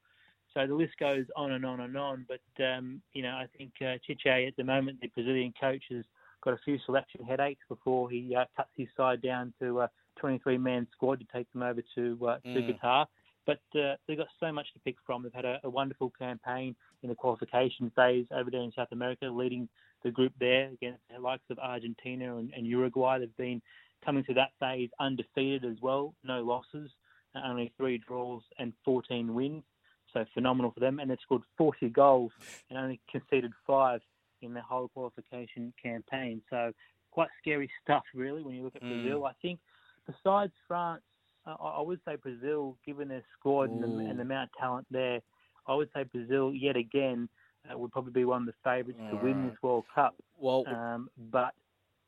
So 0.55 0.66
the 0.66 0.75
list 0.75 0.92
goes 1.01 1.25
on 1.35 1.53
and 1.53 1.64
on 1.64 1.81
and 1.81 1.97
on. 1.97 2.27
But, 2.29 2.64
um, 2.64 3.01
you 3.14 3.23
know, 3.23 3.31
I 3.31 3.47
think 3.57 3.73
uh, 3.81 3.97
Tite 4.07 4.49
at 4.49 4.57
the 4.57 4.64
moment, 4.64 5.01
the 5.01 5.09
Brazilian 5.09 5.55
coach, 5.59 5.85
has 5.90 6.05
got 6.43 6.55
a 6.55 6.59
few 6.65 6.79
selection 6.85 7.25
headaches 7.25 7.63
before 7.69 8.11
he 8.11 8.35
uh, 8.37 8.45
cuts 8.57 8.71
his 8.77 8.89
side 8.97 9.23
down 9.23 9.53
to 9.61 9.81
a 9.81 9.91
23-man 10.23 10.87
squad 10.93 11.19
to 11.21 11.27
take 11.33 11.51
them 11.53 11.63
over 11.63 11.83
to 11.95 12.19
uh, 12.29 12.37
to 12.39 12.61
Mm. 12.61 12.79
Qatar. 12.79 13.07
But 13.45 13.61
uh, 13.75 13.97
they've 14.07 14.17
got 14.19 14.29
so 14.39 14.53
much 14.53 14.73
to 14.75 14.79
pick 14.81 14.95
from. 15.05 15.25
They've 15.25 15.33
had 15.33 15.45
a, 15.45 15.59
a 15.65 15.71
wonderful 15.71 16.13
campaign 16.17 16.77
in 17.03 17.09
the 17.09 17.15
qualification 17.17 17.91
phase 17.97 18.27
over 18.31 18.51
there 18.53 18.61
in 18.61 18.71
South 18.73 18.93
America, 18.93 19.27
leading 19.27 19.69
the 20.05 20.13
group 20.13 20.33
there 20.39 20.69
against 20.73 21.01
the 21.13 21.19
likes 21.21 21.43
of 21.51 21.59
Argentina 21.59 22.37
and, 22.37 22.53
and 22.57 22.67
Uruguay. 22.67 23.19
They've 23.19 23.37
been 23.37 23.61
coming 24.05 24.23
to 24.25 24.35
that 24.35 24.51
phase 24.61 24.91
undefeated 25.01 25.65
as 25.65 25.77
well, 25.83 26.15
no 26.23 26.43
losses, 26.43 26.91
uh, 27.35 27.41
only 27.45 27.73
three 27.77 27.99
draws 27.99 28.43
and 28.61 28.73
14 28.85 29.35
wins. 29.35 29.65
So 30.13 30.25
phenomenal 30.35 30.71
for 30.73 30.81
them. 30.81 31.01
And 31.01 31.11
they've 31.11 31.19
scored 31.23 31.43
40 31.59 31.89
goals 31.89 32.31
and 32.71 32.79
only 32.79 33.01
conceded 33.11 33.53
five 33.67 34.03
in 34.43 34.53
their 34.55 34.63
whole 34.63 34.89
qualification 34.89 35.73
campaign. 35.83 36.43
So 36.51 36.73
quite 37.11 37.29
scary 37.41 37.71
stuff, 37.85 38.05
really, 38.15 38.43
when 38.43 38.55
you 38.55 38.63
look 38.63 38.77
at 38.77 38.83
Mm. 38.83 39.03
Brazil. 39.03 39.25
I 39.27 39.33
think 39.41 39.61
besides 40.07 40.53
France, 40.67 41.03
uh, 41.47 41.57
I 41.61 41.79
I 41.79 41.81
would 41.81 42.01
say 42.05 42.17
Brazil, 42.17 42.77
given 42.85 43.09
their 43.09 43.25
squad 43.39 43.71
and 43.71 43.83
the, 43.83 44.05
and 44.09 44.19
the 44.19 44.23
amount 44.23 44.51
of 44.55 44.61
talent 44.61 44.87
there, 44.91 45.21
I 45.67 45.75
would 45.75 45.89
say 45.95 46.05
Brazil 46.05 46.53
yet 46.53 46.77
again 46.77 47.29
uh, 47.73 47.79
would 47.79 47.93
probably 47.93 48.13
be 48.13 48.25
one 48.25 48.43
of 48.43 48.47
the 48.47 48.55
favourites 48.65 48.99
to 49.11 49.17
win 49.17 49.49
this 49.49 49.57
World 49.63 49.85
Cup. 49.95 50.15
Well, 50.39 50.65
Um, 50.67 51.09
but 51.31 51.55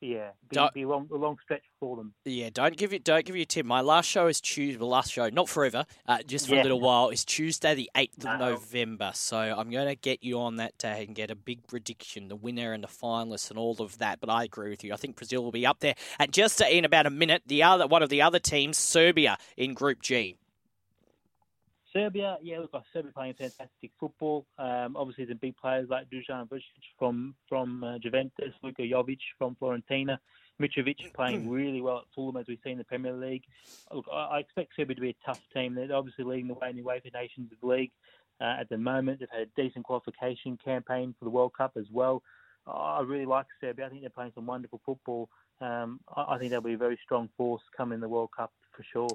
yeah, 0.05 0.29
be, 0.49 0.55
Don't- 0.55 0.75
be 0.75 0.83
a 0.83 0.89
long, 0.89 1.09
a 1.11 1.17
long 1.17 1.37
stretch 1.43 1.63
for 1.81 1.97
them. 1.97 2.13
Yeah, 2.25 2.51
don't 2.53 2.77
give 2.77 2.93
you 2.93 2.99
don't 2.99 3.25
give 3.25 3.37
you 3.37 3.43
a 3.43 3.47
tip. 3.47 3.65
My 3.65 3.81
last 3.81 4.07
show 4.07 4.27
is 4.27 4.41
Tuesday. 4.41 4.79
Well, 4.79 4.91
last 4.91 5.11
show, 5.11 5.29
not 5.31 5.49
forever, 5.49 5.87
uh, 6.07 6.19
just 6.27 6.49
for 6.49 6.57
a 6.57 6.63
little 6.63 6.81
while. 6.81 7.09
Is 7.09 7.25
Tuesday 7.25 7.75
the 7.75 7.91
eighth 7.97 8.25
of. 8.25 8.39
November. 8.39 9.13
So 9.15 9.39
I'm 9.39 9.71
going 9.71 9.89
to 9.89 9.95
get 9.95 10.23
you 10.23 10.39
on 10.41 10.57
that 10.57 10.77
day 10.77 11.05
and 11.07 11.15
get 11.15 11.31
a 11.31 11.35
big 11.35 11.67
prediction, 11.67 12.29
the 12.29 12.37
winner 12.37 12.73
and 12.73 12.85
the 12.85 12.89
finalists 12.89 13.49
and 13.51 13.59
all 13.59 13.77
of 13.81 13.99
that. 13.99 14.21
But 14.21 14.29
I 14.29 14.45
agree 14.45 14.71
with 14.71 14.85
you. 14.85 14.93
I 14.93 14.97
think 14.97 15.17
Brazil 15.17 15.43
will 15.43 15.53
be 15.53 15.65
up 15.67 15.81
there. 15.81 15.95
And 16.19 16.33
just 16.33 16.61
in 16.61 16.85
about 16.85 17.07
a 17.07 17.11
minute, 17.11 17.43
the 17.47 17.63
other 17.63 17.87
one 17.87 18.03
of 18.03 18.11
the 18.11 18.21
other 18.23 18.39
teams, 18.39 18.77
Serbia 18.77 19.39
in 19.57 19.73
Group 19.73 20.03
G. 20.03 20.37
Serbia, 21.95 22.39
yeah, 22.43 22.59
we've 22.59 22.73
got 22.73 22.85
Serbia 22.93 23.13
playing 23.13 23.35
fantastic 23.35 23.93
football. 24.01 24.47
Um, 24.59 24.97
obviously, 24.97 25.27
the 25.27 25.37
big 25.37 25.57
players 25.57 25.89
like 25.89 26.11
Dusan 26.11 26.49
Vucic 26.49 26.63
from 26.99 27.37
from 27.49 27.85
uh, 27.85 27.99
Juventus, 27.99 28.53
Luka 28.63 28.83
Jovic 28.83 29.21
from 29.39 29.57
Fiorentina, 29.61 30.19
Mitrovic 30.61 31.15
playing 31.15 31.49
really 31.51 31.81
well 31.81 31.99
at 31.99 32.05
Fulham 32.13 32.37
as 32.37 32.47
we 32.49 32.59
see 32.65 32.71
in 32.71 32.79
the 32.79 32.85
Premier 32.85 33.13
League. 33.13 33.45
Look, 33.93 34.07
I, 34.13 34.25
I 34.25 34.39
expect 34.41 34.73
Serbia 34.75 34.97
to 34.97 35.01
be 35.01 35.11
a 35.11 35.27
tough 35.27 35.41
team. 35.55 35.75
They're 35.75 35.95
obviously 35.95 36.25
leading 36.25 36.49
the 36.49 36.55
way 36.55 36.71
in 36.71 36.77
the 36.77 36.83
UEFA 36.83 37.13
Nations 37.13 37.53
League 37.63 37.93
uh, 38.41 38.57
at 38.59 38.69
the 38.69 38.79
moment. 38.79 39.21
They've 39.21 39.29
had 39.31 39.43
a 39.43 39.63
decent 39.63 39.85
qualification 39.85 40.59
campaign 40.65 41.15
for 41.17 41.27
the 41.27 41.31
World 41.31 41.53
Cup 41.57 41.73
as 41.77 41.87
well. 41.93 42.23
I 42.67 43.03
really 43.03 43.27
like 43.27 43.47
Serbia. 43.61 43.87
I 43.87 43.89
think 43.91 44.01
they're 44.01 44.11
playing 44.11 44.33
some 44.35 44.47
wonderful 44.47 44.81
football. 44.85 45.29
Um, 45.61 46.01
I, 46.17 46.35
I 46.35 46.39
think 46.39 46.51
they'll 46.51 46.61
be 46.61 46.73
a 46.73 46.79
very 46.79 46.99
strong 47.05 47.29
force 47.37 47.63
coming 47.77 47.97
in 47.97 48.01
the 48.01 48.09
World 48.09 48.31
Cup 48.37 48.53
for 48.73 48.83
sure. 48.83 49.11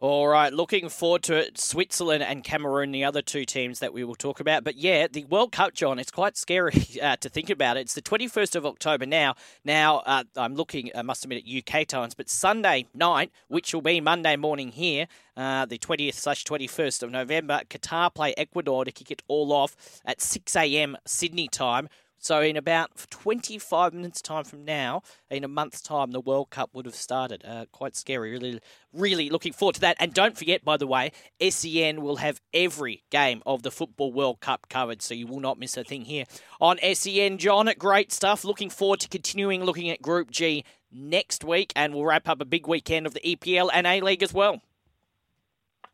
All 0.00 0.26
right, 0.26 0.52
looking 0.52 0.88
forward 0.88 1.22
to 1.22 1.36
it. 1.36 1.56
Switzerland 1.56 2.24
and 2.24 2.42
Cameroon, 2.42 2.90
the 2.90 3.04
other 3.04 3.22
two 3.22 3.44
teams 3.44 3.78
that 3.78 3.94
we 3.94 4.02
will 4.02 4.16
talk 4.16 4.40
about. 4.40 4.64
But 4.64 4.76
yeah, 4.76 5.06
the 5.06 5.24
World 5.24 5.52
Cup, 5.52 5.72
Jon, 5.72 6.00
it's 6.00 6.10
quite 6.10 6.36
scary 6.36 6.84
uh, 7.02 7.16
to 7.16 7.28
think 7.28 7.48
about 7.48 7.76
it. 7.76 7.82
It's 7.82 7.94
the 7.94 8.02
21st 8.02 8.56
of 8.56 8.66
October 8.66 9.06
now. 9.06 9.34
Now, 9.64 9.98
uh, 10.04 10.24
I'm 10.36 10.56
looking, 10.56 10.90
I 10.94 11.02
must 11.02 11.24
admit, 11.24 11.44
at 11.46 11.78
UK 11.78 11.86
times, 11.86 12.14
but 12.14 12.28
Sunday 12.28 12.86
night, 12.92 13.30
which 13.48 13.72
will 13.72 13.82
be 13.82 14.00
Monday 14.00 14.34
morning 14.36 14.72
here, 14.72 15.06
uh, 15.36 15.64
the 15.64 15.78
20th 15.78 16.14
slash 16.14 16.44
21st 16.44 17.04
of 17.04 17.10
November, 17.10 17.62
Qatar 17.70 18.12
play 18.12 18.34
Ecuador 18.36 18.84
to 18.84 18.92
kick 18.92 19.12
it 19.12 19.22
all 19.28 19.52
off 19.52 19.76
at 20.04 20.20
6 20.20 20.54
a.m. 20.56 20.96
Sydney 21.06 21.48
time. 21.48 21.88
So 22.24 22.40
in 22.40 22.56
about 22.56 22.90
25 23.10 23.92
minutes 23.92 24.22
time 24.22 24.44
from 24.44 24.64
now, 24.64 25.02
in 25.28 25.44
a 25.44 25.48
month's 25.48 25.82
time, 25.82 26.12
the 26.12 26.22
World 26.22 26.48
Cup 26.48 26.70
would 26.72 26.86
have 26.86 26.94
started. 26.94 27.44
Uh, 27.44 27.66
quite 27.70 27.94
scary. 27.94 28.30
Really, 28.30 28.60
really 28.94 29.28
looking 29.28 29.52
forward 29.52 29.74
to 29.74 29.82
that. 29.82 29.98
And 30.00 30.14
don't 30.14 30.34
forget, 30.34 30.64
by 30.64 30.78
the 30.78 30.86
way, 30.86 31.12
SEN 31.46 32.00
will 32.00 32.16
have 32.16 32.40
every 32.54 33.04
game 33.10 33.42
of 33.44 33.62
the 33.62 33.70
Football 33.70 34.10
World 34.10 34.40
Cup 34.40 34.70
covered, 34.70 35.02
so 35.02 35.12
you 35.12 35.26
will 35.26 35.40
not 35.40 35.58
miss 35.58 35.76
a 35.76 35.84
thing 35.84 36.06
here 36.06 36.24
on 36.62 36.78
SEN. 36.94 37.36
Jon, 37.36 37.70
great 37.78 38.10
stuff. 38.10 38.42
Looking 38.42 38.70
forward 38.70 39.00
to 39.00 39.08
continuing 39.10 39.62
looking 39.62 39.90
at 39.90 40.00
Group 40.00 40.30
G 40.30 40.64
next 40.90 41.44
week, 41.44 41.74
and 41.76 41.92
we'll 41.92 42.06
wrap 42.06 42.26
up 42.26 42.40
a 42.40 42.46
big 42.46 42.66
weekend 42.66 43.06
of 43.06 43.12
the 43.12 43.20
EPL 43.20 43.68
and 43.70 43.86
A 43.86 44.00
League 44.00 44.22
as 44.22 44.32
well. 44.32 44.62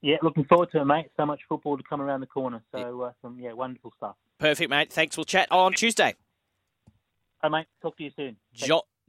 Yeah, 0.03 0.17
looking 0.23 0.45
forward 0.45 0.71
to 0.73 0.81
it, 0.81 0.85
mate. 0.85 1.07
So 1.17 1.27
much 1.27 1.41
football 1.49 1.77
to 1.77 1.83
come 1.83 2.01
around 2.01 2.21
the 2.21 2.27
corner. 2.27 2.63
So, 2.75 3.03
uh, 3.03 3.13
some 3.21 3.39
yeah, 3.39 3.53
wonderful 3.53 3.93
stuff. 3.97 4.17
Perfect, 4.39 4.71
mate. 4.71 4.93
Thanks. 4.93 5.17
We'll 5.17 5.25
chat 5.25 5.49
on 5.51 5.75
Tuesday. 5.75 6.15
Hey, 7.43 7.49
mate. 7.51 7.67
Talk 7.83 7.97
to 7.99 8.05
you 8.05 8.11
soon. 8.17 8.37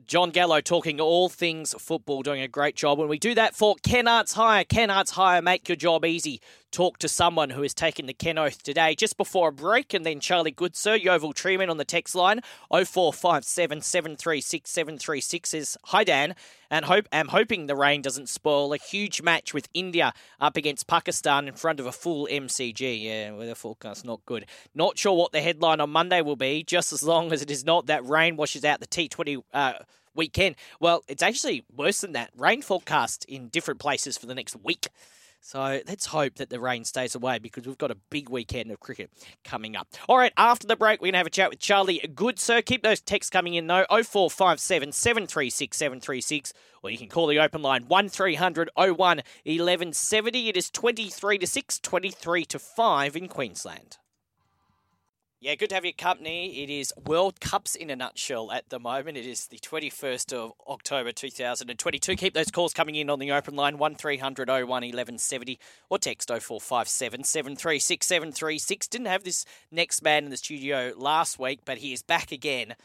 Jon 0.06 0.32
Gallo 0.32 0.62
talking 0.62 1.00
all 1.00 1.30
things 1.30 1.76
football, 1.78 2.24
doing 2.24 2.42
a 2.42 2.48
great 2.48 2.76
job. 2.76 2.98
When 2.98 3.08
we 3.08 3.20
do 3.20 3.36
that 3.36 3.56
for 3.56 3.76
Kennards 3.76 4.34
Hire, 4.34 4.64
Kennards 4.64 5.12
Hire, 5.12 5.42
make 5.42 5.70
your 5.70 5.76
job 5.76 6.06
easy. 6.06 6.42
Talk 6.72 7.00
to 7.00 7.10
someone 7.10 7.50
who 7.50 7.64
has 7.64 7.74
taken 7.74 8.06
the 8.06 8.14
Ken 8.14 8.38
Oath 8.38 8.64
today. 8.64 8.96
Just 8.96 9.18
before 9.18 9.50
a 9.50 9.52
break, 9.52 9.94
and 9.94 10.06
then 10.06 10.22
Charlie 10.22 10.54
Goodsir, 10.54 11.04
Yeovil 11.04 11.34
Treeman 11.34 11.70
on 11.70 11.76
the 11.76 11.84
text 11.84 12.16
line 12.16 12.40
0457 12.70 13.82
736 13.82 14.72
736 14.72 15.50
says, 15.50 15.78
Hi 15.88 16.06
Dan, 16.06 16.34
and 16.70 16.86
hope 16.86 17.10
am 17.12 17.28
hoping 17.28 17.68
the 17.68 17.76
rain 17.76 18.02
doesn't 18.02 18.30
spoil 18.30 18.72
a 18.72 18.78
huge 18.78 19.22
match 19.22 19.54
with 19.54 19.68
India 19.74 20.14
up 20.40 20.56
against 20.56 20.88
Pakistan 20.88 21.50
in 21.50 21.56
front 21.56 21.82
of 21.82 21.88
a 21.88 21.92
full 21.92 22.26
MCG. 22.32 23.04
Yeah, 23.04 23.34
weather 23.34 23.54
forecast 23.54 24.06
not 24.06 24.26
good. 24.26 24.46
Not 24.74 24.98
sure 24.98 25.18
what 25.18 25.34
the 25.34 25.42
headline 25.42 25.82
on 25.82 25.90
Monday 25.90 26.22
will 26.22 26.38
be, 26.38 26.64
just 26.64 26.94
as 26.94 27.04
long 27.04 27.34
as 27.34 27.42
it 27.42 27.52
is 27.52 27.66
not 27.66 27.88
that 27.88 28.06
rain 28.06 28.38
washes 28.38 28.64
out 28.64 28.80
the 28.80 28.88
T20 28.88 29.44
uh, 29.54 29.74
weekend. 30.16 30.56
Well, 30.80 31.04
it's 31.10 31.22
actually 31.22 31.66
worse 31.76 32.00
than 32.00 32.14
that. 32.14 32.30
Rain 32.38 32.62
forecast 32.62 33.26
in 33.26 33.50
different 33.50 33.82
places 33.82 34.18
for 34.18 34.26
the 34.26 34.36
next 34.36 34.56
week. 34.64 34.88
So 35.44 35.82
let's 35.88 36.06
hope 36.06 36.36
that 36.36 36.52
the 36.52 36.60
rain 36.60 36.86
stays 36.86 37.16
away 37.16 37.40
because 37.40 37.66
we've 37.66 37.78
got 37.78 37.90
a 37.90 37.98
big 38.12 38.30
weekend 38.30 38.72
of 38.72 38.80
cricket 38.80 39.10
coming 39.44 39.76
up. 39.76 39.88
All 40.08 40.18
right, 40.18 40.32
after 40.38 40.68
the 40.68 40.76
break, 40.76 41.02
we're 41.02 41.08
going 41.08 41.14
to 41.14 41.18
have 41.18 41.28
a 41.28 41.32
chat 41.32 41.50
with 41.50 41.60
Charlie 41.60 42.00
Goodsir. 42.14 42.64
Keep 42.64 42.84
those 42.84 43.02
texts 43.02 43.32
coming 43.32 43.56
in, 43.56 43.66
though 43.66 43.86
0457 43.90 44.92
736 44.92 45.76
736, 45.76 46.54
or 46.84 46.92
you 46.92 46.98
can 47.00 47.10
call 47.10 47.26
the 47.26 47.40
open 47.40 47.64
line 47.64 47.86
1300 47.88 48.70
01 48.76 48.88
1170. 48.88 50.50
It 50.50 50.58
is 50.58 50.70
23 50.70 51.40
to 51.40 51.48
6, 51.48 51.80
23 51.80 52.46
to 52.46 52.60
5 52.60 53.16
in 53.16 53.28
Queensland. 53.28 53.98
Yeah, 55.44 55.56
good 55.56 55.70
to 55.70 55.76
have 55.76 55.86
your 55.86 55.94
company. 55.94 56.62
It 56.62 56.70
is 56.70 56.94
World 57.08 57.40
Cups 57.40 57.74
in 57.74 57.90
a 57.90 57.96
nutshell 57.96 58.52
at 58.52 58.70
the 58.70 58.78
moment. 58.78 59.18
It 59.18 59.26
is 59.26 59.48
the 59.48 59.58
21st 59.58 60.34
of 60.34 60.52
October 60.68 61.12
2022. 61.12 62.16
Keep 62.16 62.36
those 62.36 62.52
calls 62.52 62.76
coming 62.76 62.94
in 62.94 63.10
on 63.10 63.18
the 63.18 63.32
open 63.32 63.56
line 63.56 63.80
1300 63.80 64.48
01 64.48 64.68
1170 64.68 65.60
or 65.90 65.98
text 65.98 66.30
0457 66.30 67.24
736 67.24 68.06
736. 68.06 68.88
Didn't 68.88 69.08
have 69.08 69.24
this 69.24 69.44
next 69.72 70.04
man 70.04 70.26
in 70.26 70.30
the 70.30 70.38
studio 70.38 70.94
last 70.96 71.40
week, 71.40 71.62
but 71.66 71.80
he 71.80 71.92
is 71.92 72.04
back 72.04 72.32
again. 72.32 72.76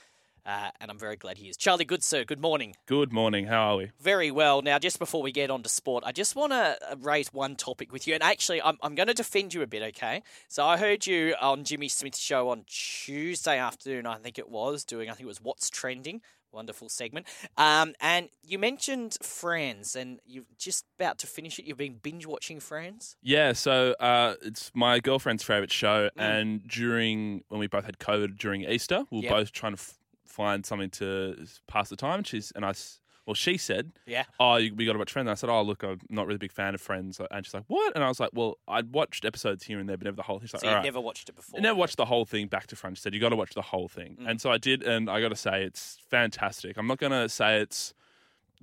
Uh, 0.47 0.71
and 0.81 0.91
I'm 0.93 0.99
very 0.99 1.17
glad 1.17 1.39
he 1.39 1.49
is. 1.49 1.57
Charlie 1.57 1.85
Goodsir, 1.85 2.25
good 2.25 2.41
morning. 2.41 2.77
Good 2.87 3.13
morning. 3.13 3.47
How 3.47 3.73
are 3.73 3.77
we? 3.79 3.91
Very 4.01 4.31
well. 4.31 4.63
Now, 4.63 4.79
just 4.79 5.01
before 5.01 5.21
we 5.21 5.33
get 5.33 5.51
on 5.51 5.65
to 5.65 5.69
sport, 5.69 6.05
I 6.07 6.13
just 6.13 6.37
want 6.37 6.53
to 6.53 6.79
raise 7.01 7.33
one 7.33 7.57
topic 7.57 7.93
with 7.93 8.07
you. 8.07 8.15
And 8.15 8.23
actually, 8.23 8.63
I'm, 8.63 8.79
I'm 8.81 8.95
going 8.95 9.09
to 9.09 9.15
defend 9.15 9.55
you 9.55 9.63
a 9.63 9.67
bit, 9.67 9.83
okay? 9.83 10.23
So 10.47 10.65
I 10.65 10.77
heard 10.77 11.05
you 11.05 11.35
on 11.41 11.65
Jimmy 11.65 11.89
Smith's 11.89 12.21
show 12.21 12.49
on 12.51 12.65
Tuesday 12.69 13.59
afternoon, 13.59 14.07
I 14.07 14.19
think 14.19 14.39
it 14.39 14.49
was, 14.49 14.85
doing, 14.85 15.09
I 15.11 15.15
think 15.15 15.25
it 15.25 15.27
was 15.29 15.41
What's 15.43 15.69
Trending. 15.69 16.21
Wonderful 16.53 16.89
segment. 16.89 17.27
Um, 17.59 17.95
and 18.01 18.29
you 18.43 18.59
mentioned 18.59 19.19
Friends, 19.21 19.95
and 19.97 20.21
you're 20.25 20.45
just 20.57 20.85
about 20.99 21.19
to 21.19 21.27
finish 21.27 21.59
it. 21.59 21.67
You've 21.67 21.77
been 21.77 21.99
binge 22.01 22.25
watching 22.25 22.61
Friends. 22.61 23.17
Yeah, 23.21 23.53
so 23.53 23.95
uh, 24.01 24.37
it's 24.43 24.71
my 24.75 25.01
girlfriend's 25.01 25.43
favorite 25.43 25.73
show, 25.73 26.09
and 26.17 26.67
during 26.67 27.43
when 27.49 27.59
we 27.61 27.67
both 27.67 27.85
had 27.85 27.99
COVID 27.99 28.39
during 28.39 28.63
Easter, 28.63 29.05
we 29.11 29.19
were 29.19 29.25
Yep. 29.25 29.33
both 29.33 29.53
trying 29.53 29.73
to 29.75 29.81
f- 29.81 29.99
find 30.37 30.65
something 30.67 30.91
to 30.91 31.47
pass 31.67 31.89
the 31.89 31.97
time. 31.97 32.19
And 32.19 32.27
she's 32.27 32.53
and 32.57 32.65
I, 32.65 32.71
s- 32.71 33.01
well, 33.27 33.35
she 33.35 33.57
said, 33.59 33.85
Yeah. 34.07 34.25
"Oh, 34.39 34.55
you- 34.57 34.73
we 34.75 34.87
got 34.87 34.93
to 34.93 34.99
watch 35.01 35.11
Friends." 35.13 35.27
And 35.27 35.33
I 35.33 35.35
said, 35.35 35.51
"Oh, 35.51 35.63
look, 35.63 35.83
I'm 35.83 35.99
not 36.09 36.27
really 36.27 36.37
a 36.37 36.47
big 36.47 36.53
fan 36.53 36.75
of 36.77 36.81
Friends," 36.81 37.21
and 37.31 37.45
she's 37.45 37.55
like, 37.55 37.65
"What?" 37.67 37.93
And 37.97 38.05
I 38.05 38.09
was 38.09 38.21
like, 38.21 38.31
"Well, 38.33 38.59
I'd 38.69 38.93
watched 38.93 39.25
episodes 39.25 39.65
here 39.65 39.81
and 39.81 39.89
there, 39.89 39.97
but 39.97 40.05
never 40.05 40.17
the 40.17 40.23
whole 40.23 40.39
thing." 40.39 40.47
She's 40.47 40.55
like, 40.55 40.61
So 40.61 40.69
"All 40.69 40.73
you've 40.75 40.77
right." 40.79 40.85
never 40.85 41.01
watched 41.01 41.29
it 41.29 41.35
before. 41.35 41.59
I 41.59 41.63
never 41.63 41.77
watched 41.79 41.97
the 41.97 42.05
whole 42.05 42.25
thing 42.25 42.47
back 42.47 42.67
to 42.69 42.77
front. 42.77 42.99
She 42.99 43.03
said, 43.03 43.15
You 43.15 43.21
got 43.21 43.31
to 43.31 43.37
watch 43.37 43.55
the 43.55 43.63
whole 43.73 43.89
thing. 43.89 44.17
Mm. 44.21 44.31
And 44.31 44.41
so 44.41 44.51
I 44.53 44.59
did, 44.59 44.85
and 44.85 45.11
I 45.11 45.21
got 45.21 45.31
to 45.31 45.37
say, 45.49 45.65
it's 45.65 45.99
fantastic. 46.09 46.77
I'm 46.79 46.87
not 46.87 46.99
going 46.99 47.13
to 47.13 47.29
say 47.29 47.61
it's 47.61 47.95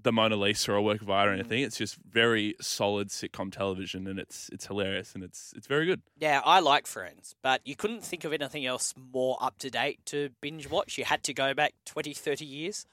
the 0.01 0.11
Mona 0.11 0.35
Lisa 0.35 0.71
or 0.71 0.75
a 0.75 0.81
work 0.81 1.01
of 1.01 1.07
Mm. 1.07 1.13
art 1.13 1.29
or 1.29 1.33
anything. 1.33 1.61
It's 1.63 1.77
just 1.77 1.95
very 2.09 2.55
solid 2.59 3.09
sitcom 3.09 3.51
television, 3.51 4.07
and 4.07 4.19
it's 4.19 4.49
it's 4.49 4.65
hilarious 4.67 5.13
and 5.15 5.23
it's 5.23 5.53
it's 5.55 5.67
very 5.67 5.85
good. 5.85 6.01
Yeah, 6.17 6.41
I 6.43 6.59
like 6.59 6.87
Friends, 6.87 7.35
but 7.41 7.61
you 7.65 7.75
couldn't 7.75 8.03
think 8.03 8.23
of 8.23 8.33
anything 8.33 8.65
else 8.65 8.93
more 8.97 9.37
up 9.39 9.57
to 9.59 9.69
date 9.69 9.99
to 10.07 10.29
binge 10.41 10.69
watch. 10.69 10.97
You 10.97 11.05
had 11.05 11.23
to 11.23 11.33
go 11.33 11.53
back 11.53 11.73
20, 11.85 12.13
30 12.13 12.45
years. 12.45 12.85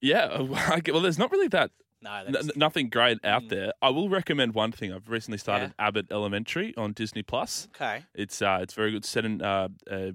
Yeah, 0.00 0.40
well, 0.88 1.00
there's 1.00 1.18
not 1.18 1.30
really 1.32 1.48
that 1.48 1.70
No, 2.02 2.12
n- 2.26 2.34
nothing 2.56 2.90
great 2.90 3.24
out 3.24 3.44
Mm. 3.44 3.48
there. 3.48 3.72
I 3.80 3.88
will 3.90 4.08
recommend 4.10 4.54
one 4.54 4.70
thing. 4.72 4.92
I've 4.92 5.08
recently 5.08 5.38
started 5.38 5.72
Abbott 5.78 6.06
Elementary 6.10 6.74
on 6.76 6.92
Disney 6.92 7.22
Plus. 7.22 7.68
okay. 7.74 8.04
It's 8.14 8.40
uh, 8.42 8.58
it's 8.62 8.74
very 8.74 8.90
good. 8.92 9.04
Set 9.04 9.24
in 9.24 9.40
uh, 9.42 9.68
uh, 9.90 10.12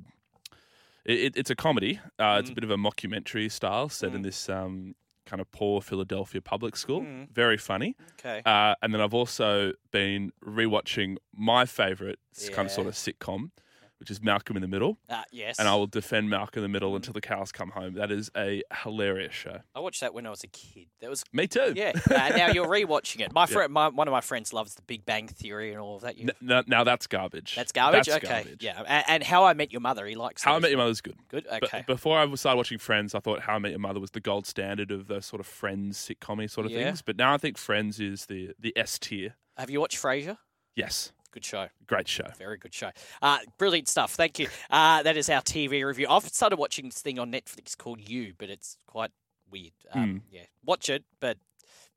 it, 1.05 1.35
it's 1.37 1.49
a 1.49 1.55
comedy. 1.55 1.99
Uh, 2.19 2.37
It's 2.39 2.49
a 2.49 2.51
Mm. 2.51 2.55
bit 2.55 2.63
of 2.63 2.71
a 2.71 2.77
mockumentary 2.77 3.51
style, 3.51 3.89
set 3.89 4.13
in 4.13 4.21
Mm. 4.21 4.23
this 4.23 4.49
um, 4.49 4.95
kind 5.30 5.41
of 5.41 5.51
poor 5.51 5.82
Philadelphia 5.82 6.41
public 6.41 6.75
school. 6.75 7.01
Mm. 7.01 7.30
Very 7.32 7.57
funny. 7.57 7.95
Okay. 8.19 8.41
Uh, 8.45 8.75
and 8.82 8.93
then 8.93 9.01
I've 9.01 9.13
also 9.13 9.73
been 9.91 10.32
rewatching 10.43 11.17
my 11.36 11.65
favorite 11.65 12.19
kind 12.53 12.65
of 12.65 12.71
sort 12.71 12.88
of 12.88 12.93
sitcom, 12.93 13.51
which 14.00 14.10
is 14.10 14.22
Malcolm 14.22 14.56
in 14.56 14.62
the 14.62 14.68
Middle. 14.68 14.97
Uh, 15.10 15.24
yes. 15.32 15.60
And 15.60 15.68
I 15.68 15.76
will 15.76 15.88
defend 15.88 16.30
Malcolm 16.30 16.64
in 16.64 16.72
the 16.72 16.74
Middle 16.74 16.95
until 16.95 17.14
the 17.14 17.22
cows 17.22 17.52
come 17.52 17.72
home. 17.72 17.95
That 17.95 18.12
is 18.12 18.32
a 18.36 18.64
hilarious 18.84 19.34
show. 19.34 19.60
I 19.76 19.80
watched 19.82 20.02
that 20.02 20.14
when 20.14 20.26
I 20.26 20.30
was 20.30 20.43
a 20.43 20.47
kid. 20.47 20.88
That 21.02 21.10
was 21.10 21.24
Me 21.34 21.47
too. 21.47 21.74
yeah. 21.76 21.91
uh, 22.10 22.30
now 22.38 22.47
you're 22.47 22.68
rewatching 22.70 23.20
it. 23.22 23.34
My 23.34 23.45
friend, 23.45 23.72
my, 23.74 23.89
one 23.89 24.08
of 24.08 24.12
my 24.12 24.22
friends 24.22 24.54
loves 24.54 24.76
The 24.76 24.82
Big 24.84 25.06
Bang 25.06 25.28
Theory 25.28 25.72
and 25.72 25.80
all 25.82 25.97
of 25.97 26.02
that. 26.04 26.16
N- 26.20 26.32
n- 26.50 26.64
now 26.68 26.84
that's 26.84 27.08
garbage. 27.08 27.56
that's 27.56 27.72
garbage. 27.72 28.06
That's 28.06 28.24
okay. 28.24 28.43
garbage. 28.43 28.64
Yeah. 28.64 28.82
And, 28.88 29.04
and 29.08 29.24
How 29.24 29.43
I 29.45 29.54
Met 29.54 29.72
Your 29.72 29.82
Mother. 29.82 30.06
He 30.06 30.16
likes. 30.16 30.43
How 30.43 30.56
I. 30.56 30.60
Met 30.60 30.72
Your 30.72 30.78
Mother's 30.80 31.02
good. 31.02 31.16
Good. 31.30 31.45
But 31.50 31.64
Okay. 31.66 31.84
before 31.88 32.18
I 32.18 32.34
started 32.36 32.58
watching 32.58 32.78
Friends, 32.78 33.14
I 33.16 33.20
thought 33.20 33.41
How 33.41 33.56
I 33.56 33.60
Met 33.60 33.72
Your 33.72 33.80
Mother 33.80 34.00
was 34.00 34.12
the 34.12 34.20
gold 34.22 34.47
standard 34.47 34.91
of 34.91 35.08
the 35.08 35.22
sort 35.22 35.39
of 35.39 35.45
Friends 35.47 35.97
sitcom 35.97 36.50
sort 36.50 36.66
of 36.66 36.72
Yeah. 36.72 36.86
things. 36.86 37.02
But 37.02 37.18
now 37.18 37.34
I 37.34 37.38
think 37.38 37.58
Friends 37.58 38.00
is 38.00 38.28
the 38.28 38.52
the 38.60 38.72
S 38.78 38.97
tier. 38.97 39.36
Have 39.58 39.70
you 39.70 39.82
watched 39.82 40.02
Frasier? 40.02 40.38
Yes, 40.76 41.12
Good 41.32 41.45
show. 41.45 41.67
great 41.86 42.07
show. 42.07 42.25
Very 42.38 42.57
good 42.57 42.73
show. 42.73 42.89
Uh, 43.21 43.39
brilliant 43.57 43.88
stuff. 43.88 44.13
Thank 44.13 44.39
you. 44.39 44.47
Uh, 44.69 45.01
that 45.03 45.17
is 45.17 45.30
our 45.30 45.41
TV 45.41 45.84
review. 45.86 46.07
I've 46.09 46.23
started 46.27 46.57
watching 46.57 46.86
this 46.86 47.01
thing 47.01 47.17
on 47.17 47.32
Netflix 47.32 47.75
called 47.77 47.99
You, 48.07 48.34
but 48.38 48.49
it's 48.49 48.77
quite 48.88 49.11
weird. 49.49 49.73
Um, 49.93 50.21
Yeah, 50.32 50.43
watch 50.63 50.89
it, 50.89 51.03
but 51.19 51.38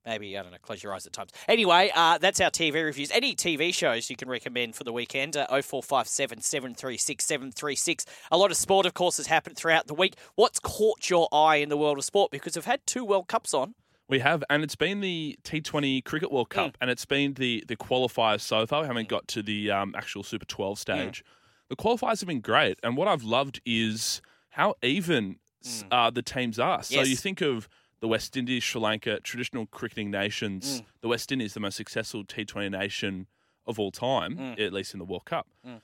maybe 0.07 0.37
I 0.39 0.43
don't 0.43 0.53
know. 0.53 0.59
Close 0.63 0.83
your 0.83 0.95
eyes 0.95 1.07
at 1.07 1.13
times. 1.13 1.31
Anyway, 1.49 1.91
uh, 1.95 2.19
that's 2.19 2.41
our 2.41 2.51
TV 2.51 2.83
reviews. 2.85 3.11
Any 3.11 3.35
TV 3.35 3.75
shows 3.75 4.09
you 4.09 4.17
can 4.17 4.29
recommend 4.29 4.75
for 4.75 4.85
the 4.85 4.93
weekend? 4.93 5.37
Uh, 5.37 5.47
0457 5.49 6.41
736 6.41 7.25
736. 7.27 8.07
A 8.31 8.37
lot 8.39 8.51
of 8.51 8.57
sport, 8.57 8.87
of 8.87 8.95
course, 8.95 9.19
has 9.19 9.27
happened 9.27 9.57
throughout 9.57 9.87
the 9.87 9.95
week. 9.95 10.15
What's 10.35 10.59
caught 10.59 11.11
your 11.11 11.29
eye 11.33 11.57
in 11.57 11.69
the 11.69 11.77
world 11.77 11.99
of 11.99 12.05
sport? 12.05 12.31
Because 12.31 12.57
we've 12.57 12.65
had 12.65 12.81
two 12.87 13.05
World 13.05 13.29
Cups 13.29 13.53
on. 13.53 13.75
We 14.09 14.19
have, 14.19 14.45
and 14.51 14.63
it's 14.63 14.77
been 14.77 15.01
the 15.01 15.39
T20 15.43 16.05
Cricket 16.05 16.31
World 16.31 16.49
Mm. 16.51 16.55
Cup, 16.55 16.79
and 16.81 16.91
it's 16.91 17.05
been 17.07 17.35
the 17.35 17.65
the 17.67 17.77
qualifiers 17.77 18.41
so 18.41 18.67
far. 18.67 18.83
We 18.83 18.87
haven't 18.89 19.09
got 19.09 19.27
to 19.29 19.43
the 19.43 19.71
um, 19.71 19.95
actual 19.97 20.23
Super 20.23 20.45
12 20.45 20.79
stage. 20.79 21.25
The 21.69 21.77
qualifiers 21.77 22.21
have 22.21 22.27
been 22.27 22.41
great, 22.41 22.79
and 22.83 22.97
what 22.97 23.09
I've 23.09 23.23
loved 23.25 23.61
is 23.65 24.21
how 24.51 24.75
even 24.83 25.37
s 25.65 25.85
uh, 25.91 26.11
the 26.11 26.23
teams 26.23 26.59
are. 26.59 26.83
So 26.83 26.95
Mm. 26.95 26.99
Yes. 26.99 27.09
you 27.09 27.17
think 27.17 27.41
of 27.41 27.69
the 28.01 28.09
West 28.09 28.37
Indies, 28.37 28.65
Sri 28.65 28.81
Lanka, 28.81 29.21
traditional 29.21 29.65
cricketing 29.67 30.11
nations. 30.11 30.81
Mm. 30.83 30.85
The 31.03 31.09
West 31.09 31.31
Indies, 31.33 31.55
the 31.55 31.61
most 31.61 31.77
successful 31.77 32.25
T20 32.25 32.69
nation 32.71 33.29
of 33.65 33.79
all 33.79 33.93
time, 33.93 34.37
Mm. 34.37 34.61
at 34.61 34.73
least 34.73 34.93
in 34.93 34.99
the 34.99 35.05
World 35.07 35.25
Cup, 35.25 35.47
Mm. 35.65 35.81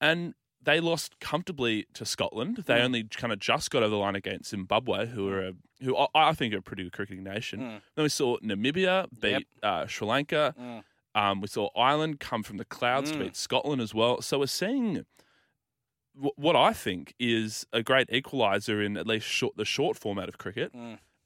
and 0.00 0.34
they 0.64 0.80
lost 0.80 1.18
comfortably 1.20 1.86
to 1.94 2.04
Scotland. 2.04 2.64
They 2.66 2.74
Mm. 2.78 2.84
only 2.84 3.04
kind 3.04 3.32
of 3.32 3.38
just 3.38 3.70
got 3.70 3.82
over 3.82 3.90
the 3.90 3.96
line 3.98 4.16
against 4.16 4.50
Zimbabwe, 4.50 5.06
who 5.06 5.28
are 5.28 5.48
a, 5.48 5.52
who 5.82 5.96
I- 5.96 6.08
I 6.14 6.32
think 6.34 6.54
are 6.54 6.58
a 6.58 6.62
pretty 6.62 6.84
good 6.84 6.92
cricketing 6.92 7.22
nation. 7.24 7.60
Mm. 7.60 7.80
Then 7.94 8.02
we 8.02 8.08
saw 8.08 8.38
Namibia 8.38 9.06
beat 9.20 9.30
Yep. 9.30 9.42
uh, 9.62 9.86
Sri 9.86 10.06
Lanka. 10.06 10.54
Mm. 10.58 10.84
Um, 11.16 11.40
we 11.40 11.46
saw 11.48 11.68
Ireland 11.76 12.18
come 12.20 12.42
from 12.42 12.56
the 12.56 12.64
clouds 12.64 13.10
to 13.12 13.16
Mm. 13.18 13.20
beat 13.24 13.36
Scotland 13.36 13.80
as 13.80 13.94
well. 13.94 14.20
So 14.22 14.38
we're 14.40 14.46
seeing 14.46 15.04
w- 16.14 16.32
what 16.36 16.56
I 16.56 16.72
think 16.72 17.14
is 17.18 17.66
a 17.72 17.82
great 17.82 18.08
equaliser 18.08 18.84
in 18.84 18.96
at 18.96 19.06
least 19.06 19.26
short, 19.26 19.56
the 19.56 19.64
short 19.64 19.96
format 19.98 20.28
of 20.28 20.38
cricket. 20.38 20.72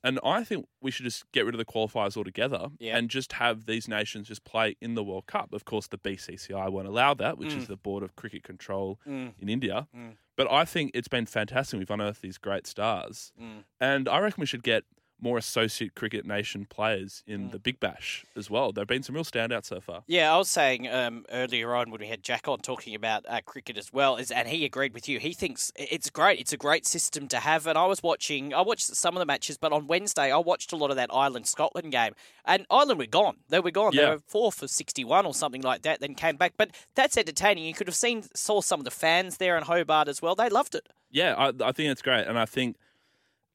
And 0.09 0.19
I 0.25 0.43
think 0.43 0.67
we 0.81 0.91
should 0.91 1.05
just 1.05 1.31
get 1.33 1.45
rid 1.45 1.55
of 1.55 1.59
the 1.59 1.67
qualifiers 1.67 2.17
altogether 2.17 2.69
Yeah. 2.79 2.97
and 2.97 3.11
just 3.11 3.35
have 3.35 3.67
these 3.67 3.87
nations 3.89 4.27
just 4.29 4.43
play 4.45 4.75
in 4.81 4.95
the 4.95 5.05
World 5.05 5.27
Cup. 5.27 5.53
Of 5.53 5.67
course, 5.67 5.87
the 5.87 5.99
BCCI 5.99 6.69
won't 6.71 6.89
allow 6.89 7.13
that, 7.15 7.37
which 7.37 7.51
Mm. 7.51 7.59
is 7.59 7.67
the 7.67 7.77
Board 7.77 8.03
of 8.03 8.17
Cricket 8.17 8.43
Control 8.43 8.99
Mm. 9.07 9.35
in 9.39 9.49
India. 9.51 9.87
Mm. 9.95 10.17
But 10.35 10.51
I 10.51 10.65
think 10.65 10.93
it's 10.95 11.09
been 11.09 11.27
fantastic. 11.27 11.79
We've 11.79 11.91
unearthed 11.91 12.23
these 12.23 12.39
great 12.39 12.67
stars. 12.67 13.33
Mm. 13.39 13.65
And 13.81 14.09
I 14.09 14.19
reckon 14.21 14.41
we 14.41 14.47
should 14.47 14.63
get 14.63 14.85
more 15.21 15.37
associate 15.39 15.95
cricket 15.95 16.25
nation 16.25 16.65
players 16.65 17.23
in 17.27 17.49
Mm. 17.49 17.53
the 17.53 17.59
Big 17.59 17.81
Bash 17.81 18.25
as 18.37 18.49
well. 18.49 18.73
There 18.73 18.83
have 18.83 18.89
been 18.89 19.03
some 19.03 19.15
real 19.15 19.25
standouts 19.25 19.67
so 19.67 19.81
far. 19.81 20.03
Yeah, 20.07 20.33
I 20.33 20.39
was 20.39 20.49
saying 20.49 20.87
um, 20.89 21.25
earlier 21.31 21.75
on 21.75 21.91
when 21.91 22.01
we 22.01 22.07
had 22.07 22.23
Jack 22.23 22.47
on 22.47 22.59
talking 22.61 22.95
about 22.95 23.25
uh, 23.29 23.41
cricket 23.45 23.77
as 23.77 23.93
well, 23.93 24.17
is 24.17 24.31
and 24.31 24.47
he 24.49 24.65
agreed 24.65 24.95
with 24.95 25.09
you. 25.09 25.19
He 25.19 25.33
thinks 25.33 25.73
it's 25.77 26.09
great. 26.11 26.39
It's 26.41 26.53
a 26.53 26.57
great 26.57 26.87
system 26.87 27.27
to 27.29 27.39
have. 27.41 27.67
And 27.67 27.77
I 27.77 27.87
was 27.87 28.03
watching, 28.03 28.55
I 28.55 28.61
watched 28.61 28.87
some 28.95 29.17
of 29.17 29.21
the 29.21 29.27
matches, 29.27 29.59
but 29.59 29.73
on 29.73 29.87
Wednesday 29.87 30.31
I 30.33 30.37
watched 30.39 30.73
a 30.73 30.77
lot 30.77 30.91
of 30.91 30.97
that 30.97 31.11
Ireland 31.13 31.47
Scotland 31.49 31.91
game, 31.93 32.13
and 32.45 32.65
Ireland 32.71 32.99
were 33.01 33.07
gone. 33.07 33.39
They 33.49 33.61
were 33.61 33.71
gone. 33.71 33.97
They 33.97 34.07
were 34.07 34.21
four 34.27 34.53
for 34.53 34.69
sixty-one 34.69 35.27
or 35.27 35.35
something 35.35 35.63
like 35.63 35.83
that. 35.83 36.01
Then 36.01 36.15
came 36.15 36.37
back, 36.37 36.55
but 36.57 36.71
that's 36.95 37.17
entertaining. 37.17 37.65
You 37.65 37.75
could 37.75 37.89
have 37.89 37.97
seen, 37.97 38.23
saw 38.35 38.61
some 38.61 38.81
of 38.81 38.85
the 38.85 38.91
fans 38.91 39.39
there 39.39 39.57
in 39.57 39.65
Hobart 39.65 40.09
as 40.09 40.23
well. 40.23 40.35
They 40.35 40.49
loved 40.49 40.75
it. 40.75 40.89
Yeah, 41.11 41.35
I, 41.37 41.49
I 41.65 41.73
think 41.73 41.91
it's 41.91 42.03
great. 42.03 42.27
And 42.27 42.39
I 42.39 42.45
think 42.45 42.77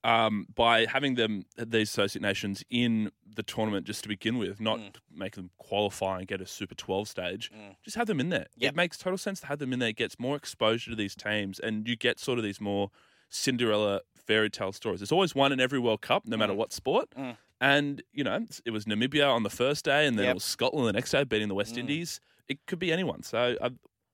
um, 0.03 0.45
by 0.53 0.85
having 0.85 1.15
them, 1.15 1.43
these 1.57 1.89
associate 1.89 2.21
nations 2.21 2.63
in 2.69 3.09
the 3.35 3.43
tournament 3.43 3.85
just 3.87 4.03
to 4.03 4.09
begin 4.09 4.37
with, 4.37 4.59
not 4.59 4.79
Mm. 4.79 4.95
make 5.11 5.35
them 5.35 5.49
qualify 5.57 6.19
and 6.19 6.27
get 6.27 6.41
a 6.41 6.45
Super 6.45 6.75
12 6.75 7.07
stage, 7.07 7.49
Mm. 7.51 7.75
just 7.83 7.95
have 7.95 8.07
them 8.07 8.19
in 8.19 8.29
there. 8.29 8.47
Yep. 8.57 8.73
It 8.73 8.75
makes 8.75 8.97
total 8.97 9.17
sense 9.17 9.39
to 9.41 9.47
have 9.47 9.59
them 9.59 9.71
in 9.73 9.79
there. 9.79 9.89
It 9.89 9.95
gets 9.95 10.19
more 10.19 10.35
exposure 10.35 10.91
to 10.91 10.95
these 10.95 11.15
teams, 11.15 11.59
and 11.59 11.87
you 11.87 11.95
get 11.95 12.19
sort 12.19 12.37
of 12.37 12.43
these 12.43 12.59
more 12.61 12.89
Cinderella 13.29 14.01
fairy 14.15 14.49
tale 14.49 14.71
stories. 14.71 14.99
There's 14.99 15.11
always 15.11 15.33
one 15.35 15.51
in 15.51 15.59
every 15.59 15.79
World 15.79 16.01
Cup, 16.01 16.25
no 16.25 16.37
matter 16.37 16.53
Mm. 16.53 16.57
what 16.57 16.71
sport. 16.73 17.09
Mm. 17.17 17.37
And, 17.59 18.03
you 18.11 18.23
know, 18.23 18.45
it 18.65 18.71
was 18.71 18.85
Namibia 18.85 19.27
on 19.33 19.43
the 19.43 19.49
first 19.49 19.85
day, 19.85 20.05
and 20.05 20.17
then 20.19 20.25
Yep. 20.25 20.31
it 20.31 20.35
was 20.35 20.43
Scotland 20.43 20.87
the 20.87 20.93
next 20.93 21.11
day, 21.11 21.23
beating 21.23 21.47
the 21.47 21.55
West 21.55 21.75
Mm. 21.75 21.79
Indies. 21.79 22.19
It 22.47 22.65
could 22.67 22.77
be 22.79 22.91
anyone. 22.91 23.23
So 23.23 23.55
I, 23.61 23.69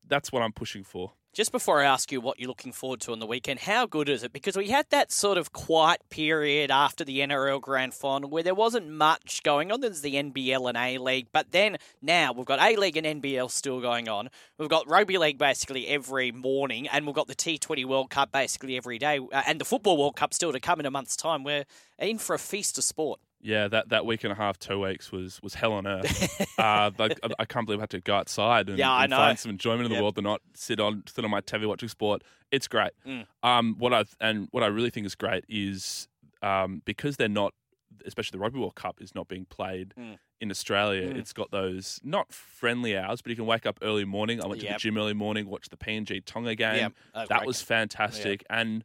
that's 0.07 0.31
what 0.31 0.41
I'm 0.43 0.53
pushing 0.53 0.83
for. 0.83 1.13
Just 1.31 1.51
before 1.51 1.79
I 1.79 1.85
ask 1.85 2.11
you 2.11 2.19
what 2.19 2.39
you're 2.39 2.47
looking 2.47 2.71
forward 2.71 3.01
to 3.01 3.11
on 3.11 3.19
the 3.19 3.27
weekend, 3.27 3.59
how 3.59 3.85
good 3.85 4.09
is 4.09 4.23
it? 4.23 4.33
Because 4.33 4.57
we 4.57 4.69
had 4.69 4.87
that 4.89 5.11
sort 5.11 5.37
of 5.37 5.53
quiet 5.53 6.01
period 6.09 6.71
after 6.71 7.05
the 7.05 7.19
NRL 7.19 7.61
Grand 7.61 7.93
Final 7.93 8.31
where 8.31 8.41
there 8.41 8.55
wasn't 8.55 8.89
much 8.89 9.43
going 9.43 9.71
on. 9.71 9.79
There's 9.79 10.01
the 10.01 10.15
NBL 10.15 10.67
and 10.67 10.75
A 10.75 10.97
League, 10.97 11.27
but 11.31 11.51
then 11.51 11.77
now 12.01 12.33
we've 12.33 12.47
got 12.47 12.59
A 12.59 12.75
League 12.77 12.97
and 12.97 13.21
NBL 13.21 13.51
still 13.51 13.79
going 13.79 14.09
on. 14.09 14.31
We've 14.57 14.69
got 14.69 14.89
Rugby 14.89 15.19
League 15.19 15.37
basically 15.37 15.87
every 15.87 16.31
morning, 16.31 16.87
and 16.87 17.05
we've 17.05 17.15
got 17.15 17.27
the 17.27 17.35
T20 17.35 17.85
World 17.85 18.09
Cup 18.09 18.31
basically 18.31 18.75
every 18.75 18.97
day, 18.97 19.19
uh, 19.19 19.43
and 19.45 19.61
the 19.61 19.65
Football 19.65 19.97
World 19.97 20.15
Cup 20.15 20.33
still 20.33 20.51
to 20.51 20.59
come 20.59 20.79
in 20.79 20.87
a 20.87 20.91
month's 20.91 21.15
time. 21.15 21.43
We're 21.43 21.65
in 21.99 22.17
for 22.17 22.33
a 22.33 22.39
feast 22.39 22.79
of 22.79 22.83
sport. 22.83 23.19
Yeah, 23.41 23.69
that, 23.69 23.89
that 23.89 24.05
week 24.05 24.23
and 24.25 24.33
a 24.33 24.35
half, 24.35 24.59
two 24.59 24.79
weeks 24.81 25.11
was 25.11 25.41
was 25.41 25.53
hell 25.53 25.71
on 25.73 25.87
earth. 25.87 26.41
uh, 26.59 26.91
I, 26.99 27.09
I 27.39 27.45
can't 27.45 27.65
believe 27.65 27.79
I 27.79 27.83
had 27.83 27.89
to 27.91 28.01
go 28.01 28.15
outside 28.15 28.67
and, 28.69 28.77
Yeah, 28.77 29.01
and 29.03 29.11
find 29.13 29.39
some 29.39 29.49
enjoyment 29.51 29.83
in 29.85 29.89
the 29.89 29.95
Yep. 29.95 30.01
world, 30.03 30.17
and 30.17 30.25
not 30.25 30.41
sit 30.55 30.79
on 30.79 31.03
sit 31.07 31.23
on 31.23 31.31
my 31.31 31.41
TV 31.41 31.65
watching 31.67 31.89
sport. 31.89 32.23
It's 32.51 32.67
great. 32.67 32.91
Mm. 33.07 33.25
Um, 33.43 33.75
what 33.77 33.93
I 33.93 34.03
and 34.19 34.47
what 34.51 34.63
I 34.63 34.67
really 34.67 34.89
think 34.89 35.05
is 35.05 35.15
great 35.15 35.45
is 35.47 36.07
um, 36.41 36.81
because 36.85 37.15
they're 37.17 37.29
not, 37.29 37.53
especially 38.05 38.37
the 38.37 38.41
Rugby 38.41 38.59
World 38.59 38.75
Cup 38.75 39.01
is 39.01 39.15
not 39.15 39.27
being 39.27 39.45
played 39.45 39.93
Mm. 39.97 40.17
in 40.41 40.51
Australia. 40.51 41.07
Mm. 41.13 41.17
It's 41.17 41.31
got 41.33 41.51
those 41.51 41.99
not 42.03 42.33
friendly 42.33 42.97
hours, 42.97 43.21
but 43.21 43.29
you 43.29 43.35
can 43.37 43.45
wake 43.45 43.65
up 43.65 43.77
early 43.81 44.05
morning. 44.05 44.43
I 44.43 44.47
went 44.47 44.61
to 44.61 44.67
the 44.67 44.73
gym 44.77 44.97
early 44.97 45.13
morning, 45.13 45.47
watched 45.49 45.69
the 45.71 45.77
PNG 45.77 46.23
Tonga 46.25 46.55
game. 46.55 46.75
Yeah, 46.75 46.89
uh, 47.21 47.25
that 47.27 47.45
was 47.45 47.61
fantastic, 47.61 48.43
and 48.49 48.83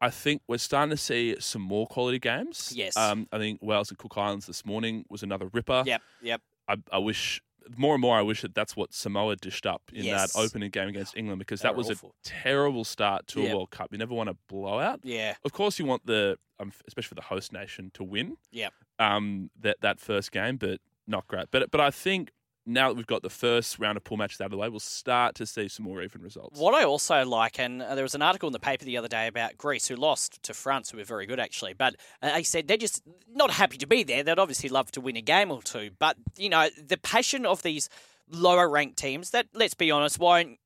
I 0.00 0.10
think 0.10 0.42
we're 0.46 0.58
starting 0.58 0.90
to 0.90 0.96
see 0.96 1.36
some 1.40 1.62
more 1.62 1.86
quality 1.86 2.18
games. 2.18 2.72
Yes. 2.74 2.96
Um, 2.96 3.28
I 3.32 3.38
think 3.38 3.60
Wales 3.62 3.88
and 3.90 3.98
Cook 3.98 4.16
Islands 4.16 4.46
this 4.46 4.64
morning 4.64 5.04
was 5.08 5.22
another 5.22 5.46
ripper. 5.52 5.82
Yep, 5.86 6.02
yep. 6.22 6.40
I, 6.68 6.76
I 6.92 6.98
wish 6.98 7.40
more 7.76 7.94
and 7.94 8.00
more. 8.02 8.16
I 8.16 8.22
wish 8.22 8.42
that 8.42 8.54
that's 8.54 8.76
what 8.76 8.92
Samoa 8.92 9.36
dished 9.36 9.66
up 9.66 9.82
in 9.92 10.04
Yes. 10.04 10.32
that 10.34 10.38
opening 10.40 10.70
game 10.70 10.88
against 10.88 11.16
England 11.16 11.38
because 11.38 11.62
They 11.62 11.68
that 11.68 11.76
was 11.76 11.90
awful. 11.90 12.10
a 12.10 12.28
terrible 12.28 12.84
start 12.84 13.26
to 13.28 13.40
Yep. 13.40 13.52
a 13.52 13.56
World 13.56 13.70
Cup. 13.70 13.88
You 13.90 13.98
never 13.98 14.14
want 14.14 14.28
a 14.28 14.36
blowout. 14.48 15.00
Yeah, 15.02 15.34
Of 15.44 15.52
course, 15.52 15.78
you 15.78 15.84
want 15.84 16.06
the, 16.06 16.38
um, 16.60 16.72
especially 16.86 17.08
for 17.08 17.14
the 17.16 17.22
host 17.22 17.52
nation, 17.52 17.90
to 17.94 18.04
win. 18.04 18.36
Yeah. 18.52 18.68
Um, 18.98 19.50
that 19.60 19.80
that 19.80 19.98
first 20.00 20.30
game, 20.30 20.56
but 20.58 20.80
not 21.06 21.26
great. 21.26 21.46
But 21.50 21.70
but 21.70 21.80
I 21.80 21.90
think 21.90 22.32
now 22.66 22.88
that 22.88 22.96
we've 22.96 23.06
got 23.06 23.22
the 23.22 23.30
first 23.30 23.78
round 23.78 23.96
of 23.96 24.04
pool 24.04 24.16
matches 24.16 24.40
out 24.40 24.46
of 24.46 24.50
the 24.50 24.56
way, 24.56 24.68
we'll 24.68 24.80
start 24.80 25.34
to 25.36 25.46
see 25.46 25.68
some 25.68 25.84
more 25.84 26.02
even 26.02 26.20
results. 26.20 26.58
What 26.58 26.74
I 26.74 26.84
also 26.84 27.24
like, 27.24 27.58
and 27.60 27.80
uh, 27.80 27.94
there 27.94 28.02
was 28.02 28.14
an 28.14 28.22
article 28.22 28.48
in 28.48 28.52
the 28.52 28.58
paper 28.58 28.84
the 28.84 28.96
other 28.96 29.08
day 29.08 29.28
about 29.28 29.56
Greece, 29.56 29.86
who 29.86 29.96
lost 29.96 30.42
to 30.42 30.52
France, 30.54 30.90
who 30.90 30.98
were 30.98 31.04
very 31.04 31.26
good 31.26 31.40
actually, 31.40 31.72
but 31.72 31.94
uh, 32.22 32.32
they 32.34 32.42
said 32.42 32.66
they're 32.66 32.76
just 32.76 33.02
not 33.32 33.52
happy 33.52 33.78
to 33.78 33.86
be 33.86 34.02
there. 34.02 34.22
They'd 34.22 34.38
obviously 34.38 34.68
love 34.68 34.90
to 34.92 35.00
win 35.00 35.16
a 35.16 35.22
game 35.22 35.50
or 35.50 35.62
two, 35.62 35.90
but 35.98 36.16
you 36.36 36.48
know 36.48 36.68
the 36.84 36.96
passion 36.96 37.46
of 37.46 37.62
these 37.62 37.88
lower 38.30 38.68
ranked 38.68 38.98
teams 38.98 39.30
that, 39.30 39.46
let's 39.54 39.74
be 39.74 39.90
honest, 39.90 40.18
won't 40.18 40.58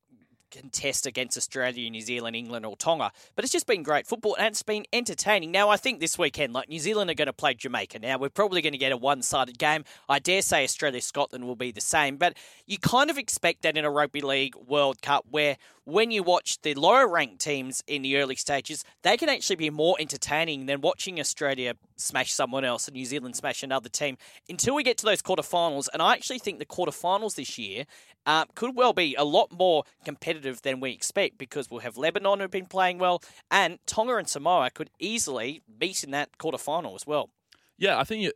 contest 0.51 1.07
against 1.07 1.37
Australia, 1.37 1.89
New 1.91 2.01
Zealand, 2.01 2.37
England, 2.37 2.67
or 2.67 2.77
Tonga. 2.77 3.13
But 3.35 3.45
it's 3.45 3.53
just 3.53 3.67
been 3.67 3.83
great 3.83 4.07
football 4.07 4.37
and 4.37 4.47
it's 4.47 4.63
been 4.63 4.87
entertaining. 4.93 5.51
Now, 5.51 5.69
I 5.69 5.77
think 5.77 6.01
this 6.01 6.19
weekend, 6.19 6.53
like 6.53 6.69
New 6.69 6.79
Zealand 6.79 7.11
are 7.11 7.15
going 7.15 7.27
to 7.27 7.33
play 7.33 7.55
Jamaica. 7.55 7.99
Now, 7.99 8.19
we're 8.19 8.29
probably 8.29 8.63
going 8.63 8.73
to 8.73 8.79
get 8.79 8.93
a 8.93 8.97
one 8.97 9.23
sided 9.23 9.59
game. 9.59 9.85
I 10.09 10.19
dare 10.19 10.43
say 10.43 10.65
Australia 10.65 11.01
Scotland 11.01 11.47
will 11.47 11.57
be 11.57 11.71
the 11.73 11.81
same. 11.81 12.17
But 12.17 12.37
you 12.67 12.79
kind 12.79 13.11
of 13.11 13.19
expect 13.19 13.63
that 13.63 13.77
in 13.77 13.85
a 13.85 13.91
Rugby 13.91 14.21
League 14.21 14.55
World 14.57 15.03
Cup 15.03 15.27
where 15.31 15.57
when 15.85 16.11
you 16.11 16.23
watch 16.23 16.61
the 16.63 16.75
lower 16.75 17.09
ranked 17.09 17.41
teams 17.41 17.83
in 17.87 18.03
the 18.03 18.17
early 18.17 18.37
stages, 18.37 18.85
they 19.03 19.17
can 19.17 19.29
actually 19.29 19.57
be 19.57 19.71
more 19.71 19.97
entertaining 19.99 20.67
than 20.67 20.81
watching 20.81 21.19
Australia 21.19 21.75
smash 22.01 22.33
someone 22.33 22.65
else 22.65 22.89
and 22.89 22.95
New 22.95 23.05
Zealand 23.05 23.37
smash 23.37 23.63
another 23.63 23.89
team 23.89 24.17
until 24.49 24.75
we 24.75 24.83
get 24.83 24.99
to 24.99 25.05
those 25.07 25.23
quarterfinals. 25.23 25.89
And 25.93 26.01
I 26.03 26.13
actually 26.15 26.39
think 26.39 26.59
the 26.59 26.67
quarterfinals 26.67 27.35
this 27.37 27.59
year 27.59 27.85
uh, 28.27 28.45
could 28.55 28.77
well 28.77 28.93
be 28.93 29.15
a 29.15 29.25
lot 29.25 29.53
more 29.53 29.85
competitive 30.05 30.63
than 30.63 30.81
we 30.81 30.93
expect 30.93 31.39
because 31.39 31.71
we'll 31.71 31.81
have 31.81 31.97
Lebanon 31.97 32.41
who've 32.41 32.51
been 32.51 32.67
playing 32.67 32.99
well, 32.99 33.23
and 33.51 33.79
Tonga 33.87 34.17
and 34.17 34.29
Samoa 34.29 34.71
could 34.71 34.91
easily 34.99 35.63
beat 35.79 36.05
in 36.05 36.11
that 36.13 36.31
quarterfinal 36.39 36.95
as 36.95 37.07
well. 37.07 37.31
Yeah, 37.79 37.99
I 37.99 38.05
think 38.05 38.23
you, 38.23 38.33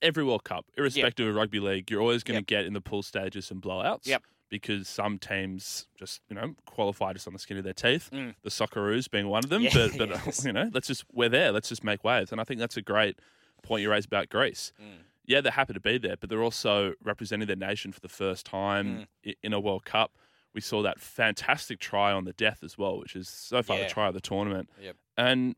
every 0.00 0.24
World 0.24 0.44
Cup, 0.44 0.64
irrespective 0.78 1.28
of 1.28 1.34
rugby 1.34 1.60
league, 1.60 1.90
you're 1.90 2.00
always 2.00 2.22
going 2.22 2.36
to 2.36 2.40
Yep. 2.40 2.46
get 2.46 2.64
in 2.66 2.72
the 2.72 2.80
pool 2.80 3.02
stages 3.02 3.46
some 3.46 3.60
blowouts. 3.60 4.06
Yep. 4.06 4.22
Because 4.48 4.88
some 4.88 5.18
teams 5.18 5.88
just, 5.98 6.20
you 6.28 6.36
know, 6.36 6.54
qualify 6.66 7.12
just 7.12 7.26
on 7.26 7.32
the 7.32 7.38
skin 7.38 7.56
of 7.56 7.64
their 7.64 7.72
teeth. 7.72 8.10
Mm. 8.12 8.34
The 8.42 8.50
Socceroos 8.50 9.10
being 9.10 9.26
one 9.28 9.42
of 9.42 9.50
them. 9.50 9.62
Yeah, 9.62 9.70
but, 9.74 9.98
but 9.98 10.08
yes. 10.26 10.44
you 10.44 10.52
know, 10.52 10.70
let's 10.72 10.86
just, 10.86 11.04
we're 11.12 11.28
there. 11.28 11.50
Let's 11.50 11.68
just 11.68 11.82
make 11.82 12.04
waves. 12.04 12.30
And 12.30 12.40
I 12.40 12.44
think 12.44 12.60
that's 12.60 12.76
a 12.76 12.82
great 12.82 13.18
point 13.62 13.82
you 13.82 13.90
raised 13.90 14.06
about 14.06 14.28
Greece. 14.28 14.72
Mm. 14.80 15.02
Yeah, 15.24 15.40
they're 15.40 15.50
happy 15.50 15.72
to 15.72 15.80
be 15.80 15.98
there, 15.98 16.14
but 16.16 16.30
they're 16.30 16.42
also 16.44 16.92
representing 17.02 17.48
their 17.48 17.56
nation 17.56 17.90
for 17.90 17.98
the 18.00 18.08
first 18.08 18.46
Mm. 18.46 18.50
time 18.50 19.06
i 19.26 19.34
in 19.42 19.52
a 19.52 19.58
World 19.58 19.84
Cup. 19.84 20.12
We 20.54 20.60
saw 20.60 20.80
that 20.82 21.00
fantastic 21.00 21.80
try 21.80 22.12
on 22.12 22.24
the 22.24 22.32
death 22.32 22.60
as 22.62 22.78
well, 22.78 22.98
which 22.98 23.16
is 23.16 23.28
so 23.28 23.62
far 23.64 23.76
Yeah. 23.78 23.84
the 23.84 23.90
try 23.90 24.06
of 24.08 24.14
the 24.14 24.20
tournament. 24.20 24.70
Yep. 24.80 24.96
And 25.18 25.56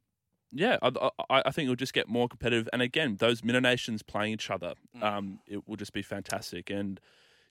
yeah, 0.50 0.78
I, 0.80 1.10
I, 1.28 1.42
I 1.46 1.50
think 1.50 1.66
it'll 1.66 1.76
just 1.76 1.92
get 1.92 2.08
more 2.08 2.26
competitive. 2.26 2.70
And 2.72 2.80
again, 2.80 3.16
those 3.18 3.44
minnow 3.44 3.60
nations 3.60 4.02
playing 4.02 4.32
each 4.32 4.50
other, 4.50 4.72
Mm. 4.96 5.02
um, 5.02 5.38
it 5.46 5.68
will 5.68 5.76
just 5.76 5.92
be 5.92 6.00
fantastic. 6.00 6.70
And 6.70 6.98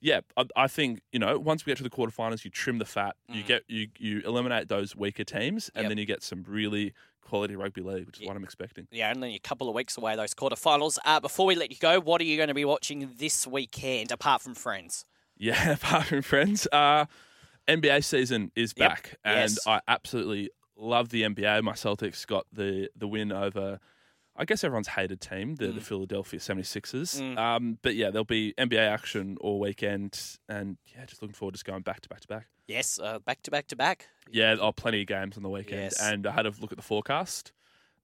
yeah, 0.01 0.21
I, 0.35 0.45
I 0.55 0.67
think 0.67 1.01
you 1.11 1.19
know 1.19 1.37
once 1.39 1.65
we 1.65 1.71
get 1.71 1.77
to 1.77 1.83
the 1.83 1.89
quarterfinals, 1.89 2.43
you 2.45 2.51
trim 2.51 2.77
the 2.79 2.85
fat, 2.85 3.15
you 3.29 3.43
get 3.43 3.63
you 3.67 3.87
you 3.97 4.21
eliminate 4.25 4.67
those 4.67 4.95
weaker 4.95 5.23
teams, 5.23 5.69
and 5.75 5.81
Mm. 5.81 5.83
Yep. 5.83 5.89
then 5.89 5.97
you 5.97 6.05
get 6.05 6.23
some 6.23 6.43
really 6.47 6.93
quality 7.21 7.55
rugby 7.57 7.81
league, 7.81 8.05
which 8.05 8.17
is 8.17 8.21
Yeah. 8.21 8.27
what 8.29 8.37
I'm 8.37 8.43
expecting. 8.43 8.87
Yeah, 8.91 9.11
only 9.13 9.35
a 9.35 9.39
couple 9.39 9.67
of 9.67 9.75
weeks 9.75 9.97
away, 9.97 10.15
those 10.15 10.33
quarterfinals. 10.33 10.97
Uh, 11.03 11.19
before 11.19 11.45
we 11.45 11.55
let 11.55 11.71
you 11.71 11.77
go, 11.77 11.99
what 11.99 12.21
are 12.21 12.23
you 12.23 12.37
going 12.37 12.47
to 12.47 12.53
be 12.53 12.63
watching 12.65 13.11
this 13.17 13.45
weekend 13.45 14.11
apart 14.11 14.41
from 14.41 14.55
Friends? 14.55 15.03
Yeah, 15.37 15.71
apart 15.73 16.05
from 16.05 16.21
friends, 16.21 16.67
uh, 16.71 17.05
NBA 17.67 18.03
season 18.05 18.51
is 18.55 18.73
Yep. 18.77 18.89
back, 18.89 19.15
and 19.25 19.51
Yes. 19.51 19.67
I 19.67 19.81
absolutely 19.87 20.49
love 20.77 21.09
the 21.09 21.23
NBA. 21.23 21.61
My 21.63 21.73
Celtics 21.73 22.25
got 22.25 22.45
the 22.51 22.89
the 22.95 23.07
win 23.07 23.31
over. 23.31 23.79
I 24.38 24.45
guess 24.45 24.63
everyone's 24.63 24.89
hated 24.89 25.19
team, 25.19 25.55
the, 25.55 25.67
the 25.67 25.81
Philadelphia 25.81 26.39
76ers. 26.39 27.19
Mm. 27.19 27.38
Um, 27.38 27.77
but 27.81 27.95
yeah, 27.95 28.11
there'll 28.11 28.23
be 28.25 28.53
NBA 28.57 28.77
action 28.77 29.38
all 29.41 29.59
weekend. 29.59 30.38
And 30.47 30.77
yeah, 30.85 31.05
just 31.05 31.21
looking 31.21 31.33
forward 31.33 31.55
to 31.55 31.63
going 31.63 31.81
back 31.81 32.01
to 32.01 32.09
back 32.09 32.21
to 32.21 32.27
back. 32.27 32.47
Yes, 32.67 32.99
uh, 33.01 33.19
back 33.19 33.41
to 33.43 33.51
back 33.51 33.67
to 33.67 33.75
back. 33.75 34.07
Yeah, 34.29 34.55
oh, 34.59 34.71
plenty 34.71 35.01
of 35.01 35.07
games 35.07 35.38
on 35.38 35.43
the 35.43 35.49
weekend. 35.49 35.81
Yes. 35.81 36.01
And 36.01 36.27
I 36.27 36.31
had 36.31 36.45
a 36.45 36.53
look 36.59 36.71
at 36.71 36.77
the 36.77 36.83
forecast. 36.83 37.51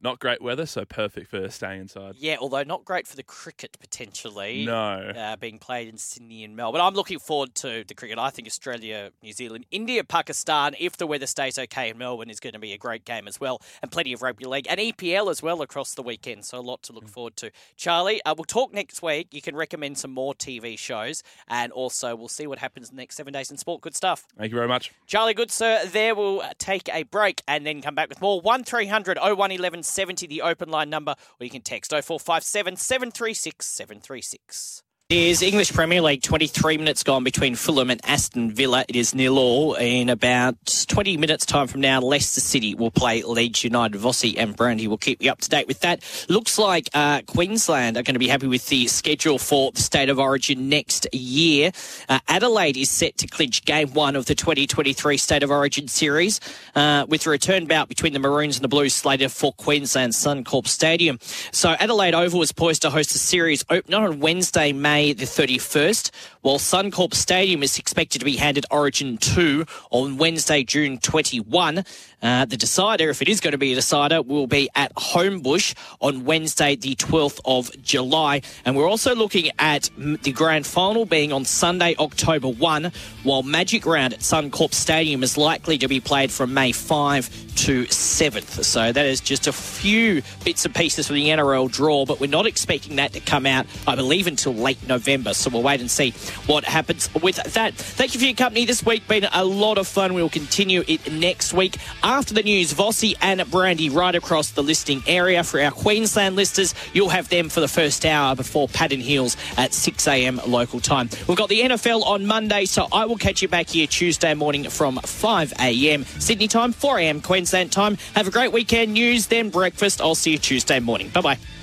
Not 0.03 0.19
great 0.19 0.41
weather, 0.41 0.65
so 0.65 0.83
perfect 0.83 1.29
for 1.29 1.47
staying 1.49 1.79
inside. 1.79 2.15
Yeah, 2.17 2.35
although 2.41 2.63
not 2.63 2.83
great 2.83 3.07
for 3.07 3.15
the 3.15 3.23
cricket 3.23 3.77
potentially. 3.79 4.65
No. 4.65 5.13
Uh, 5.15 5.37
being 5.37 5.59
played 5.59 5.87
in 5.87 5.97
Sydney 5.97 6.43
and 6.43 6.57
Melbourne. 6.57 6.81
I'm 6.81 6.93
looking 6.93 7.19
forward 7.19 7.55
to 7.55 7.85
the 7.87 7.93
cricket. 7.93 8.19
I 8.19 8.29
think 8.29 8.45
Australia, 8.45 9.11
New 9.21 9.31
Zealand, 9.31 9.65
India, 9.71 10.03
Pakistan, 10.03 10.75
if 10.77 10.97
the 10.97 11.07
weather 11.07 11.25
stays 11.25 11.57
okay 11.57 11.89
in 11.89 11.97
Melbourne, 11.97 12.29
is 12.29 12.41
going 12.41 12.51
to 12.51 12.59
be 12.59 12.73
a 12.73 12.77
great 12.77 13.05
game 13.05 13.29
as 13.29 13.39
well. 13.39 13.61
And 13.81 13.89
plenty 13.91 14.11
of 14.11 14.21
rugby 14.21 14.43
league 14.43 14.67
and 14.69 14.77
EPL 14.77 15.31
as 15.31 15.41
well 15.41 15.61
across 15.61 15.93
the 15.93 16.03
weekend. 16.03 16.43
So 16.43 16.59
a 16.59 16.59
lot 16.59 16.83
to 16.83 16.91
look 16.91 17.07
forward 17.07 17.37
to. 17.37 17.51
Charlie, 17.77 18.21
uh, 18.25 18.35
we'll 18.37 18.43
talk 18.43 18.73
next 18.73 19.01
week. 19.01 19.29
You 19.31 19.41
can 19.41 19.55
recommend 19.55 19.97
some 19.97 20.11
more 20.11 20.33
TV 20.33 20.77
shows. 20.77 21.23
And 21.47 21.71
also, 21.71 22.13
we'll 22.13 22.27
see 22.27 22.45
what 22.45 22.59
happens 22.59 22.89
in 22.89 22.97
the 22.97 23.01
next 23.01 23.15
seven 23.15 23.31
days 23.31 23.51
in 23.51 23.55
sport. 23.55 23.79
Good 23.79 23.95
stuff. 23.95 24.25
Thank 24.37 24.51
you 24.51 24.57
very 24.57 24.67
much. 24.67 24.91
Charlie 25.07 25.33
Goodsir, 25.33 25.89
there 25.89 26.13
we'll 26.13 26.43
take 26.57 26.89
a 26.93 27.03
break 27.03 27.41
and 27.47 27.65
then 27.65 27.81
come 27.81 27.95
back 27.95 28.09
with 28.09 28.19
more. 28.19 28.41
1300 28.41 29.17
01 29.17 29.51
1170, 29.97 30.27
the 30.27 30.41
open 30.41 30.69
line 30.69 30.89
number, 30.89 31.15
or 31.39 31.43
you 31.43 31.49
can 31.49 31.61
text 31.61 31.91
0457 31.91 32.77
736 32.77 33.65
736. 33.65 34.83
Is 35.09 35.41
English 35.43 35.73
Premier 35.73 36.01
League, 36.01 36.23
23 36.23 36.77
minutes 36.77 37.03
gone 37.03 37.25
between 37.25 37.55
Fulham 37.55 37.91
and 37.91 37.99
Aston 38.05 38.51
Villa. 38.51 38.85
It 38.87 38.95
is 38.95 39.13
nil 39.13 39.37
all. 39.37 39.75
In 39.75 40.09
about 40.09 40.55
20 40.87 41.17
minutes' 41.17 41.45
time 41.45 41.67
from 41.67 41.81
now, 41.81 41.99
Leicester 41.99 42.39
City 42.39 42.73
will 42.73 42.89
play 42.89 43.21
Leeds 43.21 43.65
United. 43.65 43.99
Vossy 43.99 44.35
and 44.37 44.55
Brandy 44.55 44.87
will 44.87 44.97
keep 44.97 45.21
you 45.21 45.29
up 45.29 45.41
to 45.41 45.49
date 45.49 45.67
with 45.67 45.81
that. 45.81 46.01
Looks 46.29 46.57
like 46.57 46.89
uh, 46.93 47.21
Queensland 47.27 47.97
are 47.97 48.01
going 48.01 48.15
to 48.15 48.19
be 48.19 48.29
happy 48.29 48.47
with 48.47 48.65
the 48.69 48.87
schedule 48.87 49.37
for 49.37 49.73
the 49.73 49.81
State 49.81 50.07
of 50.07 50.19
Origin 50.19 50.69
next 50.69 51.05
year. 51.13 51.73
Uh, 52.07 52.19
Adelaide 52.29 52.77
is 52.77 52.89
set 52.89 53.17
to 53.17 53.27
clinch 53.27 53.65
game 53.65 53.93
one 53.93 54.15
of 54.15 54.25
the 54.25 54.35
2023 54.35 55.17
State 55.17 55.43
of 55.43 55.51
Origin 55.51 55.89
series 55.89 56.39
uh, 56.75 57.05
with 57.09 57.27
a 57.27 57.29
return 57.29 57.65
bout 57.65 57.89
between 57.89 58.13
the 58.13 58.19
Maroons 58.19 58.55
and 58.55 58.63
the 58.63 58.69
Blues 58.69 58.95
slated 58.95 59.33
for 59.33 59.51
Queensland 59.51 60.13
Suncorp 60.13 60.65
Stadium. 60.65 61.19
So 61.51 61.71
Adelaide 61.71 62.15
Oval 62.15 62.41
is 62.41 62.53
poised 62.53 62.83
to 62.83 62.89
host 62.89 63.11
the 63.11 63.19
series 63.19 63.65
opening 63.69 63.99
on 63.99 64.21
Wednesday, 64.21 64.71
May 64.71 64.92
the 64.93 65.25
31st, 65.25 66.11
while 66.41 66.59
Suncorp 66.59 67.13
Stadium 67.13 67.63
is 67.63 67.79
expected 67.79 68.19
to 68.19 68.25
be 68.25 68.35
handed 68.35 68.65
Origin 68.69 69.17
2 69.17 69.65
on 69.89 70.17
Wednesday, 70.17 70.63
June 70.63 70.99
21. 70.99 71.83
Uh, 72.21 72.45
the 72.45 72.55
decider, 72.55 73.09
if 73.09 73.21
it 73.21 73.27
is 73.27 73.41
going 73.41 73.51
to 73.51 73.57
be 73.57 73.73
a 73.73 73.75
decider, 73.75 74.21
will 74.21 74.47
be 74.47 74.69
at 74.75 74.93
Homebush 74.95 75.73
on 75.99 76.23
Wednesday, 76.23 76.75
the 76.75 76.95
12th 76.95 77.39
of 77.43 77.69
July. 77.81 78.41
And 78.63 78.77
we're 78.77 78.87
also 78.87 79.15
looking 79.15 79.51
at 79.59 79.89
the 79.97 80.31
grand 80.31 80.65
final 80.65 81.05
being 81.05 81.33
on 81.33 81.43
Sunday, 81.43 81.95
October 81.99 82.47
1, 82.47 82.91
while 83.23 83.43
Magic 83.43 83.85
Round 83.85 84.13
at 84.13 84.19
Suncorp 84.19 84.73
Stadium 84.73 85.23
is 85.23 85.37
likely 85.37 85.77
to 85.79 85.87
be 85.87 85.99
played 85.99 86.31
from 86.31 86.53
May 86.53 86.71
5 86.71 87.55
to 87.55 87.83
7th. 87.85 88.63
So 88.63 88.91
that 88.91 89.05
is 89.05 89.19
just 89.19 89.47
a 89.47 89.53
few 89.53 90.21
bits 90.43 90.65
and 90.65 90.73
pieces 90.73 91.07
from 91.07 91.15
the 91.15 91.27
NRL 91.27 91.71
draw, 91.71 92.05
but 92.05 92.19
we're 92.19 92.27
not 92.29 92.45
expecting 92.45 92.97
that 92.97 93.13
to 93.13 93.19
come 93.19 93.45
out, 93.45 93.65
I 93.87 93.95
believe, 93.95 94.27
until 94.27 94.53
late 94.53 94.82
November. 94.87 95.33
So 95.33 95.49
we'll 95.49 95.63
wait 95.63 95.81
and 95.81 95.89
see 95.89 96.11
what 96.45 96.63
happens 96.63 97.09
with 97.21 97.37
that. 97.53 97.73
Thank 97.75 98.13
you 98.13 98.19
for 98.19 98.25
your 98.25 98.35
company 98.35 98.65
this 98.65 98.85
week. 98.85 99.07
Been 99.07 99.27
a 99.33 99.43
lot 99.43 99.77
of 99.77 99.87
fun. 99.87 100.13
We'll 100.13 100.29
continue 100.29 100.83
it 100.87 101.11
next 101.11 101.53
week. 101.53 101.77
After 102.03 102.33
the 102.33 102.43
news, 102.43 102.73
Vossy 102.73 103.15
and 103.21 103.49
Brandy 103.49 103.89
right 103.89 104.15
across 104.15 104.51
the 104.51 104.63
listing 104.63 105.03
area. 105.07 105.43
For 105.43 105.61
our 105.61 105.71
Queensland 105.71 106.35
listers, 106.35 106.73
you'll 106.93 107.09
have 107.09 107.29
them 107.29 107.49
for 107.49 107.59
the 107.59 107.67
first 107.67 108.05
hour 108.05 108.35
before 108.35 108.67
Pad 108.67 108.91
and 108.91 109.01
Heels 109.01 109.37
at 109.57 109.73
6 109.73 110.07
a.m. 110.07 110.39
local 110.47 110.79
time. 110.79 111.09
We've 111.27 111.37
got 111.37 111.49
the 111.49 111.61
NFL 111.61 112.03
on 112.05 112.25
Monday, 112.25 112.65
so 112.65 112.87
I 112.91 113.05
will 113.05 113.17
catch 113.17 113.41
you 113.41 113.47
back 113.47 113.69
here 113.69 113.87
Tuesday 113.87 114.33
morning 114.33 114.69
from 114.69 114.97
5 114.97 115.53
a.m. 115.59 116.05
Sydney 116.05 116.47
time, 116.47 116.71
4 116.73 116.99
a.m. 116.99 117.21
Queensland 117.21 117.71
time. 117.71 117.97
Have 118.15 118.27
a 118.27 118.31
great 118.31 118.51
weekend. 118.51 118.93
News, 118.93 119.27
then 119.27 119.49
breakfast. 119.49 120.01
I'll 120.01 120.15
see 120.15 120.31
you 120.31 120.37
Tuesday 120.37 120.79
morning. 120.79 121.09
Bye 121.09 121.21
bye. 121.21 121.62